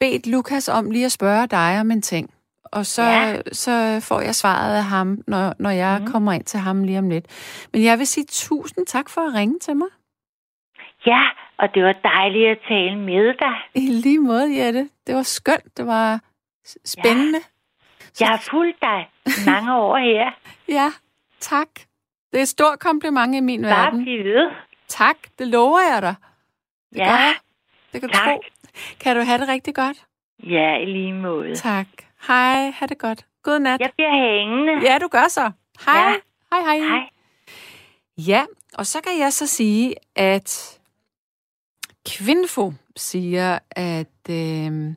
bedt 0.01 0.27
Lukas 0.27 0.69
om 0.69 0.91
lige 0.91 1.05
at 1.05 1.13
spørge 1.13 1.47
dig 1.47 1.81
om 1.81 1.91
en 1.91 2.03
ting. 2.03 2.31
Og 2.65 2.87
så, 2.87 3.03
Ja. 3.03 3.37
så 3.53 4.01
får 4.09 4.21
jeg 4.21 4.35
svaret 4.35 4.77
af 4.77 4.85
ham, 4.85 5.19
når, 5.27 5.55
når 5.59 5.71
jeg 5.71 5.99
mm. 6.01 6.07
kommer 6.07 6.33
ind 6.33 6.45
til 6.45 6.61
ham 6.61 6.85
lige 6.85 6.99
om 6.99 7.09
lidt. 7.11 7.27
Men 7.73 7.85
jeg 7.85 7.99
vil 7.99 8.07
sige 8.07 8.27
tusind 8.31 8.87
tak 8.87 9.09
for 9.11 9.21
at 9.21 9.35
ringe 9.35 9.59
til 9.59 9.77
mig. 9.77 9.89
Ja, 11.07 11.21
og 11.59 11.69
det 11.75 11.83
var 11.85 11.95
dejligt 12.05 12.51
at 12.51 12.59
tale 12.69 12.97
med 12.97 13.35
dig. 13.39 13.57
I 13.83 13.87
lige 13.87 14.19
måde, 14.19 14.59
Jette. 14.65 14.89
Det 15.07 15.15
var 15.15 15.23
skønt. 15.23 15.77
Det 15.77 15.87
var 15.87 16.21
spændende. 16.85 17.39
Jeg 18.21 18.29
har 18.29 18.45
fulgt 18.51 18.77
dig 18.83 19.09
mange 19.47 19.77
år 19.77 19.97
her. 19.99 20.31
Ja, 20.79 20.93
tak. 21.41 21.69
Det 22.33 22.39
er 22.39 22.43
et 22.43 22.49
stort 22.49 22.79
kompliment 22.79 23.35
i 23.35 23.41
min 23.41 23.63
Bare 23.63 23.71
verden. 23.85 24.03
bliv 24.03 24.25
ved. 24.25 24.51
Tak, 24.89 25.17
det 25.39 25.49
lover 25.49 25.81
jeg 25.93 26.03
dig. 26.03 26.15
Det 26.91 26.99
Ja, 26.99 27.05
gør 27.05 27.17
jeg. 27.17 27.35
Det 27.93 28.01
kan 28.01 28.11
du 28.11 28.15
tak. 28.17 28.25
tro. 28.27 28.43
Kan 29.01 29.17
du 29.17 29.23
have 29.23 29.39
det 29.39 29.49
rigtig 29.49 29.75
godt? 29.75 29.97
Ja, 30.45 30.77
i 30.77 30.85
lige 30.85 31.13
måde. 31.13 31.55
Tak. 31.55 31.87
Hej, 32.29 32.71
ha' 32.71 32.87
det 32.87 32.99
godt. 32.99 33.27
God 33.43 33.59
nat. 33.59 33.81
Jeg 33.81 33.91
bliver 33.97 34.11
hængende. 34.13 34.91
Ja, 34.93 34.99
du 34.99 35.09
gør 35.09 35.29
så. 35.29 35.51
Hej. 35.87 35.99
Ja. 36.01 36.15
Hej, 36.53 36.61
hej. 36.77 36.89
Hej. 36.89 37.09
Ja, 38.19 38.45
og 38.75 38.87
så 38.87 39.01
kan 39.01 39.19
jeg 39.19 39.33
så 39.33 39.47
sige, 39.47 39.95
at 40.17 40.79
Kvinfo 42.09 42.73
siger, 42.97 43.59
at, 43.71 44.31
øh, 44.31 44.95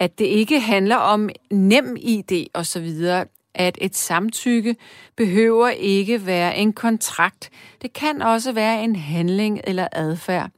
at 0.00 0.18
det 0.18 0.24
ikke 0.24 0.60
handler 0.60 0.96
om 0.96 1.28
nem 1.50 1.96
ID 1.98 2.46
og 2.54 2.66
så 2.66 2.80
videre, 2.80 3.24
at 3.54 3.78
et 3.80 3.96
samtykke 3.96 4.76
behøver 5.16 5.68
ikke 5.68 6.26
være 6.26 6.56
en 6.56 6.72
kontrakt. 6.72 7.50
Det 7.82 7.92
kan 7.92 8.22
også 8.22 8.52
være 8.52 8.84
en 8.84 8.96
handling 8.96 9.60
eller 9.64 9.88
adfærd. 9.92 10.50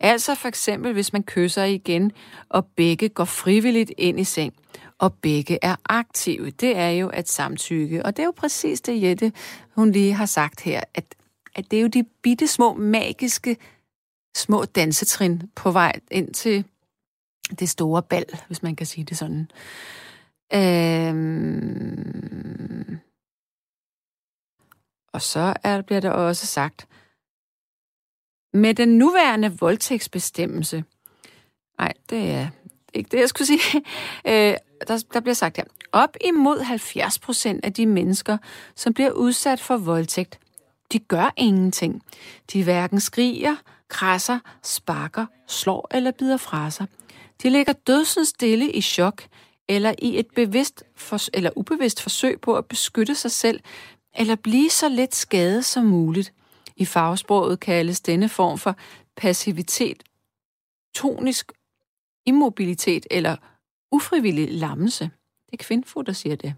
Altså 0.00 0.34
for 0.34 0.48
eksempel, 0.48 0.92
hvis 0.92 1.12
man 1.12 1.22
kysser 1.22 1.64
igen, 1.64 2.12
og 2.48 2.66
begge 2.76 3.08
går 3.08 3.24
frivilligt 3.24 3.92
ind 3.98 4.20
i 4.20 4.24
seng, 4.24 4.54
og 4.98 5.14
begge 5.14 5.58
er 5.62 5.76
aktive. 5.84 6.50
Det 6.50 6.76
er 6.76 6.88
jo 6.88 7.08
at 7.08 7.28
samtykke. 7.28 8.06
Og 8.06 8.16
det 8.16 8.22
er 8.22 8.26
jo 8.26 8.32
præcis 8.36 8.80
det, 8.80 9.02
Jette, 9.02 9.32
hun 9.74 9.92
lige 9.92 10.12
har 10.12 10.26
sagt 10.26 10.60
her, 10.60 10.80
at, 10.94 11.14
at 11.54 11.70
det 11.70 11.76
er 11.76 11.80
jo 11.80 11.88
de 11.88 12.04
bitte 12.22 12.46
små, 12.46 12.74
magiske, 12.74 13.56
små 14.36 14.64
dansetrin 14.64 15.42
på 15.54 15.70
vej 15.70 15.92
ind 16.10 16.34
til 16.34 16.64
det 17.58 17.68
store 17.68 18.02
bal, 18.02 18.40
hvis 18.46 18.62
man 18.62 18.76
kan 18.76 18.86
sige 18.86 19.04
det 19.04 19.18
sådan. 19.18 19.50
Øhm... 20.54 21.84
Og 25.12 25.22
så 25.22 25.54
er, 25.62 25.82
bliver 25.82 26.00
der 26.00 26.10
også 26.10 26.46
sagt, 26.46 26.88
med 28.52 28.74
den 28.74 28.98
nuværende 28.98 29.58
voldtægtsbestemmelse, 29.58 30.84
nej, 31.78 31.92
det 32.10 32.30
er 32.30 32.48
ikke 32.94 33.08
det, 33.10 33.20
jeg 33.20 33.28
skulle 33.28 33.46
sige. 33.46 33.60
Øh, 34.26 34.56
der, 34.88 35.04
der 35.12 35.20
bliver 35.20 35.34
sagt 35.34 35.56
her. 35.56 35.64
Op 35.92 36.16
imod 36.24 36.60
70 36.60 37.18
procent 37.18 37.64
af 37.64 37.72
de 37.72 37.86
mennesker, 37.86 38.38
som 38.74 38.94
bliver 38.94 39.10
udsat 39.10 39.60
for 39.60 39.76
voldtægt, 39.76 40.38
de 40.92 40.98
gør 40.98 41.32
ingenting. 41.36 42.02
De 42.52 42.64
hverken 42.64 43.00
skriger, 43.00 43.56
krasser, 43.88 44.38
sparker, 44.62 45.26
slår 45.46 45.88
eller 45.90 46.10
bider 46.10 46.36
fra 46.36 46.70
sig. 46.70 46.86
De 47.42 47.50
ligger 47.50 47.72
dødsens 47.72 48.28
stille 48.28 48.72
i 48.72 48.80
chok, 48.80 49.28
eller 49.68 49.94
i 49.98 50.18
et 50.18 50.26
bevidst 50.34 50.82
for, 50.94 51.18
eller 51.36 51.50
ubevidst 51.56 52.02
forsøg 52.02 52.40
på 52.40 52.56
at 52.56 52.66
beskytte 52.66 53.14
sig 53.14 53.30
selv, 53.30 53.60
eller 54.16 54.34
blive 54.34 54.70
så 54.70 54.88
let 54.88 55.14
skadet 55.14 55.64
som 55.64 55.84
muligt. 55.84 56.32
I 56.76 56.84
fagsproget 56.84 57.60
kaldes 57.60 58.00
denne 58.00 58.28
form 58.28 58.58
for 58.58 58.76
passivitet 59.16 60.02
tonisk 60.94 61.52
immobilitet 62.26 63.06
eller 63.10 63.36
ufrivillig 63.90 64.52
lammelse. 64.52 65.04
Det 65.46 65.60
er 65.60 65.64
Kvinfo, 65.64 66.02
der 66.02 66.12
siger 66.12 66.36
det. 66.36 66.54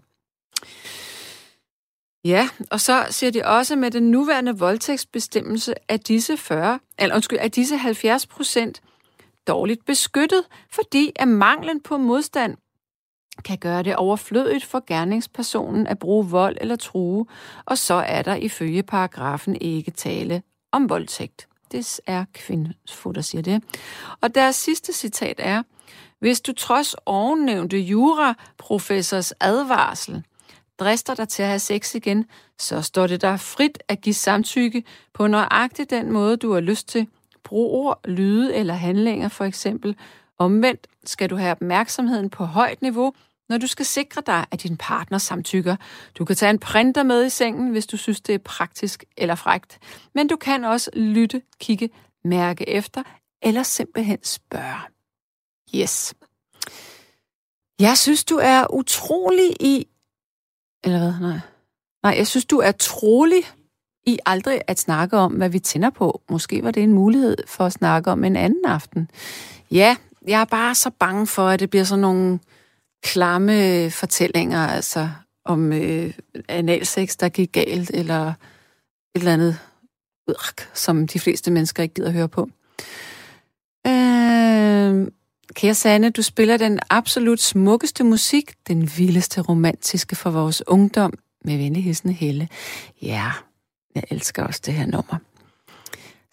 Ja, 2.23 2.49
og 2.71 2.81
så 2.81 3.07
siger 3.09 3.31
de 3.31 3.45
også, 3.45 3.75
med 3.75 3.91
den 3.91 4.11
nuværende 4.11 4.57
voldtægtsbestemmelse 4.57 5.73
at 5.87 6.07
disse 6.07 6.37
40, 6.37 6.79
eller 6.97 7.15
undskyld, 7.15 7.39
at 7.39 7.55
disse 7.55 7.77
70 7.77 8.25
procent 8.27 8.81
dårligt 9.47 9.85
beskyttet, 9.85 10.43
fordi 10.69 11.11
at 11.15 11.27
manglen 11.27 11.81
på 11.81 11.97
modstand 11.97 12.57
kan 13.45 13.57
gøre 13.57 13.83
det 13.83 13.95
overflødigt 13.95 14.65
for 14.65 14.83
gerningspersonen 14.87 15.87
at 15.87 15.99
bruge 15.99 16.25
vold 16.25 16.57
eller 16.61 16.75
true, 16.75 17.25
og 17.65 17.77
så 17.77 17.93
er 17.93 18.21
der 18.21 18.35
ifølge 18.35 18.83
paragrafen 18.83 19.57
ikke 19.61 19.91
tale 19.91 20.41
om 20.71 20.89
voldtægt. 20.89 21.47
Det 21.71 21.99
er 22.07 22.25
Kvindfod, 22.33 23.13
der 23.13 23.21
siger 23.21 23.41
det. 23.41 23.63
Og 24.21 24.35
deres 24.35 24.55
sidste 24.55 24.93
citat 24.93 25.35
er, 25.39 25.63
hvis 26.19 26.41
du 26.41 26.53
trods 26.53 26.95
ovennævnte 27.05 27.79
juraprofessors 27.79 29.33
advarsel 29.39 30.23
drister 30.79 31.15
dig 31.15 31.29
til 31.29 31.43
at 31.43 31.49
have 31.49 31.59
sex 31.59 31.95
igen, 31.95 32.25
så 32.59 32.81
står 32.81 33.07
det 33.07 33.21
dig 33.21 33.39
frit 33.39 33.83
at 33.87 34.01
give 34.01 34.15
samtykke 34.15 34.83
på 35.13 35.27
nøjagtig 35.27 35.89
den 35.89 36.11
måde, 36.11 36.37
du 36.37 36.53
har 36.53 36.59
lyst 36.59 36.87
til. 36.87 37.07
Brug 37.47 37.71
ord, 37.71 37.99
lyde 38.05 38.55
eller 38.55 38.73
handlinger 38.73 39.27
for 39.27 39.45
eksempel. 39.45 39.95
Omvendt 40.37 40.87
skal 41.05 41.29
du 41.29 41.35
have 41.35 41.51
opmærksomheden 41.51 42.29
på 42.29 42.45
højt 42.45 42.81
niveau, 42.81 43.13
når 43.49 43.57
du 43.57 43.67
skal 43.67 43.85
sikre 43.85 44.21
dig, 44.25 44.45
at 44.51 44.63
din 44.63 44.77
partner 44.77 45.17
samtykker. 45.17 45.75
Du 46.17 46.25
kan 46.25 46.35
tage 46.35 46.49
en 46.49 46.59
printer 46.59 47.03
med 47.03 47.25
i 47.25 47.29
sengen, 47.29 47.69
hvis 47.69 47.87
du 47.87 47.97
synes, 47.97 48.21
det 48.21 48.35
er 48.35 48.39
praktisk 48.39 49.03
eller 49.17 49.35
frægt. 49.35 49.79
Men 50.15 50.27
du 50.27 50.35
kan 50.35 50.63
også 50.63 50.91
lytte, 50.93 51.41
kigge, 51.59 51.89
mærke 52.23 52.69
efter, 52.69 53.03
eller 53.41 53.63
simpelthen 53.63 54.23
spørge. 54.23 54.81
Yes. 55.75 56.13
Jeg 57.79 57.97
synes, 57.97 58.23
du 58.23 58.35
er 58.35 58.73
utrolig 58.73 59.55
i... 59.59 59.87
Eller 60.83 60.99
hvad? 60.99 61.13
Nej. 61.21 61.39
Nej, 62.03 62.13
jeg 62.17 62.27
synes, 62.27 62.45
du 62.45 62.57
er 62.57 62.71
trolig 62.71 63.43
i 64.07 64.19
aldrig 64.25 64.61
at 64.67 64.79
snakke 64.79 65.17
om, 65.17 65.31
hvad 65.31 65.49
vi 65.49 65.59
tænder 65.59 65.89
på. 65.89 66.21
Måske 66.29 66.63
var 66.63 66.71
det 66.71 66.83
en 66.83 66.93
mulighed 66.93 67.37
for 67.47 67.65
at 67.65 67.73
snakke 67.73 68.11
om 68.11 68.23
en 68.23 68.35
anden 68.35 68.65
aften. 68.65 69.09
Ja, 69.71 69.95
jeg 70.27 70.41
er 70.41 70.45
bare 70.45 70.75
så 70.75 70.89
bange 70.89 71.27
for, 71.27 71.47
at 71.47 71.59
det 71.59 71.69
bliver 71.69 71.83
sådan 71.83 72.01
nogle 72.01 72.39
klamme 73.03 73.89
fortællinger, 73.91 74.67
altså 74.67 75.09
om 75.45 75.73
øh, 75.73 76.13
analsex, 76.47 77.15
der 77.15 77.29
gik 77.29 77.51
galt, 77.51 77.91
eller 77.93 78.27
et 78.27 78.33
eller 79.15 79.33
andet, 79.33 79.59
som 80.73 81.07
de 81.07 81.19
fleste 81.19 81.51
mennesker 81.51 81.83
ikke 81.83 81.95
gider 81.95 82.11
høre 82.11 82.29
på. 82.29 82.49
Øh, 83.87 85.07
kære 85.53 85.73
Sanne, 85.73 86.09
du 86.09 86.21
spiller 86.21 86.57
den 86.57 86.79
absolut 86.89 87.41
smukkeste 87.41 88.03
musik, 88.03 88.53
den 88.67 88.89
vildeste 88.97 89.41
romantiske 89.41 90.15
for 90.15 90.29
vores 90.29 90.67
ungdom, 90.67 91.13
med 91.45 91.57
venligheden 91.57 92.11
Helle. 92.11 92.49
Ja, 93.01 93.31
jeg 93.97 94.17
elsker 94.17 94.43
også 94.43 94.61
det 94.65 94.73
her 94.73 94.85
nummer. 94.85 95.17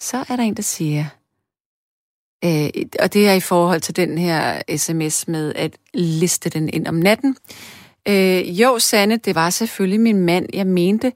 Så 0.01 0.25
er 0.29 0.37
der 0.37 0.43
en, 0.43 0.55
der 0.55 0.63
siger, 0.63 1.05
Øh, 2.45 2.71
og 3.01 3.13
det 3.13 3.29
er 3.29 3.33
i 3.33 3.41
forhold 3.41 3.81
til 3.81 3.97
den 3.97 4.19
her 4.19 4.63
sms 4.77 5.29
med 5.29 5.53
at 5.55 5.77
liste 5.95 6.51
den 6.51 6.69
ind 6.69 6.87
om 6.87 6.95
natten. 6.95 7.37
Øh, 8.09 8.61
jo, 8.61 8.79
Sanne, 8.79 9.17
det 9.17 9.35
var 9.35 9.51
selvfølgelig 9.51 10.01
min 10.01 10.21
mand, 10.21 10.47
jeg 10.53 10.67
mente, 10.67 11.13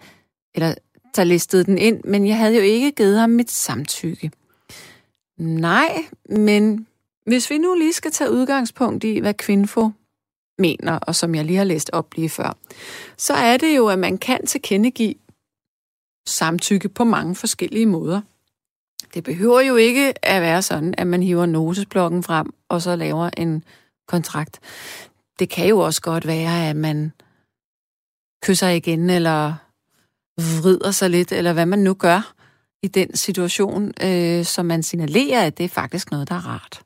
eller 0.55 0.75
der 1.17 1.25
listede 1.25 1.65
den 1.65 1.79
ind, 1.79 2.05
men 2.05 2.27
jeg 2.27 2.37
havde 2.37 2.55
jo 2.55 2.61
ikke 2.61 2.93
givet 2.93 3.19
ham 3.19 3.31
mit 3.31 3.51
samtykke. 3.51 4.31
Nej, 5.39 6.05
men 6.29 6.87
hvis 7.27 7.51
vi 7.51 7.59
nu 7.59 7.75
lige 7.75 7.93
skal 7.93 8.11
tage 8.11 8.31
udgangspunkt 8.31 9.05
i, 9.05 9.19
hvad 9.19 9.35
Kvinfo 9.35 9.91
mener, 10.59 10.93
og 10.93 11.15
som 11.15 11.35
jeg 11.35 11.45
lige 11.45 11.57
har 11.57 11.65
læst 11.65 11.91
op 11.93 12.15
lige 12.15 12.29
før, 12.29 12.57
så 13.17 13.35
er 13.35 13.57
det 13.57 13.77
jo, 13.77 13.89
at 13.89 13.99
man 13.99 14.19
kan 14.19 14.47
tilkendegive 14.47 15.15
samtykke 16.29 16.89
på 16.89 17.05
mange 17.05 17.35
forskellige 17.35 17.87
måder. 17.87 18.21
Det 19.15 19.25
behøver 19.25 19.61
jo 19.61 19.77
ikke 19.77 20.27
at 20.27 20.43
være 20.43 20.63
sådan, 20.63 20.95
at 20.99 21.07
man 21.07 21.23
hiver 21.23 21.47
nosesblokken 21.47 22.23
frem, 22.23 22.55
og 22.69 22.83
så 22.83 22.97
laver 22.97 23.31
en 23.37 23.65
kontrakt. 24.09 24.61
Det 25.39 25.51
kan 25.51 25.69
jo 25.69 25.79
også 25.79 26.03
godt 26.03 26.27
være, 26.27 26.69
at 26.69 26.77
man 26.77 27.13
kysser 28.43 28.69
igen, 28.69 29.11
eller 29.11 29.55
vrider 30.37 30.91
sig 30.91 31.11
lidt, 31.11 31.33
eller 31.33 31.53
hvad 31.53 31.67
man 31.67 31.79
nu 31.79 31.95
gør 31.95 32.35
i 32.83 32.89
den 32.89 33.17
situation, 33.17 33.93
øh, 34.03 34.45
som 34.45 34.67
man 34.67 34.83
signalerer, 34.83 35.47
at 35.47 35.59
det 35.59 35.65
er 35.65 35.69
faktisk 35.69 36.11
noget, 36.11 36.29
der 36.29 36.35
er 36.35 36.47
rart. 36.47 36.81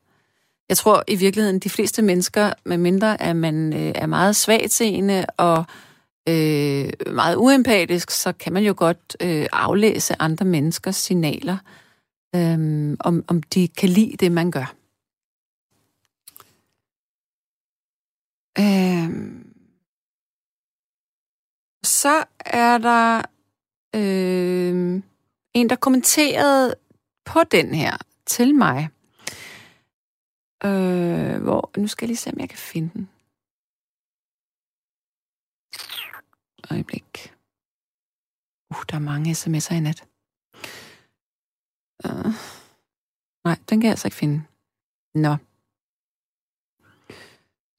Jeg 0.69 0.77
tror 0.77 1.05
i 1.09 1.15
virkeligheden, 1.15 1.59
de 1.59 1.71
fleste 1.71 2.03
mennesker, 2.03 2.53
medmindre 2.65 3.23
at 3.23 3.37
man 3.37 3.73
øh, 3.73 3.93
er 3.95 4.07
meget 4.07 4.37
svagtseende 4.37 5.27
og 5.37 5.59
øh, 5.59 5.92
Øh, 6.29 7.15
meget 7.15 7.37
uempatisk, 7.37 8.11
så 8.11 8.33
kan 8.33 8.53
man 8.53 8.65
jo 8.65 8.75
godt 8.77 9.17
øh, 9.23 9.47
aflæse 9.53 10.15
andre 10.19 10.47
menneskers 10.47 10.97
signaler 10.97 11.59
øh, 12.35 12.97
om, 13.01 13.25
om 13.29 13.43
de 13.43 13.69
kan 13.69 13.89
lide 13.89 14.17
det, 14.17 14.33
man 14.33 14.51
gør. 14.51 14.75
Øh, 18.59 19.43
så 21.85 22.25
er 22.41 22.79
der 22.79 23.23
øh, 23.97 25.03
en, 25.55 25.71
der 25.71 25.77
kommenterede 25.77 26.75
på 27.25 27.45
den 27.45 27.75
her 27.75 27.97
til 28.27 28.55
mig. 28.55 28.89
Øh, 30.65 31.43
hvor, 31.43 31.71
nu 31.77 31.87
skal 31.87 32.05
jeg 32.05 32.09
lige 32.09 32.17
se, 32.17 32.31
om 32.31 32.41
jeg 32.41 32.49
kan 32.49 32.59
finde 32.59 32.91
den. 32.95 33.09
Øjeblik. 36.73 37.35
Uh, 38.71 38.83
der 38.89 38.95
er 38.95 38.99
mange 38.99 39.33
sms'er 39.33 39.75
i 39.75 39.81
nat. 39.81 40.05
Uh, 42.05 42.33
nej, 43.45 43.57
den 43.69 43.81
kan 43.81 43.83
jeg 43.83 43.91
altså 43.91 44.09
ikke 44.09 44.17
finde. 44.17 44.43
Nå. 45.15 45.37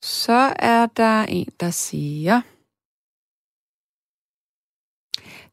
Så 0.04 0.54
er 0.60 0.86
der 0.86 1.22
en, 1.24 1.50
der 1.60 1.72
siger... 1.72 2.42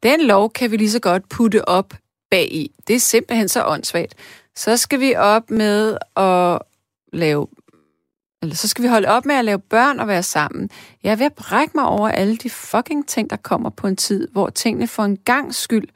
Den 0.02 0.26
lov 0.26 0.50
kan 0.50 0.70
vi 0.70 0.76
lige 0.76 0.90
så 0.90 1.00
godt 1.00 1.28
putte 1.28 1.68
op 1.68 1.94
bag 2.30 2.52
i. 2.52 2.74
Det 2.86 2.96
er 2.96 3.00
simpelthen 3.00 3.48
så 3.48 3.66
åndssvagt. 3.66 4.14
Så 4.54 4.76
skal 4.76 5.00
vi 5.00 5.14
op 5.14 5.50
med 5.50 5.98
at 6.16 6.62
lave 7.12 7.48
eller 8.42 8.56
så 8.56 8.68
skal 8.68 8.82
vi 8.82 8.88
holde 8.88 9.08
op 9.08 9.26
med 9.26 9.34
at 9.34 9.44
lave 9.44 9.58
børn 9.58 10.00
og 10.00 10.08
være 10.08 10.22
sammen. 10.22 10.70
Jeg 11.02 11.12
er 11.12 11.16
ved 11.16 11.26
at 11.26 11.34
brække 11.34 11.72
mig 11.74 11.84
over 11.84 12.08
alle 12.08 12.36
de 12.36 12.50
fucking 12.50 13.08
ting, 13.08 13.30
der 13.30 13.36
kommer 13.36 13.70
på 13.70 13.86
en 13.86 13.96
tid, 13.96 14.28
hvor 14.32 14.48
tingene 14.48 14.86
for 14.86 15.02
en 15.02 15.16
gang 15.16 15.54
skyld 15.54 15.88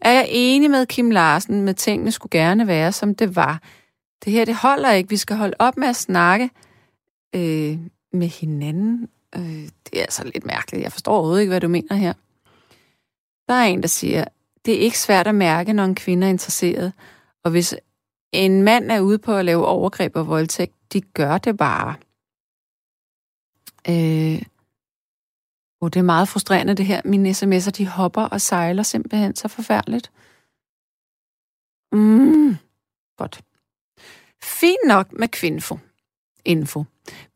er 0.00 0.12
jeg 0.12 0.26
enig 0.30 0.70
med 0.70 0.86
Kim 0.86 1.10
Larsen, 1.10 1.62
med 1.62 1.74
tingene 1.74 2.12
skulle 2.12 2.40
gerne 2.40 2.66
være, 2.66 2.92
som 2.92 3.14
det 3.14 3.36
var. 3.36 3.62
Det 4.24 4.32
her, 4.32 4.44
det 4.44 4.54
holder 4.54 4.92
ikke. 4.92 5.08
Vi 5.08 5.16
skal 5.16 5.36
holde 5.36 5.54
op 5.58 5.76
med 5.76 5.88
at 5.88 5.96
snakke 5.96 6.50
øh, 7.34 7.78
med 8.12 8.28
hinanden. 8.28 9.08
Øh, 9.36 9.42
det 9.62 9.96
er 9.96 10.00
altså 10.00 10.24
lidt 10.24 10.46
mærkeligt. 10.46 10.82
Jeg 10.82 10.92
forstår 10.92 11.12
overhovedet 11.12 11.40
ikke, 11.40 11.50
hvad 11.50 11.60
du 11.60 11.68
mener 11.68 11.94
her. 11.94 12.12
Der 13.48 13.54
er 13.54 13.64
en, 13.64 13.82
der 13.82 13.88
siger, 13.88 14.24
det 14.64 14.74
er 14.74 14.78
ikke 14.78 14.98
svært 14.98 15.26
at 15.26 15.34
mærke, 15.34 15.72
når 15.72 15.84
en 15.84 15.94
kvinde 15.94 16.26
er 16.26 16.30
interesseret. 16.30 16.92
Og 17.44 17.50
hvis 17.50 17.74
en 18.32 18.62
mand 18.62 18.90
er 18.90 19.00
ude 19.00 19.18
på 19.18 19.34
at 19.34 19.44
lave 19.44 19.66
overgreb 19.66 20.16
og 20.16 20.26
voldtægt, 20.28 20.92
de 20.92 21.00
gør 21.00 21.38
det 21.38 21.56
bare. 21.56 21.94
Øh, 23.88 24.42
Oh, 25.80 25.90
det 25.90 25.96
er 25.96 26.02
meget 26.02 26.28
frustrerende 26.28 26.74
det 26.74 26.86
her. 26.86 27.02
Mine 27.04 27.30
sms'er, 27.30 27.70
de 27.70 27.86
hopper 27.86 28.22
og 28.22 28.40
sejler 28.40 28.82
simpelthen 28.82 29.36
så 29.36 29.48
forfærdeligt. 29.48 30.10
Mm, 31.92 32.56
godt. 33.16 33.40
Fint 34.42 34.86
nok 34.86 35.12
med 35.12 35.28
kvinfo. 35.28 35.78
Info. 36.44 36.84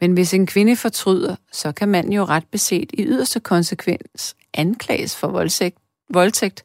Men 0.01 0.12
hvis 0.12 0.34
en 0.34 0.47
kvinde 0.47 0.76
fortryder, 0.76 1.36
så 1.53 1.72
kan 1.72 1.88
man 1.88 2.12
jo 2.12 2.24
ret 2.24 2.47
beset 2.51 2.90
i 2.93 3.05
yderste 3.05 3.40
konsekvens 3.40 4.36
anklages 4.55 5.16
for 5.16 5.28
voldtægt. 5.28 5.78
voldtægt. 6.11 6.62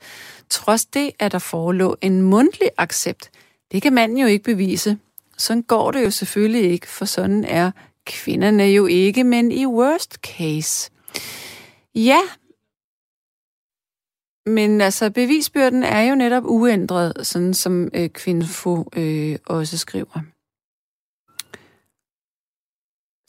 Trods 0.49 0.85
det, 0.85 1.11
at 1.19 1.31
der 1.31 1.39
forelå 1.39 1.95
en 2.01 2.21
mundtlig 2.21 2.69
accept, 2.77 3.31
det 3.71 3.81
kan 3.81 3.93
man 3.93 4.17
jo 4.17 4.27
ikke 4.27 4.43
bevise. 4.43 4.97
Sådan 5.37 5.63
går 5.63 5.91
det 5.91 6.05
jo 6.05 6.11
selvfølgelig 6.11 6.71
ikke, 6.71 6.87
for 6.87 7.05
sådan 7.05 7.43
er 7.43 7.71
kvinderne 8.05 8.63
jo 8.63 8.85
ikke, 8.85 9.23
men 9.23 9.51
i 9.51 9.65
worst 9.65 10.13
case. 10.13 10.91
Ja, 11.95 12.19
men 14.45 14.81
altså, 14.81 15.09
bevisbyrden 15.09 15.83
er 15.83 16.01
jo 16.01 16.15
netop 16.15 16.43
uændret, 16.45 17.27
sådan 17.27 17.53
som 17.53 17.89
øh, 17.93 18.09
Kvinfo 18.09 18.89
øh, 18.95 19.37
også 19.45 19.77
skriver. 19.77 20.21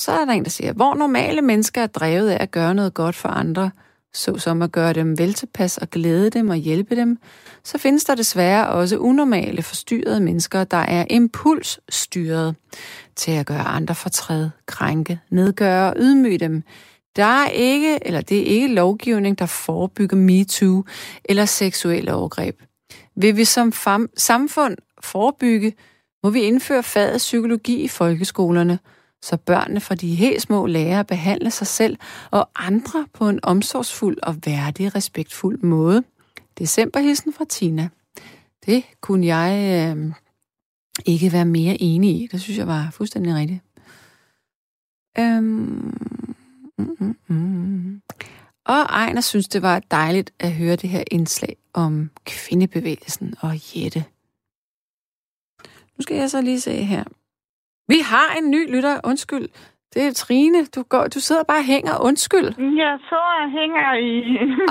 Så 0.01 0.12
er 0.12 0.24
der 0.24 0.32
en, 0.32 0.45
der 0.45 0.51
siger, 0.51 0.72
hvor 0.72 0.95
normale 0.95 1.43
mennesker 1.43 1.82
er 1.82 1.86
drevet 1.86 2.30
af 2.30 2.43
at 2.43 2.51
gøre 2.51 2.74
noget 2.74 2.95
godt 2.95 3.16
for 3.16 3.28
andre, 3.28 3.70
såsom 4.14 4.62
at 4.62 4.72
gøre 4.72 4.92
dem 4.92 5.18
vel 5.18 5.34
tilpas 5.34 5.78
og 5.78 5.90
glæde 5.90 6.30
dem 6.30 6.48
og 6.48 6.56
hjælpe 6.56 6.96
dem, 6.96 7.18
så 7.64 7.78
findes 7.78 8.04
der 8.04 8.14
desværre 8.14 8.68
også 8.68 8.96
unormale, 8.96 9.62
forstyrrede 9.62 10.20
mennesker, 10.20 10.64
der 10.64 10.76
er 10.76 11.04
impulsstyret 11.11 12.54
til 13.16 13.32
at 13.32 13.46
gøre 13.46 13.64
andre 13.64 13.94
fortræd, 13.94 14.48
krænke, 14.66 15.20
nedgøre 15.30 15.90
og 15.90 15.94
ydmyge 15.98 16.38
dem. 16.38 16.62
Der 17.16 17.24
er 17.24 17.48
ikke, 17.48 17.98
eller 18.06 18.20
det 18.20 18.38
er 18.38 18.44
ikke 18.44 18.68
lovgivning, 18.68 19.38
der 19.38 19.46
forebygger 19.46 20.16
MeToo 20.16 20.84
eller 21.24 21.44
seksuelle 21.44 22.14
overgreb. 22.14 22.62
Vil 23.16 23.36
vi 23.36 23.44
som 23.44 23.72
samfund 24.16 24.76
forebygge, 25.02 25.74
må 26.22 26.30
vi 26.30 26.40
indføre 26.40 26.82
faget 26.82 27.18
psykologi 27.18 27.76
i 27.76 27.88
folkeskolerne– 27.88 28.78
så 29.22 29.36
børnene 29.36 29.80
fra 29.80 29.94
de 29.94 30.14
helt 30.14 30.42
små 30.42 30.66
lærer 30.66 31.00
at 31.00 31.06
behandle 31.06 31.50
sig 31.50 31.66
selv 31.66 31.96
og 32.30 32.50
andre 32.54 33.06
på 33.12 33.28
en 33.28 33.40
omsorgsfuld 33.42 34.18
og 34.22 34.36
værdig, 34.46 34.94
respektfuld 34.94 35.62
måde. 35.62 36.04
Decemberhissen 36.58 37.32
fra 37.32 37.44
Tina. 37.44 37.88
Det 38.66 38.84
kunne 39.00 39.26
jeg 39.26 39.52
øh, 39.96 40.12
ikke 41.06 41.32
være 41.32 41.44
mere 41.44 41.82
enig 41.82 42.22
i. 42.22 42.28
Det 42.32 42.40
synes 42.40 42.58
jeg 42.58 42.66
var 42.66 42.90
fuldstændig 42.90 43.34
rigtigt. 43.34 43.60
Øhm, 45.18 45.44
mm, 46.78 46.96
mm, 47.00 47.16
mm. 47.28 48.02
Og 48.64 48.82
Ejner 48.82 49.20
synes, 49.20 49.48
det 49.48 49.62
var 49.62 49.82
dejligt 49.90 50.32
at 50.38 50.52
høre 50.52 50.76
det 50.76 50.90
her 50.90 51.04
indslag 51.10 51.56
om 51.72 52.10
kvindebevægelsen 52.24 53.34
og 53.40 53.54
Jette. 53.76 54.04
Nu 55.96 56.02
skal 56.02 56.16
jeg 56.16 56.30
så 56.30 56.40
lige 56.40 56.60
se 56.60 56.84
her. 56.84 57.04
Vi 57.89 57.99
har 58.12 58.28
en 58.39 58.51
ny 58.51 58.74
lytter. 58.74 59.01
Undskyld. 59.05 59.49
Det 59.95 60.07
er 60.07 60.12
Trine. 60.12 60.64
Du, 60.64 60.82
går, 60.82 61.05
du 61.14 61.20
sidder 61.20 61.45
bare 61.45 61.59
og 61.59 61.64
hænger. 61.64 61.95
Undskyld. 62.09 62.49
Jeg 62.82 62.99
så 63.11 63.20
og 63.43 63.51
hænger 63.51 63.89
i... 64.09 64.11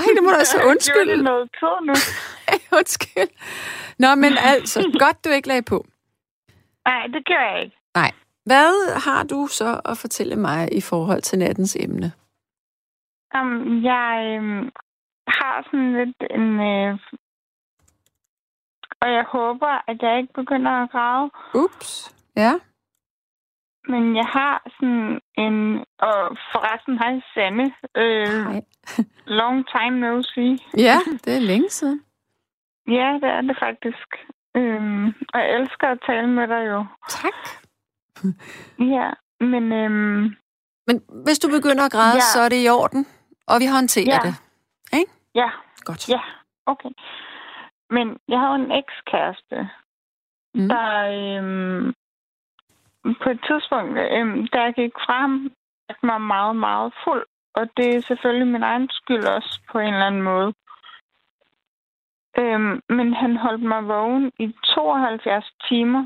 Ej, 0.02 0.08
det 0.16 0.24
må 0.24 0.30
du 0.30 0.36
altså 0.36 0.58
undskylde. 0.72 1.16
Jeg 1.18 1.24
noget 1.32 1.50
tid 1.60 1.78
nu. 1.88 1.94
Ej, 2.52 2.60
undskyld. 2.80 3.32
Nå, 4.00 4.16
men 4.16 4.34
altså, 4.38 4.80
godt 5.06 5.26
du 5.26 5.30
ikke 5.30 5.48
lagde 5.48 5.62
på. 5.62 5.86
Nej, 6.86 7.08
det 7.08 7.26
gør 7.28 7.54
jeg 7.54 7.64
ikke. 7.64 7.78
Nej. 7.96 8.12
Hvad 8.46 9.00
har 9.08 9.24
du 9.24 9.48
så 9.48 9.82
at 9.86 9.98
fortælle 9.98 10.36
mig 10.36 10.78
i 10.78 10.82
forhold 10.82 11.22
til 11.22 11.40
nattens 11.40 11.78
emne? 11.80 12.12
Um, 13.36 13.84
jeg 13.84 14.38
um, 14.40 14.72
har 15.28 15.64
sådan 15.66 15.94
lidt 15.94 16.22
en... 16.32 16.48
Uh, 16.60 17.00
og 19.02 19.12
jeg 19.12 19.26
håber, 19.32 19.84
at 19.88 19.98
jeg 20.02 20.18
ikke 20.18 20.34
begynder 20.34 20.72
at 20.72 20.92
græde. 20.92 21.30
Ups. 21.54 22.16
Ja. 22.36 22.54
Men 23.92 24.16
jeg 24.16 24.26
har 24.26 24.56
sådan 24.76 25.20
en... 25.38 25.56
Og 26.00 26.38
forresten, 26.52 26.98
hej 26.98 27.22
Sanne. 27.34 27.68
Øh, 27.98 28.46
hej. 28.46 28.62
long 29.42 29.66
time 29.76 30.00
no 30.00 30.22
see. 30.22 30.58
Ja, 30.78 30.98
det 31.26 31.36
er 31.36 31.40
længe 31.40 31.70
siden. 31.70 32.02
ja, 32.88 33.10
det 33.22 33.30
er 33.38 33.42
det 33.42 33.58
faktisk. 33.60 34.10
Øhm, 34.58 35.06
og 35.34 35.40
jeg 35.40 35.50
elsker 35.60 35.88
at 35.88 36.00
tale 36.08 36.28
med 36.28 36.48
dig 36.48 36.64
jo. 36.68 36.86
Tak. 37.10 37.40
ja, 38.96 39.10
men... 39.40 39.72
Øhm, 39.72 40.36
men 40.88 41.02
hvis 41.26 41.40
du 41.40 41.48
begynder 41.50 41.86
at 41.86 41.92
græde, 41.92 42.16
ja. 42.16 42.30
så 42.34 42.40
er 42.40 42.50
det 42.50 42.66
i 42.66 42.70
orden, 42.70 43.06
og 43.48 43.60
vi 43.60 43.66
håndterer 43.66 44.20
ja. 44.24 44.28
det. 44.28 44.36
Ikke? 45.00 45.12
Ja. 45.36 45.50
Godt. 45.86 46.10
Ja, 46.10 46.22
okay. 46.66 46.90
Men 47.90 48.18
jeg 48.28 48.40
har 48.40 48.56
en 48.56 48.72
ekskæreste, 48.72 49.70
mm. 50.56 50.68
der 50.70 50.88
øhm, 51.18 51.94
på 53.22 53.30
et 53.30 53.40
tidspunkt, 53.48 53.98
øh, 54.16 54.48
jeg 54.54 54.74
gik 54.76 54.94
frem, 55.08 55.32
jeg 55.90 55.96
var 56.04 56.18
meget, 56.18 56.56
meget 56.56 56.94
fuld. 57.04 57.26
Og 57.56 57.70
det 57.78 57.96
er 57.96 58.02
selvfølgelig 58.02 58.48
min 58.48 58.64
egen 58.64 58.90
skyld 58.90 59.26
også 59.26 59.62
på 59.72 59.80
en 59.80 59.94
eller 59.94 60.06
anden 60.06 60.22
måde. 60.22 60.54
Øhm, 62.40 62.82
men 62.98 63.14
han 63.14 63.38
holdt 63.38 63.64
mig 63.64 63.88
vågen 63.88 64.32
i 64.40 64.56
72 64.64 65.46
timer. 65.70 66.04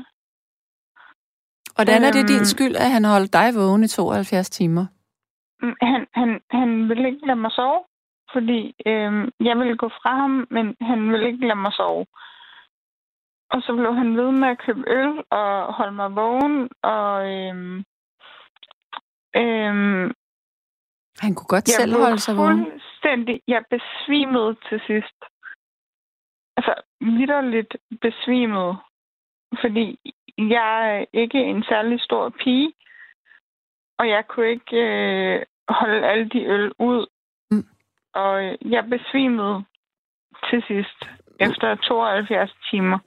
Hvordan 1.74 2.02
er 2.02 2.12
det 2.12 2.28
din 2.28 2.36
øhm, 2.36 2.52
skyld, 2.54 2.76
at 2.76 2.90
han 2.90 3.04
holdt 3.04 3.32
dig 3.32 3.48
vågen 3.54 3.84
i 3.84 3.88
72 3.88 4.50
timer? 4.50 4.86
Mm, 5.62 5.76
han, 5.82 6.06
han, 6.12 6.40
han 6.50 6.88
ville 6.88 7.06
ikke 7.08 7.26
lade 7.26 7.40
mig 7.44 7.52
sove, 7.52 7.80
fordi 8.32 8.74
øhm, 8.86 9.30
jeg 9.40 9.58
ville 9.58 9.76
gå 9.76 9.88
fra 9.88 10.16
ham, 10.20 10.46
men 10.50 10.76
han 10.80 11.10
ville 11.12 11.26
ikke 11.26 11.46
lade 11.46 11.60
mig 11.60 11.72
sove. 11.72 12.06
Og 13.52 13.62
så 13.62 13.74
blev 13.76 13.94
han 13.94 14.16
ved 14.16 14.30
med 14.30 14.48
at 14.48 14.58
købe 14.58 14.84
øl 14.86 15.24
og 15.30 15.74
holde 15.74 15.92
mig 15.92 16.16
vågen. 16.16 16.68
Og 16.82 17.12
øhm, 17.32 17.84
øhm, 19.36 20.12
han 21.18 21.34
kunne 21.34 21.52
godt 21.54 21.68
selv 21.68 21.96
holde 21.96 22.18
sig 22.18 22.36
vågen. 22.36 22.64
Fuldstændig. 22.64 23.42
Jeg 23.48 23.64
besvimede 23.70 24.56
til 24.68 24.80
sidst. 24.86 25.18
Altså, 26.56 26.74
vidderligt 27.00 27.76
besvimet. 28.00 28.78
Fordi 29.60 29.98
jeg 30.38 30.98
er 30.98 31.04
ikke 31.12 31.38
en 31.38 31.62
særlig 31.62 32.00
stor 32.00 32.28
pige. 32.28 32.72
Og 33.98 34.08
jeg 34.08 34.26
kunne 34.28 34.50
ikke 34.50 34.76
øh, 34.76 35.42
holde 35.68 36.06
alle 36.06 36.28
de 36.28 36.44
øl 36.44 36.72
ud. 36.78 37.06
Mm. 37.50 37.66
Og 38.14 38.42
jeg 38.74 38.84
besvimede 38.90 39.64
til 40.50 40.64
sidst. 40.68 40.98
Efter 41.40 41.74
72 41.74 42.54
timer. 42.70 42.98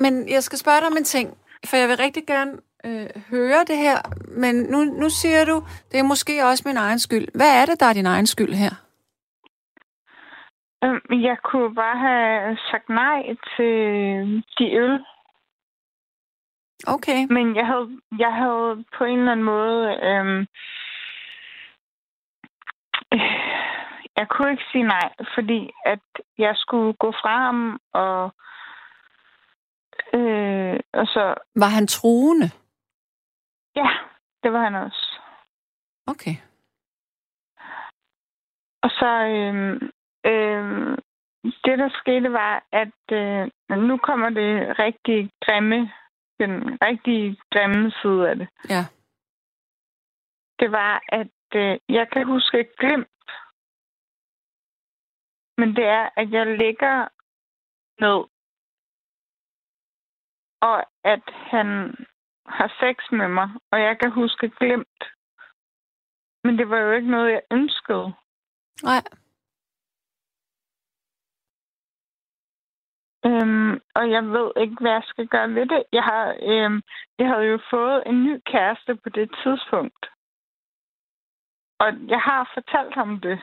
Men 0.00 0.28
jeg 0.28 0.42
skal 0.42 0.58
spørge 0.58 0.80
dig 0.80 0.86
om 0.86 0.96
en 0.96 1.04
ting, 1.04 1.38
for 1.68 1.76
jeg 1.76 1.88
vil 1.88 1.96
rigtig 1.96 2.26
gerne 2.26 2.52
øh, 2.84 3.22
høre 3.30 3.64
det 3.70 3.76
her, 3.76 3.98
men 4.28 4.54
nu, 4.54 4.78
nu 4.84 5.08
siger 5.08 5.44
du, 5.44 5.62
det 5.92 5.98
er 5.98 6.10
måske 6.12 6.44
også 6.44 6.62
min 6.66 6.76
egen 6.76 6.98
skyld. 6.98 7.28
Hvad 7.34 7.62
er 7.62 7.66
det, 7.66 7.80
der 7.80 7.86
er 7.86 7.92
din 7.92 8.06
egen 8.06 8.26
skyld 8.26 8.54
her? 8.54 8.72
Øhm, 10.84 11.22
jeg 11.22 11.36
kunne 11.44 11.74
bare 11.74 11.98
have 11.98 12.58
sagt 12.70 12.88
nej 12.88 13.22
til 13.56 13.74
de 14.58 14.72
øl. 14.72 15.04
Okay. 16.86 17.26
Men 17.30 17.56
jeg 17.56 17.66
havde, 17.66 17.88
jeg 18.18 18.32
havde 18.34 18.84
på 18.98 19.04
en 19.04 19.18
eller 19.18 19.32
anden 19.32 19.46
måde... 19.46 19.98
Øhm, 20.02 20.46
jeg 24.18 24.28
kunne 24.28 24.50
ikke 24.50 24.70
sige 24.72 24.84
nej, 24.84 25.08
fordi 25.34 25.70
at 25.84 26.00
jeg 26.38 26.54
skulle 26.56 26.92
gå 26.92 27.12
fra 27.12 27.38
ham 27.46 27.80
og 27.92 28.32
Øh, 30.18 30.80
og 30.92 31.06
så... 31.06 31.34
Var 31.54 31.70
han 31.76 31.86
troende? 31.86 32.46
Ja, 33.76 33.90
det 34.42 34.52
var 34.52 34.62
han 34.64 34.74
også. 34.74 35.20
Okay. 36.06 36.36
Og 38.82 38.90
så... 38.90 39.10
Øh, 39.34 39.74
øh, 40.30 40.98
det, 41.64 41.78
der 41.78 41.90
skete, 42.00 42.32
var, 42.32 42.64
at 42.72 43.02
øh, 43.12 43.50
nu 43.88 43.96
kommer 43.96 44.30
det 44.30 44.78
rigtig 44.78 45.30
grimme, 45.44 45.92
den 46.40 46.52
rigtig 46.82 47.38
grimme 47.52 47.92
side 48.02 48.30
af 48.30 48.36
det. 48.36 48.48
Ja. 48.68 48.82
Det 50.60 50.72
var, 50.72 51.02
at 51.08 51.38
øh, 51.54 51.78
jeg 51.88 52.10
kan 52.12 52.26
huske 52.26 52.68
glimt. 52.78 53.08
Men 55.58 55.68
det 55.76 55.84
er, 55.84 56.08
at 56.16 56.30
jeg 56.30 56.46
ligger 56.46 57.08
ned 58.00 58.24
og 60.60 60.84
at 61.04 61.22
han 61.26 61.66
har 62.46 62.68
sex 62.80 63.12
med 63.12 63.28
mig, 63.28 63.48
og 63.72 63.80
jeg 63.80 63.98
kan 63.98 64.10
huske 64.10 64.48
glemt. 64.48 65.02
Men 66.44 66.58
det 66.58 66.70
var 66.70 66.78
jo 66.78 66.92
ikke 66.92 67.10
noget, 67.10 67.32
jeg 67.32 67.42
ønskede. 67.50 68.14
Nej. 68.82 69.02
Øhm, 73.26 73.72
og 73.94 74.10
jeg 74.10 74.24
ved 74.24 74.52
ikke, 74.56 74.76
hvad 74.80 74.90
jeg 74.90 75.02
skal 75.06 75.26
gøre 75.28 75.54
ved 75.54 75.66
det. 75.66 75.84
Jeg, 75.92 76.02
har, 76.02 76.24
øhm, 76.42 76.82
jeg 77.18 77.28
havde 77.28 77.46
jo 77.52 77.58
fået 77.70 78.02
en 78.06 78.24
ny 78.24 78.40
kæreste 78.46 78.94
på 78.96 79.08
det 79.08 79.30
tidspunkt. 79.42 80.06
Og 81.80 81.88
jeg 82.08 82.20
har 82.20 82.50
fortalt 82.54 82.94
ham 82.94 83.20
det. 83.20 83.38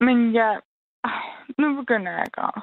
Men 0.00 0.34
jeg... 0.34 0.60
Ej, 1.04 1.22
nu 1.58 1.76
begynder 1.80 2.12
jeg 2.12 2.20
at 2.20 2.32
græde. 2.32 2.62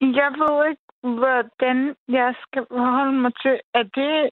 Jeg 0.00 0.30
ved 0.40 0.68
ikke, 0.70 0.86
hvordan 1.20 1.96
jeg 2.08 2.34
skal 2.42 2.66
forholde 2.70 3.20
mig 3.20 3.32
til, 3.42 3.60
at 3.74 3.86
det... 3.94 4.30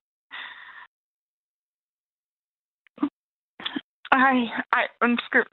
Ej, 4.13 4.37
ej, 4.73 4.89
undskyld. 5.03 5.47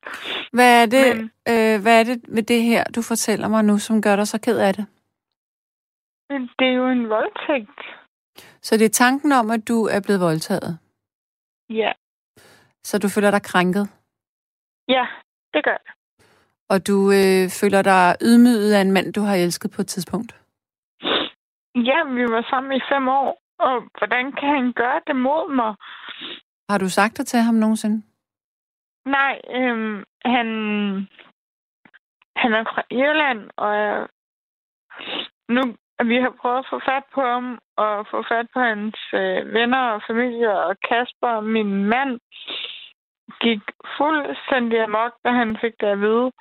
Hvad 0.54 0.82
er 0.82 0.86
det, 0.86 1.08
Men... 1.18 1.26
øh, 1.52 1.82
hvad 1.82 2.00
er 2.00 2.04
det 2.04 2.18
ved 2.36 2.44
det 2.44 2.62
her, 2.64 2.84
du 2.84 3.02
fortæller 3.02 3.48
mig 3.48 3.64
nu, 3.64 3.78
som 3.78 4.02
gør 4.02 4.16
dig 4.16 4.28
så 4.28 4.40
ked 4.42 4.60
af 4.60 4.74
det? 4.74 4.86
det 6.60 6.68
er 6.68 6.74
jo 6.74 6.88
en 6.88 7.10
voldtægt. 7.10 7.82
Så 8.62 8.78
det 8.78 8.86
er 8.86 8.90
tanken 8.90 9.32
om, 9.32 9.52
at 9.52 9.68
du 9.68 9.86
er 9.86 10.02
blevet 10.06 10.22
voldtaget? 10.22 10.80
Ja. 11.70 11.92
Så 12.84 13.00
du 13.00 13.08
føler 13.10 13.32
dig 13.32 13.44
krænket? 13.44 13.86
Ja, 14.88 15.06
det 15.54 15.64
gør 15.64 15.72
jeg. 15.72 15.94
Og 16.74 16.88
du 16.88 16.98
øh, 17.20 17.44
føler 17.60 17.82
dig 17.82 18.16
ydmyget 18.28 18.74
af 18.74 18.82
en 18.82 18.92
mand, 18.92 19.14
du 19.14 19.22
har 19.22 19.36
elsket 19.36 19.72
på 19.76 19.82
et 19.82 19.88
tidspunkt? 19.88 20.32
Ja, 21.76 22.00
vi 22.18 22.24
var 22.34 22.48
sammen 22.50 22.72
i 22.78 22.82
fem 22.92 23.08
år, 23.08 23.42
og 23.60 23.76
hvordan 23.98 24.32
kan 24.32 24.50
han 24.58 24.74
gøre 24.74 25.02
det 25.08 25.16
mod 25.16 25.56
mig? 25.56 25.76
Har 26.70 26.78
du 26.78 26.90
sagt 26.90 27.18
det 27.18 27.28
til 27.28 27.40
ham 27.40 27.56
nogensinde? 27.56 28.04
Nej, 29.06 29.42
øhm, 29.56 30.04
han, 30.26 30.48
han 32.36 32.54
er 32.54 32.64
fra 32.64 32.84
Irland, 32.92 33.50
og 33.58 33.76
jeg, 33.76 34.08
nu 35.50 35.62
vi 36.10 36.16
har 36.16 36.34
prøvet 36.42 36.60
at 36.60 36.70
få 36.70 36.80
fat 36.90 37.04
på 37.16 37.22
ham, 37.22 37.60
og 37.78 38.08
få 38.12 38.24
fat 38.32 38.48
på 38.54 38.60
hans 38.60 38.98
øh, 39.14 39.54
venner 39.54 39.84
og 39.96 40.02
familie, 40.08 40.52
og 40.66 40.76
Kasper, 40.90 41.40
min 41.40 41.86
mand, 41.86 42.20
gik 43.42 43.62
fuldstændig 43.98 44.80
amok, 44.84 45.14
da 45.26 45.30
han 45.30 45.58
fik 45.62 45.74
det 45.82 45.88
at 45.88 46.00
vide 46.00 46.32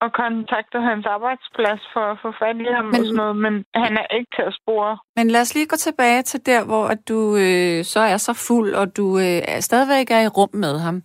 og 0.00 0.12
kontaktede 0.12 0.82
hans 0.82 1.06
arbejdsplads 1.06 1.82
for 1.92 2.04
at 2.12 2.18
få 2.22 2.32
fat 2.40 2.56
i 2.56 2.68
ham 2.76 2.84
men, 2.84 3.00
og 3.00 3.04
sådan 3.06 3.16
noget, 3.16 3.36
men 3.36 3.54
han 3.74 3.92
er 4.02 4.06
ikke 4.16 4.30
til 4.36 4.42
at 4.42 4.54
spore. 4.60 4.98
Men 5.16 5.30
lad 5.30 5.40
os 5.40 5.54
lige 5.54 5.66
gå 5.66 5.76
tilbage 5.76 6.22
til 6.22 6.46
der, 6.46 6.64
hvor 6.64 6.84
at 6.94 7.08
du 7.08 7.18
øh, 7.36 7.84
så 7.84 8.00
er 8.00 8.16
så 8.16 8.32
fuld, 8.48 8.74
og 8.74 8.96
du 8.96 9.06
øh, 9.18 9.60
stadigvæk 9.68 10.10
er 10.10 10.20
i 10.20 10.28
rum 10.38 10.52
med 10.52 10.78
ham. 10.80 11.02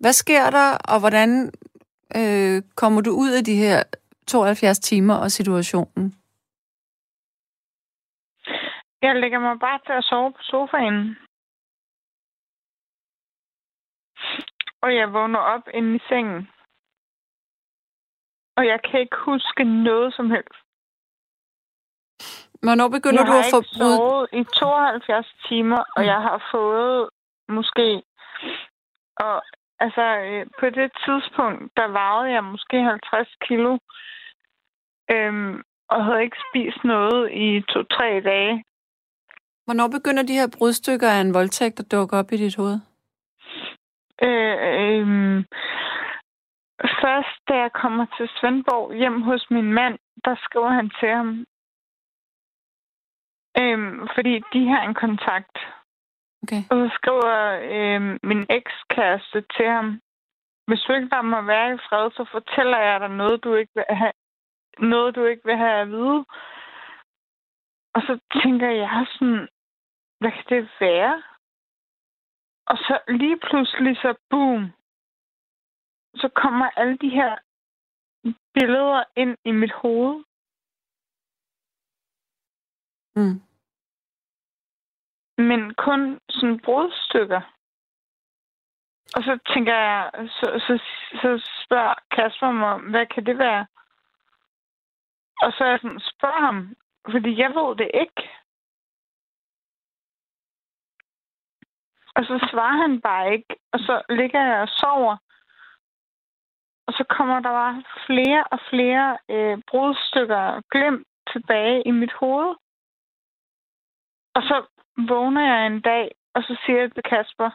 Hvad 0.00 0.12
sker 0.12 0.50
der, 0.50 0.68
og 0.92 1.00
hvordan 1.00 1.30
øh, 2.18 2.62
kommer 2.76 3.00
du 3.00 3.10
ud 3.10 3.30
af 3.38 3.44
de 3.44 3.56
her 3.56 3.82
72 4.28 4.78
timer 4.78 5.14
og 5.14 5.30
situationen? 5.30 6.14
Jeg 9.02 9.16
lægger 9.16 9.38
mig 9.38 9.58
bare 9.60 9.78
til 9.86 9.92
at 9.92 10.04
sove 10.04 10.32
på 10.32 10.42
sofaen. 10.42 11.16
Og 14.82 14.94
jeg 14.94 15.12
vågner 15.12 15.38
op 15.38 15.62
inde 15.74 15.96
i 15.96 16.00
sengen. 16.08 16.48
Og 18.56 18.66
jeg 18.66 18.80
kan 18.82 19.00
ikke 19.00 19.16
huske 19.16 19.64
noget 19.64 20.14
som 20.14 20.30
helst. 20.30 20.60
Hvornår 22.62 22.88
begynder 22.88 23.22
jeg 23.22 23.32
du 23.32 23.38
at 23.38 23.50
få 23.54 23.60
brud? 23.78 24.28
Jeg 24.32 24.38
har 24.38 24.40
i 24.40 24.44
72 24.44 25.34
timer, 25.48 25.82
og 25.96 26.02
mm. 26.02 26.06
jeg 26.12 26.20
har 26.28 26.48
fået 26.52 27.08
måske... 27.48 28.02
Og 29.16 29.42
altså, 29.84 30.04
øh, 30.26 30.46
på 30.60 30.66
det 30.78 30.90
tidspunkt, 31.04 31.62
der 31.76 31.88
vejede 31.88 32.32
jeg 32.34 32.44
måske 32.44 32.76
50 32.82 33.28
kilo. 33.48 33.78
Øhm, 35.10 35.62
og 35.88 36.04
havde 36.04 36.22
ikke 36.22 36.36
spist 36.48 36.84
noget 36.84 37.32
i 37.32 37.60
to-tre 37.72 38.20
dage. 38.20 38.64
Hvornår 39.64 39.88
begynder 39.88 40.22
de 40.22 40.38
her 40.40 40.48
brudstykker 40.58 41.08
af 41.08 41.20
en 41.20 41.34
voldtægt 41.34 41.80
at 41.80 41.90
dukke 41.92 42.16
op 42.16 42.32
i 42.32 42.36
dit 42.36 42.56
hoved? 42.56 42.78
Øh, 44.22 44.56
øh, 44.72 45.44
Først, 46.80 47.38
da 47.48 47.54
jeg 47.54 47.72
kommer 47.72 48.06
til 48.16 48.28
Svendborg 48.28 48.94
hjem 48.94 49.22
hos 49.22 49.50
min 49.50 49.72
mand, 49.72 49.98
der 50.24 50.34
skriver 50.44 50.70
han 50.70 50.90
til 51.00 51.08
ham. 51.08 51.46
Øhm, 53.58 54.08
fordi 54.14 54.34
de 54.52 54.68
har 54.68 54.82
en 54.82 54.94
kontakt. 54.94 55.56
Okay. 56.42 56.62
Og 56.70 56.76
så 56.76 56.88
skriver 56.98 57.34
øhm, 57.74 58.18
min 58.22 58.46
ekskæreste 58.50 59.44
til 59.56 59.66
ham, 59.66 60.00
hvis 60.66 60.80
du 60.80 60.92
ikke 60.92 61.08
lader 61.12 61.22
mig 61.22 61.46
være 61.46 61.74
i 61.74 61.78
fred, 61.88 62.10
så 62.10 62.24
fortæller 62.32 62.78
jeg 62.78 63.00
dig 63.00 63.08
noget, 63.08 63.44
du 63.44 63.54
ikke 63.54 63.72
vil 63.74 63.84
have, 63.88 64.12
noget, 64.78 65.14
du 65.14 65.24
ikke 65.24 65.44
vil 65.44 65.56
have 65.56 65.80
at 65.80 65.88
vide. 65.88 66.24
Og 67.94 68.00
så 68.06 68.18
tænker 68.42 68.70
jeg 68.70 69.06
sådan, 69.12 69.48
hvad 70.20 70.32
kan 70.32 70.44
det 70.48 70.70
være? 70.80 71.22
Og 72.66 72.76
så 72.76 72.98
lige 73.08 73.38
pludselig 73.38 73.96
så 73.96 74.14
boom, 74.30 74.72
så 76.16 76.28
kommer 76.34 76.70
alle 76.76 76.96
de 76.98 77.08
her 77.08 77.38
billeder 78.54 79.04
ind 79.16 79.36
i 79.44 79.50
mit 79.50 79.72
hoved. 79.72 80.24
Mm. 83.16 83.40
Men 85.38 85.74
kun 85.74 86.20
sådan 86.28 86.60
brudstykker. 86.64 87.40
Og 89.16 89.22
så 89.22 89.38
tænker 89.54 89.74
jeg, 89.74 90.10
så, 90.14 90.46
så, 90.66 90.82
så 91.22 91.50
spørger 91.64 91.94
Kasper 92.10 92.50
mig, 92.50 92.78
hvad 92.90 93.06
kan 93.06 93.26
det 93.26 93.38
være? 93.38 93.66
Og 95.42 95.52
så 95.52 95.64
jeg 95.64 95.78
sådan, 95.82 96.00
spørger 96.00 96.40
ham, 96.40 96.76
fordi 97.10 97.38
jeg 97.38 97.50
ved 97.50 97.76
det 97.76 97.90
ikke. 97.94 98.30
Og 102.16 102.24
så 102.24 102.48
svarer 102.50 102.76
han 102.82 103.00
bare 103.00 103.32
ikke, 103.32 103.56
og 103.72 103.78
så 103.78 104.02
ligger 104.08 104.42
jeg 104.42 104.62
og 104.62 104.68
sover. 104.68 105.16
Og 106.86 106.92
så 106.92 107.04
kommer 107.16 107.40
der 107.40 107.50
bare 107.50 107.82
flere 108.06 108.44
og 108.44 108.60
flere 108.70 109.18
øh, 109.30 109.58
brudstykker 109.68 110.60
glemt 110.70 111.06
tilbage 111.32 111.82
i 111.86 111.90
mit 111.90 112.12
hoved. 112.12 112.56
Og 114.34 114.42
så 114.42 114.66
vågner 115.08 115.42
jeg 115.52 115.66
en 115.66 115.80
dag, 115.80 116.10
og 116.34 116.42
så 116.42 116.56
siger 116.64 116.80
jeg 116.80 116.92
til 116.94 117.02
Kasper, 117.02 117.50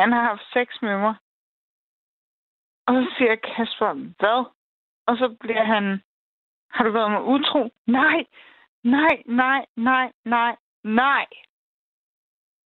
han 0.00 0.12
har 0.12 0.22
haft 0.22 0.52
sex 0.52 0.82
med 0.82 0.98
mig. 0.98 1.14
Og 2.86 2.94
så 2.94 3.14
siger 3.18 3.34
Kasper, 3.36 3.92
hvad? 3.92 4.44
Og 5.06 5.16
så 5.16 5.36
bliver 5.40 5.64
han, 5.64 6.02
har 6.70 6.84
du 6.84 6.90
været 6.90 7.10
med 7.10 7.20
utro? 7.20 7.70
Nej, 7.86 8.26
nej, 8.84 9.22
nej, 9.26 9.66
nej, 9.76 10.12
nej, 10.24 10.56
nej. 10.84 11.26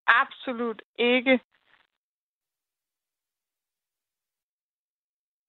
Absolut 0.06 0.82
ikke. 0.98 1.40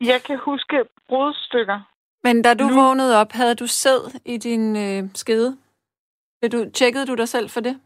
Jeg 0.02 0.24
kan 0.24 0.40
huske 0.40 0.86
brudstykker. 1.08 1.80
Men 2.24 2.42
da 2.42 2.54
du 2.54 2.68
nu... 2.68 2.76
vågnede 2.76 3.18
op, 3.22 3.32
havde 3.32 3.56
du 3.56 3.68
sæd 3.68 4.20
i 4.26 4.38
din 4.38 4.76
øh, 4.76 5.10
skede? 5.16 5.58
Du, 6.52 6.70
tjekkede 6.74 7.06
du 7.06 7.16
dig 7.16 7.30
selv 7.30 7.50
for 7.50 7.60
det? 7.60 7.82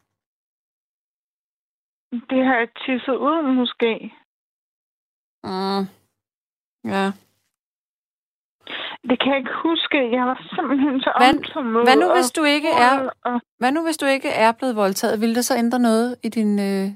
Det 2.11 2.45
har 2.45 2.55
jeg 2.57 2.70
tisset 2.86 3.16
ud, 3.16 3.55
måske. 3.55 4.13
Mm. 5.43 5.84
Ja. 6.93 7.05
Det 9.09 9.20
kan 9.20 9.30
jeg 9.32 9.38
ikke 9.38 9.55
huske. 9.63 9.97
Jeg 10.18 10.26
var 10.26 10.47
simpelthen 10.55 11.01
så 11.01 11.11
hvad, 11.18 11.34
hvad 11.84 11.95
nu, 11.95 12.13
hvis 12.13 12.32
du 12.32 12.43
ikke 12.43 12.70
er, 12.70 13.09
og... 13.26 13.41
hvad 13.57 13.72
nu, 13.72 13.84
hvis 13.84 13.97
du 13.97 14.05
ikke 14.05 14.30
er 14.30 14.51
blevet 14.51 14.76
voldtaget? 14.76 15.22
Vil 15.22 15.36
det 15.36 15.45
så 15.45 15.57
ændre 15.57 15.80
noget 15.80 16.18
i 16.24 16.30
din 16.30 16.59
øh, 16.59 16.88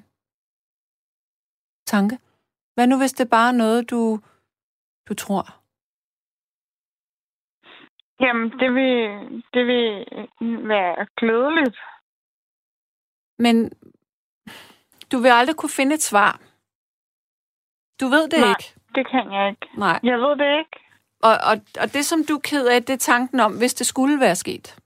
tanke? 1.85 2.17
Hvad 2.75 2.87
nu, 2.87 2.97
hvis 2.97 3.13
det 3.13 3.29
bare 3.29 3.49
er 3.49 3.57
noget, 3.57 3.89
du 3.89 4.19
du 5.09 5.13
tror? 5.13 5.43
Jamen, 8.19 8.51
det 8.59 8.69
vil, 8.75 8.99
det 9.53 9.63
vil 9.71 9.87
være 10.67 11.07
glædeligt. 11.17 11.77
Men 13.39 13.55
du 15.11 15.17
vil 15.23 15.29
aldrig 15.29 15.55
kunne 15.55 15.77
finde 15.79 15.93
et 15.95 16.01
svar. 16.01 16.31
Du 18.01 18.05
ved 18.15 18.29
det 18.29 18.39
Nej, 18.39 18.49
ikke. 18.49 18.67
det 18.95 19.07
kan 19.11 19.33
jeg 19.33 19.49
ikke. 19.49 19.67
Nej. 19.77 19.99
Jeg 20.03 20.17
ved 20.19 20.35
det 20.41 20.59
ikke. 20.59 20.77
Og, 21.27 21.35
og, 21.49 21.55
og 21.81 21.87
det, 21.93 22.05
som 22.05 22.19
du 22.29 22.33
er 22.35 22.45
ked 22.51 22.67
af, 22.67 22.83
det 22.83 22.93
er 22.93 22.97
tanken 23.13 23.39
om, 23.39 23.57
hvis 23.57 23.73
det 23.73 23.87
skulle 23.87 24.19
være 24.19 24.35
sket. 24.35 24.79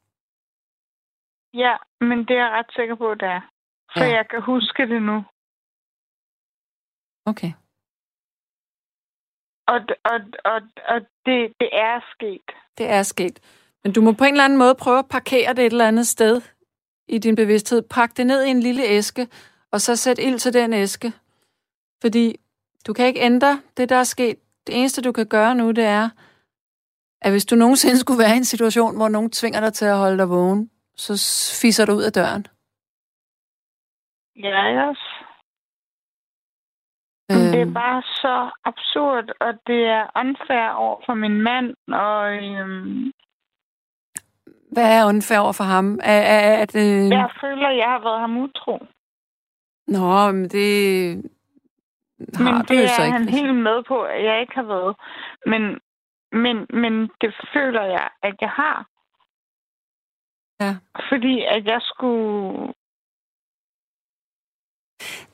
Ja, 1.53 1.75
men 2.01 2.17
det 2.17 2.31
er 2.37 2.43
jeg 2.45 2.51
ret 2.51 2.71
sikker 2.75 2.95
på, 2.95 3.13
det 3.13 3.27
er. 3.37 3.41
For 3.93 4.03
ja. 4.03 4.15
jeg 4.15 4.25
kan 4.29 4.41
huske 4.41 4.87
det 4.87 5.01
nu. 5.01 5.17
Okay. 7.25 7.51
Og, 9.67 9.79
og, 10.03 10.19
og, 10.45 10.61
og 10.89 11.01
det, 11.25 11.53
det 11.59 11.69
er 11.71 11.99
sket. 12.11 12.47
Det 12.77 12.89
er 12.89 13.03
sket. 13.03 13.39
Men 13.83 13.93
du 13.93 14.01
må 14.01 14.11
på 14.11 14.23
en 14.23 14.33
eller 14.33 14.43
anden 14.45 14.59
måde 14.59 14.75
prøve 14.75 14.99
at 14.99 15.09
parkere 15.09 15.53
det 15.53 15.65
et 15.65 15.71
eller 15.71 15.87
andet 15.87 16.07
sted 16.07 16.41
i 17.07 17.17
din 17.17 17.35
bevidsthed. 17.35 17.81
Pak 17.81 18.17
det 18.17 18.27
ned 18.27 18.43
i 18.43 18.49
en 18.49 18.59
lille 18.59 18.83
æske, 18.83 19.27
og 19.71 19.81
så 19.81 19.95
sæt 19.95 20.19
ild 20.19 20.39
til 20.39 20.53
den 20.53 20.73
æske. 20.73 21.13
Fordi 22.01 22.35
du 22.87 22.93
kan 22.93 23.05
ikke 23.05 23.19
ændre 23.19 23.61
det, 23.77 23.89
der 23.89 23.95
er 23.95 24.03
sket. 24.03 24.37
Det 24.67 24.79
eneste, 24.79 25.01
du 25.01 25.11
kan 25.11 25.27
gøre 25.27 25.55
nu, 25.55 25.71
det 25.71 25.83
er, 25.83 26.09
at 27.21 27.31
hvis 27.31 27.45
du 27.45 27.55
nogensinde 27.55 27.99
skulle 27.99 28.19
være 28.19 28.33
i 28.33 28.37
en 28.37 28.45
situation, 28.45 28.95
hvor 28.95 29.09
nogen 29.09 29.31
tvinger 29.31 29.59
dig 29.59 29.73
til 29.73 29.85
at 29.85 29.97
holde 29.97 30.17
dig 30.17 30.29
vågen, 30.29 30.69
så 30.95 31.13
fiser 31.61 31.85
du 31.85 31.93
ud 31.93 32.03
af 32.03 32.13
døren. 32.13 32.47
Ja, 34.35 34.89
Øh. 34.89 34.95
Det 37.29 37.61
er 37.61 37.73
bare 37.73 38.01
så 38.01 38.51
absurd, 38.65 39.29
og 39.39 39.53
det 39.67 39.85
er 39.85 40.07
unfair 40.15 40.69
over 40.69 41.01
for 41.05 41.13
min 41.13 41.41
mand, 41.41 41.75
og... 41.87 42.33
Øhm, 42.43 43.11
Hvad 44.71 44.99
er 44.99 45.07
unfair 45.07 45.39
over 45.39 45.51
for 45.51 45.63
ham? 45.63 45.99
Er, 46.03 46.21
er, 46.21 46.61
er 46.61 46.65
det... 46.65 47.09
Jeg 47.09 47.29
føler, 47.41 47.67
at 47.67 47.77
jeg 47.77 47.89
har 47.89 47.99
været 47.99 48.19
ham 48.19 48.37
utro. 48.37 48.85
Nå, 49.87 50.31
men 50.31 50.49
det... 50.49 50.69
Har 52.35 52.43
men 52.43 52.61
det 52.67 52.77
er 52.77 53.05
ikke. 53.05 53.11
han 53.11 53.29
helt 53.29 53.55
med 53.55 53.83
på, 53.87 54.01
at 54.01 54.23
jeg 54.23 54.41
ikke 54.41 54.55
har 54.55 54.63
været. 54.63 54.95
Men, 55.45 55.79
men, 56.31 56.67
men 56.81 57.09
det 57.21 57.35
føler 57.53 57.83
jeg, 57.83 58.09
at 58.23 58.35
jeg 58.41 58.49
har. 58.49 58.87
Ja. 60.61 60.75
Fordi 61.09 61.41
at 61.41 61.65
jeg 61.65 61.81
skulle... 61.81 62.73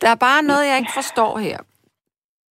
Der 0.01 0.09
er 0.09 0.15
bare 0.19 0.43
noget, 0.43 0.67
jeg 0.67 0.77
ikke 0.77 0.91
forstår 0.93 1.37
her. 1.37 1.59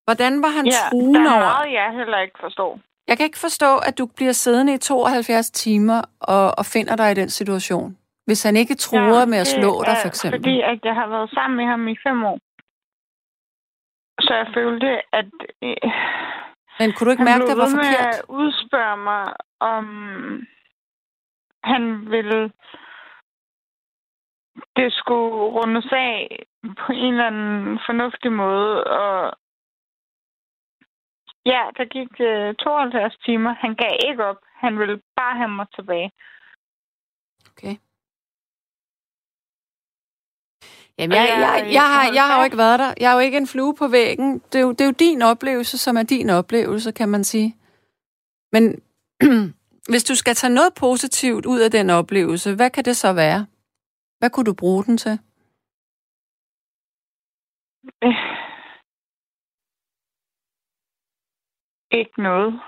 Hvordan 0.09 0.33
var 0.43 0.51
han 0.57 0.65
Ja, 0.65 0.71
truende 0.89 1.19
der 1.19 1.29
er 1.29 1.33
over? 1.35 1.49
meget, 1.53 1.71
jeg 1.73 1.87
heller 1.99 2.19
ikke 2.25 2.39
forstår. 2.45 2.79
Jeg 3.07 3.17
kan 3.17 3.25
ikke 3.25 3.39
forstå, 3.47 3.71
at 3.87 3.97
du 3.97 4.05
bliver 4.17 4.31
siddende 4.31 4.73
i 4.73 4.77
72 4.77 5.51
timer 5.51 6.01
og, 6.19 6.45
og 6.59 6.65
finder 6.65 6.95
dig 6.95 7.11
i 7.11 7.13
den 7.21 7.29
situation. 7.29 7.97
Hvis 8.25 8.43
han 8.43 8.55
ikke 8.55 8.75
truer 8.75 9.25
med 9.25 9.37
at 9.37 9.47
slå 9.47 9.71
dig, 9.87 9.95
for 10.01 10.07
eksempel. 10.07 10.39
Fordi 10.39 10.61
at 10.61 10.79
jeg 10.83 10.95
har 10.95 11.07
været 11.07 11.29
sammen 11.29 11.57
med 11.57 11.65
ham 11.65 11.87
i 11.87 11.95
fem 12.07 12.23
år. 12.31 12.39
Så 14.21 14.33
jeg 14.41 14.47
følte, 14.53 14.89
at 15.19 15.31
øh, 15.63 15.75
Men 16.79 16.87
kunne 16.93 17.05
du 17.05 17.11
ikke 17.11 17.23
han 17.23 17.31
mærke, 17.31 17.39
blev 17.39 17.49
det 17.49 17.57
var 17.57 17.69
forkert? 17.77 18.15
at 18.15 18.21
udspørge 18.29 18.97
mig, 18.97 19.25
om 19.59 19.85
han 21.63 21.83
ville 22.13 22.51
det 24.75 24.93
skulle 24.93 25.35
rundes 25.57 25.87
af 25.91 26.45
på 26.85 26.91
en 26.91 27.13
eller 27.13 27.27
anden 27.27 27.79
fornuftig 27.87 28.31
måde. 28.31 28.83
Og 28.83 29.37
ja, 31.53 31.63
der 31.77 31.85
gik 31.95 32.11
øh, 32.29 32.55
72 32.55 33.17
timer. 33.25 33.53
Han 33.63 33.73
gav 33.75 33.93
ikke 34.09 34.25
op. 34.25 34.39
Han 34.63 34.79
ville 34.79 34.97
bare 35.19 35.35
have 35.37 35.49
mig 35.59 35.67
tilbage. 35.75 36.11
Okay. 37.51 37.75
Jamen, 40.97 41.15
jeg, 41.17 41.25
jeg- 41.29 41.63
jeg, 41.65 41.73
jeg 41.73 41.87
har, 41.93 42.03
jeg 42.13 42.27
har 42.27 42.37
jo 42.39 42.43
ikke 42.43 42.57
været 42.57 42.79
der. 42.79 42.93
Jeg 42.99 43.09
er 43.11 43.13
jo 43.13 43.19
ikke 43.19 43.37
en 43.37 43.47
flue 43.47 43.75
på 43.75 43.87
væggen. 43.87 44.39
Det 44.39 44.55
er 44.55 44.59
jo, 44.67 44.71
det 44.71 44.81
er 44.81 44.85
jo 44.85 44.91
din 44.99 45.21
oplevelse, 45.21 45.77
som 45.77 45.97
er 45.97 46.03
din 46.03 46.29
oplevelse, 46.29 46.91
kan 46.91 47.09
man 47.09 47.23
sige. 47.23 47.55
Men 48.51 48.63
hvis 49.91 50.03
du 50.03 50.15
skal 50.15 50.35
tage 50.35 50.53
noget 50.53 50.73
positivt 50.79 51.45
ud 51.45 51.59
af 51.59 51.71
den 51.71 51.89
oplevelse, 51.89 52.55
hvad 52.55 52.69
kan 52.69 52.85
det 52.85 52.97
så 52.97 53.13
være? 53.13 53.45
Hvad 54.19 54.29
kunne 54.29 54.45
du 54.45 54.53
bruge 54.53 54.83
den 54.83 54.97
til? 54.97 55.19
Øh. 58.03 58.48
Ikke 61.91 62.21
noget. 62.21 62.61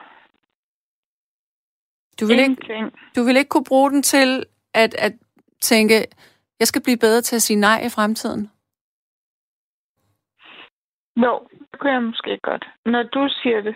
Du 2.19 2.25
vil, 2.25 2.39
ikke, 2.39 2.91
du 3.15 3.23
vil 3.23 3.37
ikke 3.37 3.49
kunne 3.49 3.63
bruge 3.63 3.91
den 3.91 4.03
til 4.03 4.45
at, 4.73 4.93
at 4.93 5.13
tænke, 5.61 5.93
jeg 6.59 6.67
skal 6.67 6.83
blive 6.83 6.97
bedre 6.97 7.21
til 7.21 7.35
at 7.35 7.41
sige 7.41 7.59
nej 7.59 7.85
i 7.85 7.89
fremtiden. 7.89 8.51
Jo, 11.17 11.47
det 11.71 11.79
kunne 11.79 11.91
jeg 11.91 12.03
måske 12.03 12.39
godt. 12.43 12.65
Når 12.85 13.03
du 13.03 13.29
siger 13.43 13.61
det. 13.61 13.75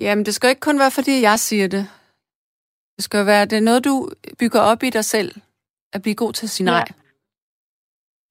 Jamen, 0.00 0.24
det 0.24 0.34
skal 0.34 0.50
ikke 0.50 0.60
kun 0.60 0.78
være, 0.78 0.90
fordi 0.90 1.22
jeg 1.22 1.38
siger 1.38 1.68
det. 1.68 1.84
Det 2.96 3.04
skal 3.04 3.26
være, 3.26 3.44
det 3.44 3.58
er 3.58 3.62
noget, 3.70 3.84
du 3.84 4.10
bygger 4.38 4.60
op 4.60 4.82
i 4.82 4.90
dig 4.90 5.04
selv, 5.04 5.30
at 5.92 6.02
blive 6.02 6.14
god 6.14 6.32
til 6.32 6.46
at 6.46 6.50
sige 6.50 6.64
nej. 6.64 6.84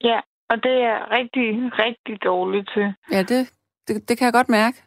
Ja, 0.03 0.19
og 0.49 0.63
det 0.63 0.71
er 0.71 0.83
jeg 0.89 1.07
rigtig, 1.11 1.47
rigtig 1.79 2.23
dårlig 2.23 2.67
til. 2.67 2.93
Ja, 3.11 3.23
det, 3.23 3.53
det, 3.87 4.09
det 4.09 4.17
kan 4.17 4.25
jeg 4.25 4.33
godt 4.33 4.49
mærke. 4.49 4.84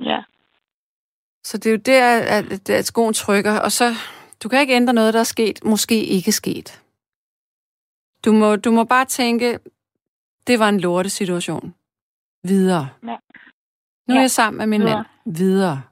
Ja. 0.00 0.22
Så 1.44 1.58
det 1.58 1.66
er 1.66 1.70
jo 1.70 1.80
der, 1.86 2.18
at, 2.38 2.70
at 2.70 2.84
skoen 2.84 3.14
trykker, 3.14 3.60
og 3.60 3.72
så, 3.72 3.84
du 4.42 4.48
kan 4.48 4.60
ikke 4.60 4.74
ændre 4.74 4.92
noget, 4.92 5.14
der 5.14 5.20
er 5.20 5.24
sket, 5.24 5.64
måske 5.64 6.04
ikke 6.04 6.32
sket. 6.32 6.82
Du 8.24 8.32
må, 8.32 8.56
du 8.56 8.70
må 8.70 8.84
bare 8.84 9.04
tænke, 9.04 9.58
det 10.46 10.58
var 10.58 10.68
en 10.68 10.80
lorte 10.80 11.10
situation. 11.10 11.74
Videre. 12.44 12.88
Ja. 13.02 13.16
Nu 14.08 14.14
er 14.14 14.18
Ja. 14.18 14.20
jeg 14.20 14.30
sammen 14.30 14.58
med 14.58 14.66
min 14.66 14.80
Videre. 14.80 15.04
mand. 15.24 15.36
Videre. 15.36 15.82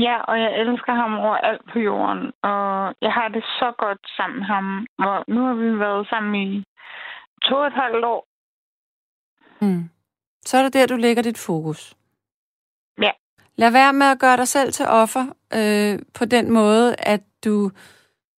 Ja, 0.00 0.20
og 0.20 0.38
jeg 0.40 0.60
elsker 0.60 0.94
ham 0.94 1.14
over 1.18 1.36
alt 1.36 1.62
på 1.72 1.78
jorden, 1.78 2.32
og 2.42 2.94
jeg 3.00 3.12
har 3.12 3.28
det 3.28 3.44
så 3.44 3.72
godt 3.78 3.98
sammen 4.16 4.38
med 4.38 4.46
ham. 4.46 4.86
Og 4.98 5.24
nu 5.28 5.40
har 5.46 5.54
vi 5.54 5.78
været 5.78 6.08
sammen 6.08 6.34
i 6.42 6.64
to 7.44 7.54
og 7.54 7.66
et 7.66 7.72
halvt 7.72 8.04
år. 8.04 8.26
Mm. 9.60 9.90
Så 10.44 10.58
er 10.58 10.62
det 10.62 10.72
der, 10.72 10.86
du 10.86 10.96
lægger 10.96 11.22
dit 11.22 11.38
fokus. 11.38 11.94
Ja. 13.00 13.10
Lad 13.56 13.70
være 13.70 13.92
med 13.92 14.06
at 14.06 14.18
gøre 14.18 14.36
dig 14.36 14.48
selv 14.48 14.72
til 14.72 14.86
offer 14.86 15.26
øh, 15.54 15.98
på 16.14 16.24
den 16.24 16.50
måde, 16.50 16.94
at 16.98 17.20
du... 17.44 17.70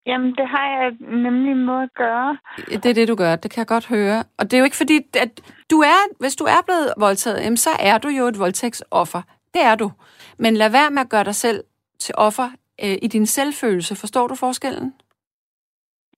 Jamen, 0.07 0.27
det 0.27 0.49
har 0.49 0.67
jeg 0.67 0.91
nemlig 1.01 1.57
måde 1.57 1.83
at 1.83 1.95
gøre. 1.95 2.39
Det 2.57 2.87
er 2.87 2.95
det, 2.95 3.09
du 3.09 3.15
gør. 3.15 3.37
Det 3.37 3.51
kan 3.51 3.59
jeg 3.59 3.67
godt 3.67 3.87
høre. 3.87 4.25
Og 4.39 4.51
det 4.51 4.53
er 4.55 4.59
jo 4.59 4.65
ikke 4.65 4.77
fordi, 4.77 5.01
at 5.21 5.41
du 5.71 5.81
er, 5.81 6.19
hvis 6.21 6.37
du 6.37 6.45
er 6.45 6.63
blevet 6.67 6.93
voldtaget, 6.97 7.45
jamen, 7.45 7.57
så 7.57 7.71
er 7.81 7.99
du 7.99 8.09
jo 8.09 8.27
et 8.27 8.39
voldtægtsoffer. 8.39 9.23
Det 9.55 9.63
er 9.63 9.75
du. 9.75 9.93
Men 10.39 10.57
lad 10.57 10.71
være 10.71 10.91
med 10.91 11.03
at 11.03 11.09
gøre 11.09 11.25
dig 11.25 11.35
selv 11.35 11.65
til 11.99 12.15
offer 12.19 12.51
øh, 12.85 12.97
i 13.03 13.07
din 13.07 13.27
selvfølelse. 13.27 13.97
Forstår 13.97 14.27
du 14.27 14.35
forskellen? 14.35 14.95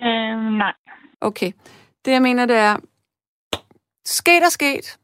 Øh, 0.03 0.53
nej. 0.59 0.72
Okay. 1.20 1.53
Det, 2.05 2.11
jeg 2.11 2.22
mener, 2.22 2.47
det 2.47 2.57
er, 2.57 2.76
sket 4.05 4.43
er 4.43 4.49
sket. 4.49 4.99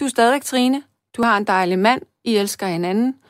Du 0.00 0.04
er 0.04 0.08
stadigvæk 0.08 0.42
Trine. 0.42 0.82
Du 1.16 1.22
har 1.22 1.36
en 1.36 1.44
dejlig 1.44 1.78
mand. 1.78 2.02
I 2.24 2.36
elsker 2.36 2.66
hinanden. 2.66 3.20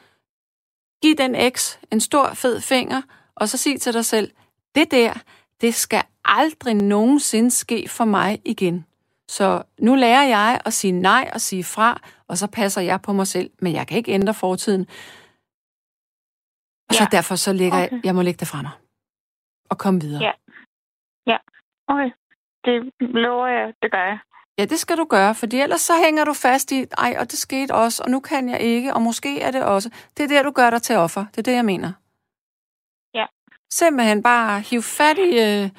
Giv 1.02 1.14
den 1.16 1.34
eks 1.34 1.80
en 1.92 2.00
stor, 2.00 2.34
fed 2.34 2.60
finger, 2.60 3.02
og 3.34 3.48
så 3.48 3.58
sig 3.58 3.80
til 3.80 3.92
dig 3.94 4.04
selv, 4.04 4.30
det 4.74 4.90
der, 4.90 5.12
det 5.60 5.74
skal 5.74 6.02
aldrig 6.24 6.74
nogensinde 6.74 7.50
ske 7.50 7.88
for 7.88 8.04
mig 8.04 8.40
igen. 8.44 8.86
Så 9.28 9.62
nu 9.80 9.94
lærer 9.94 10.22
jeg 10.22 10.60
at 10.64 10.72
sige 10.72 10.92
nej 10.92 11.30
og 11.34 11.40
sige 11.40 11.64
fra, 11.64 12.00
og 12.28 12.38
så 12.38 12.46
passer 12.46 12.80
jeg 12.80 13.02
på 13.02 13.12
mig 13.12 13.26
selv, 13.26 13.50
men 13.62 13.72
jeg 13.72 13.86
kan 13.86 13.96
ikke 13.98 14.12
ændre 14.12 14.34
fortiden. 14.34 14.80
Og 16.88 16.94
så 16.94 17.02
Ja. 17.02 17.16
derfor 17.16 17.34
så 17.34 17.52
lægger 17.52 17.78
jeg, 17.78 17.88
Okay. 17.92 18.00
jeg 18.04 18.14
må 18.14 18.22
lægge 18.22 18.38
det 18.38 18.48
fra 18.48 18.62
mig. 18.62 18.70
Og 19.70 19.78
komme 19.78 20.00
videre. 20.00 20.22
Ja. 20.22 20.32
Okay, 21.90 22.10
det 22.64 22.92
lover 23.00 23.46
jeg, 23.46 23.74
det 23.82 23.90
gør 23.90 24.04
jeg. 24.04 24.18
Ja, 24.58 24.64
det 24.64 24.78
skal 24.78 24.96
du 24.96 25.04
gøre, 25.04 25.34
for 25.34 25.46
ellers 25.52 25.80
så 25.80 25.92
hænger 26.04 26.24
du 26.24 26.32
fast 26.32 26.72
i, 26.72 26.84
ej, 26.98 27.16
og 27.18 27.30
det 27.30 27.38
skete 27.38 27.74
også, 27.74 28.02
og 28.04 28.10
nu 28.10 28.20
kan 28.20 28.48
jeg 28.48 28.60
ikke, 28.60 28.94
og 28.94 29.02
måske 29.02 29.40
er 29.40 29.50
det 29.50 29.62
også. 29.64 29.90
Det 30.16 30.22
er 30.24 30.28
der, 30.28 30.42
du 30.42 30.50
gør 30.50 30.70
dig 30.70 30.82
til 30.82 30.96
offer. 30.96 31.24
Det 31.30 31.38
er 31.38 31.42
det, 31.42 31.52
jeg 31.52 31.64
mener. 31.64 31.92
Ja. 33.14 33.26
Simpelthen 33.70 34.22
bare 34.22 34.60
hiv 34.60 34.82
fat 34.82 35.18
i 35.18 35.38
øh, 35.38 35.70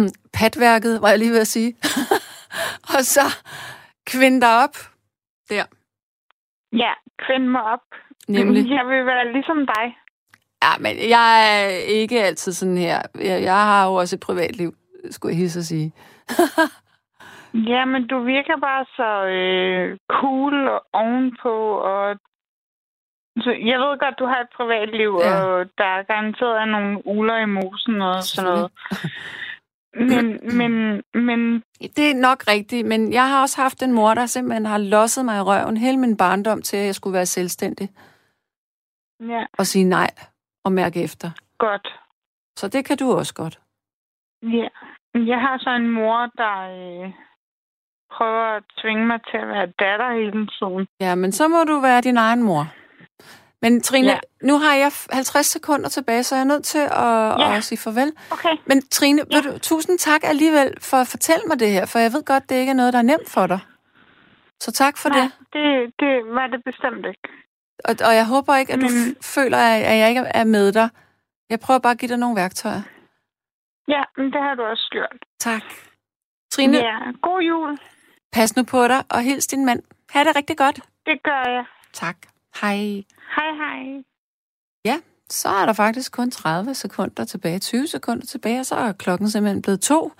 patværket, 0.38 1.02
var 1.02 1.08
jeg 1.08 1.18
lige 1.18 1.30
ved 1.30 1.40
at 1.40 1.46
sige. 1.46 1.76
og 2.94 3.04
så 3.04 3.20
kvind 4.06 4.40
dig 4.40 4.64
op. 4.64 4.76
Der, 5.48 5.64
Ja, 6.72 6.92
kvind 7.26 7.48
mig 7.48 7.62
op. 7.62 7.80
nemlig. 8.28 8.70
Jeg 8.78 8.86
vil 8.86 9.06
være 9.06 9.32
ligesom 9.32 9.56
dig. 9.66 9.96
Ja, 10.62 10.78
men 10.80 11.08
jeg 11.08 11.62
er 11.62 11.68
ikke 11.68 12.22
altid 12.22 12.52
sådan 12.52 12.76
her. 12.78 13.02
Jeg, 13.14 13.42
jeg 13.42 13.54
har 13.54 13.86
jo 13.86 13.94
også 13.94 14.16
et 14.16 14.20
privatliv, 14.20 14.74
skulle 15.10 15.32
jeg 15.32 15.38
hilse 15.38 15.58
at 15.58 15.64
sige. 15.64 15.92
Ja, 17.54 17.84
men 17.84 18.06
du 18.06 18.22
virker 18.22 18.56
bare 18.56 18.84
så 18.96 19.24
øh, 19.26 19.98
cool 20.08 20.68
og 20.68 20.84
ovenpå, 20.92 21.54
og 21.78 22.16
så 23.38 23.50
jeg 23.50 23.78
ved 23.80 23.98
godt, 23.98 24.18
du 24.18 24.24
har 24.26 24.40
et 24.40 24.48
privatliv, 24.56 25.18
Ja. 25.20 25.42
og 25.42 25.66
der 25.78 25.84
er 25.84 26.02
garanteret 26.02 26.60
er 26.60 26.64
nogle 26.64 27.06
uler 27.06 27.36
i 27.36 27.46
mosen 27.46 28.02
og 28.02 28.22
sådan 28.22 28.50
noget. 28.50 28.70
Men, 29.94 30.56
men, 30.58 31.02
men 31.14 31.62
Det 31.80 32.10
er 32.10 32.14
nok 32.20 32.38
rigtigt, 32.48 32.86
men 32.86 33.12
jeg 33.12 33.28
har 33.28 33.42
også 33.42 33.62
haft 33.62 33.82
en 33.82 33.92
mor, 33.92 34.14
der 34.14 34.26
simpelthen 34.26 34.66
har 34.66 34.78
losset 34.78 35.24
mig 35.24 35.38
i 35.38 35.40
røven 35.40 35.76
hele 35.76 35.96
min 35.96 36.16
barndom 36.16 36.62
til, 36.62 36.76
at 36.76 36.86
jeg 36.86 36.94
skulle 36.94 37.14
være 37.14 37.26
selvstændig 37.26 37.88
ja, 39.20 39.44
og 39.58 39.66
sige 39.66 39.84
nej 39.84 40.10
og 40.64 40.72
mærke 40.72 41.02
efter. 41.02 41.30
godt. 41.58 41.88
Så 42.56 42.68
det 42.68 42.84
kan 42.84 42.96
du 42.96 43.12
også 43.12 43.34
godt. 43.34 43.60
Ja. 44.42 44.68
Jeg 45.14 45.40
har 45.40 45.58
så 45.58 45.70
en 45.70 45.88
mor, 45.90 46.18
der 46.36 46.56
øh, 47.04 47.12
prøver 48.16 48.44
at 48.56 48.62
tvinge 48.82 49.06
mig 49.06 49.20
til 49.30 49.36
at 49.36 49.48
være 49.48 49.66
datter 49.66 50.08
hele 50.20 50.46
tiden. 50.56 50.86
Ja, 51.00 51.14
men 51.14 51.32
så 51.32 51.48
må 51.48 51.64
du 51.64 51.80
være 51.80 52.00
din 52.00 52.16
egen 52.16 52.42
mor. 52.42 52.64
Men 53.62 53.80
Trine, 53.82 54.08
ja. 54.08 54.18
Nu 54.42 54.58
har 54.58 54.74
jeg 54.74 54.90
50 55.12 55.46
sekunder 55.46 55.88
tilbage, 55.88 56.22
så 56.22 56.34
jeg 56.34 56.40
er 56.40 56.44
nødt 56.46 56.64
til 56.64 56.78
at, 56.78 57.40
ja. 57.40 57.56
At 57.56 57.64
sige 57.64 57.78
farvel. 57.78 58.12
Okay. 58.30 58.56
Men 58.66 58.82
Trine, 58.88 59.22
ja. 59.32 59.40
Du, 59.40 59.58
tusind 59.58 59.98
tak 59.98 60.20
alligevel 60.24 60.74
for 60.80 60.96
at 60.96 61.06
fortælle 61.06 61.42
mig 61.46 61.60
det 61.60 61.70
her, 61.70 61.86
for 61.86 61.98
jeg 61.98 62.12
ved 62.12 62.24
godt, 62.24 62.48
det 62.50 62.56
ikke 62.56 62.70
er 62.70 62.74
noget, 62.76 62.92
der 62.92 62.98
er 62.98 63.02
nemt 63.12 63.28
for 63.30 63.46
dig. 63.46 63.58
Så 64.60 64.72
tak 64.72 64.98
for 64.98 65.08
Nej, 65.08 65.18
det. 65.20 65.32
det, 65.52 65.92
det 66.00 66.34
var 66.34 66.46
det 66.46 66.64
bestemt 66.64 67.06
ikke. 67.06 67.28
Og, 67.84 67.94
og 68.08 68.14
jeg 68.14 68.26
håber 68.26 68.56
ikke, 68.56 68.72
at 68.72 68.80
du 68.80 68.86
Men- 68.86 69.16
f- 69.16 69.34
føler, 69.40 69.58
at 69.58 69.98
jeg 69.98 70.08
ikke 70.08 70.20
er 70.34 70.44
med 70.44 70.72
dig. 70.72 70.88
Jeg 71.50 71.60
prøver 71.60 71.80
bare 71.80 71.92
at 71.92 71.98
give 71.98 72.08
dig 72.08 72.18
nogle 72.18 72.36
værktøjer. 72.36 72.82
Ja, 73.88 74.02
men 74.16 74.26
det 74.32 74.40
har 74.42 74.54
du 74.54 74.62
også 74.62 74.88
gjort. 74.92 75.16
Tak. 75.38 75.62
Trine. 76.52 76.76
Ja, 76.76 76.96
god 77.22 77.40
jul. 77.40 77.78
Pas 78.32 78.56
nu 78.56 78.62
på 78.62 78.88
dig, 78.88 79.04
og 79.08 79.22
hils 79.22 79.46
din 79.46 79.64
mand. 79.64 79.82
Ha' 80.10 80.24
det 80.24 80.36
rigtig 80.36 80.56
godt. 80.56 80.80
Det 81.06 81.22
gør 81.22 81.50
jeg. 81.50 81.64
Tak. 81.92 82.16
Hej. 82.60 82.76
Hej, 83.36 83.50
hej. 83.56 84.02
Ja, 84.84 85.00
så 85.30 85.48
er 85.48 85.66
der 85.66 85.72
faktisk 85.72 86.12
kun 86.12 86.30
30 86.30 86.74
sekunder 86.74 87.24
tilbage, 87.24 87.58
20 87.58 87.86
sekunder 87.86 88.26
tilbage, 88.26 88.60
og 88.60 88.66
så 88.66 88.74
er 88.74 88.92
klokken 88.92 89.30
simpelthen 89.30 89.62
blevet 89.62 89.80
to. 89.80 90.12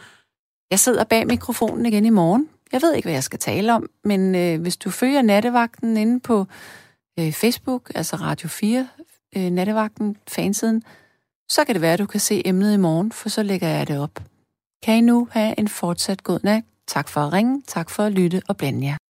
Jeg 0.71 0.79
sidder 0.79 1.05
bag 1.05 1.27
mikrofonen 1.27 1.87
igen 1.87 2.05
i 2.05 2.11
morgen. 2.11 2.49
Jeg 2.73 2.83
ved 2.83 2.95
ikke, 2.95 3.07
hvad 3.07 3.13
jeg 3.13 3.25
skal 3.25 3.39
tale 3.39 3.75
om, 3.75 3.91
men 4.05 4.35
øh, 4.35 4.61
hvis 4.61 4.77
du 4.77 4.91
følger 4.91 5.23
nattevagten 5.23 5.97
inde 5.97 6.21
på 6.21 6.47
øh, 7.19 7.33
Facebook, 7.33 7.91
altså 7.95 8.17
Radio 8.17 8.49
4, 8.49 8.89
øh, 9.37 9.51
nattevagten, 9.51 10.17
fansiden, 10.29 10.83
så 11.49 11.65
kan 11.65 11.75
det 11.75 11.83
være, 11.83 11.93
at 11.93 11.99
du 11.99 12.07
kan 12.07 12.21
se 12.21 12.47
emnet 12.47 12.75
i 12.75 12.77
morgen, 12.77 13.13
for 13.13 13.29
så 13.29 13.43
lægger 13.43 13.69
jeg 13.69 13.89
det 13.89 13.99
op. 13.99 14.23
Kan 14.83 14.97
I 14.97 15.01
nu 15.01 15.29
have 15.31 15.59
en 15.59 15.69
fortsat 15.69 16.25
god 16.25 16.41
nat? 16.43 16.65
Tak 16.95 17.09
for 17.09 17.21
at 17.21 17.33
ringe, 17.33 17.63
tak 17.67 17.91
for 17.91 18.03
at 18.03 18.13
lytte 18.13 18.43
og 18.49 18.57
blande 18.57 18.87
jer. 18.87 19.01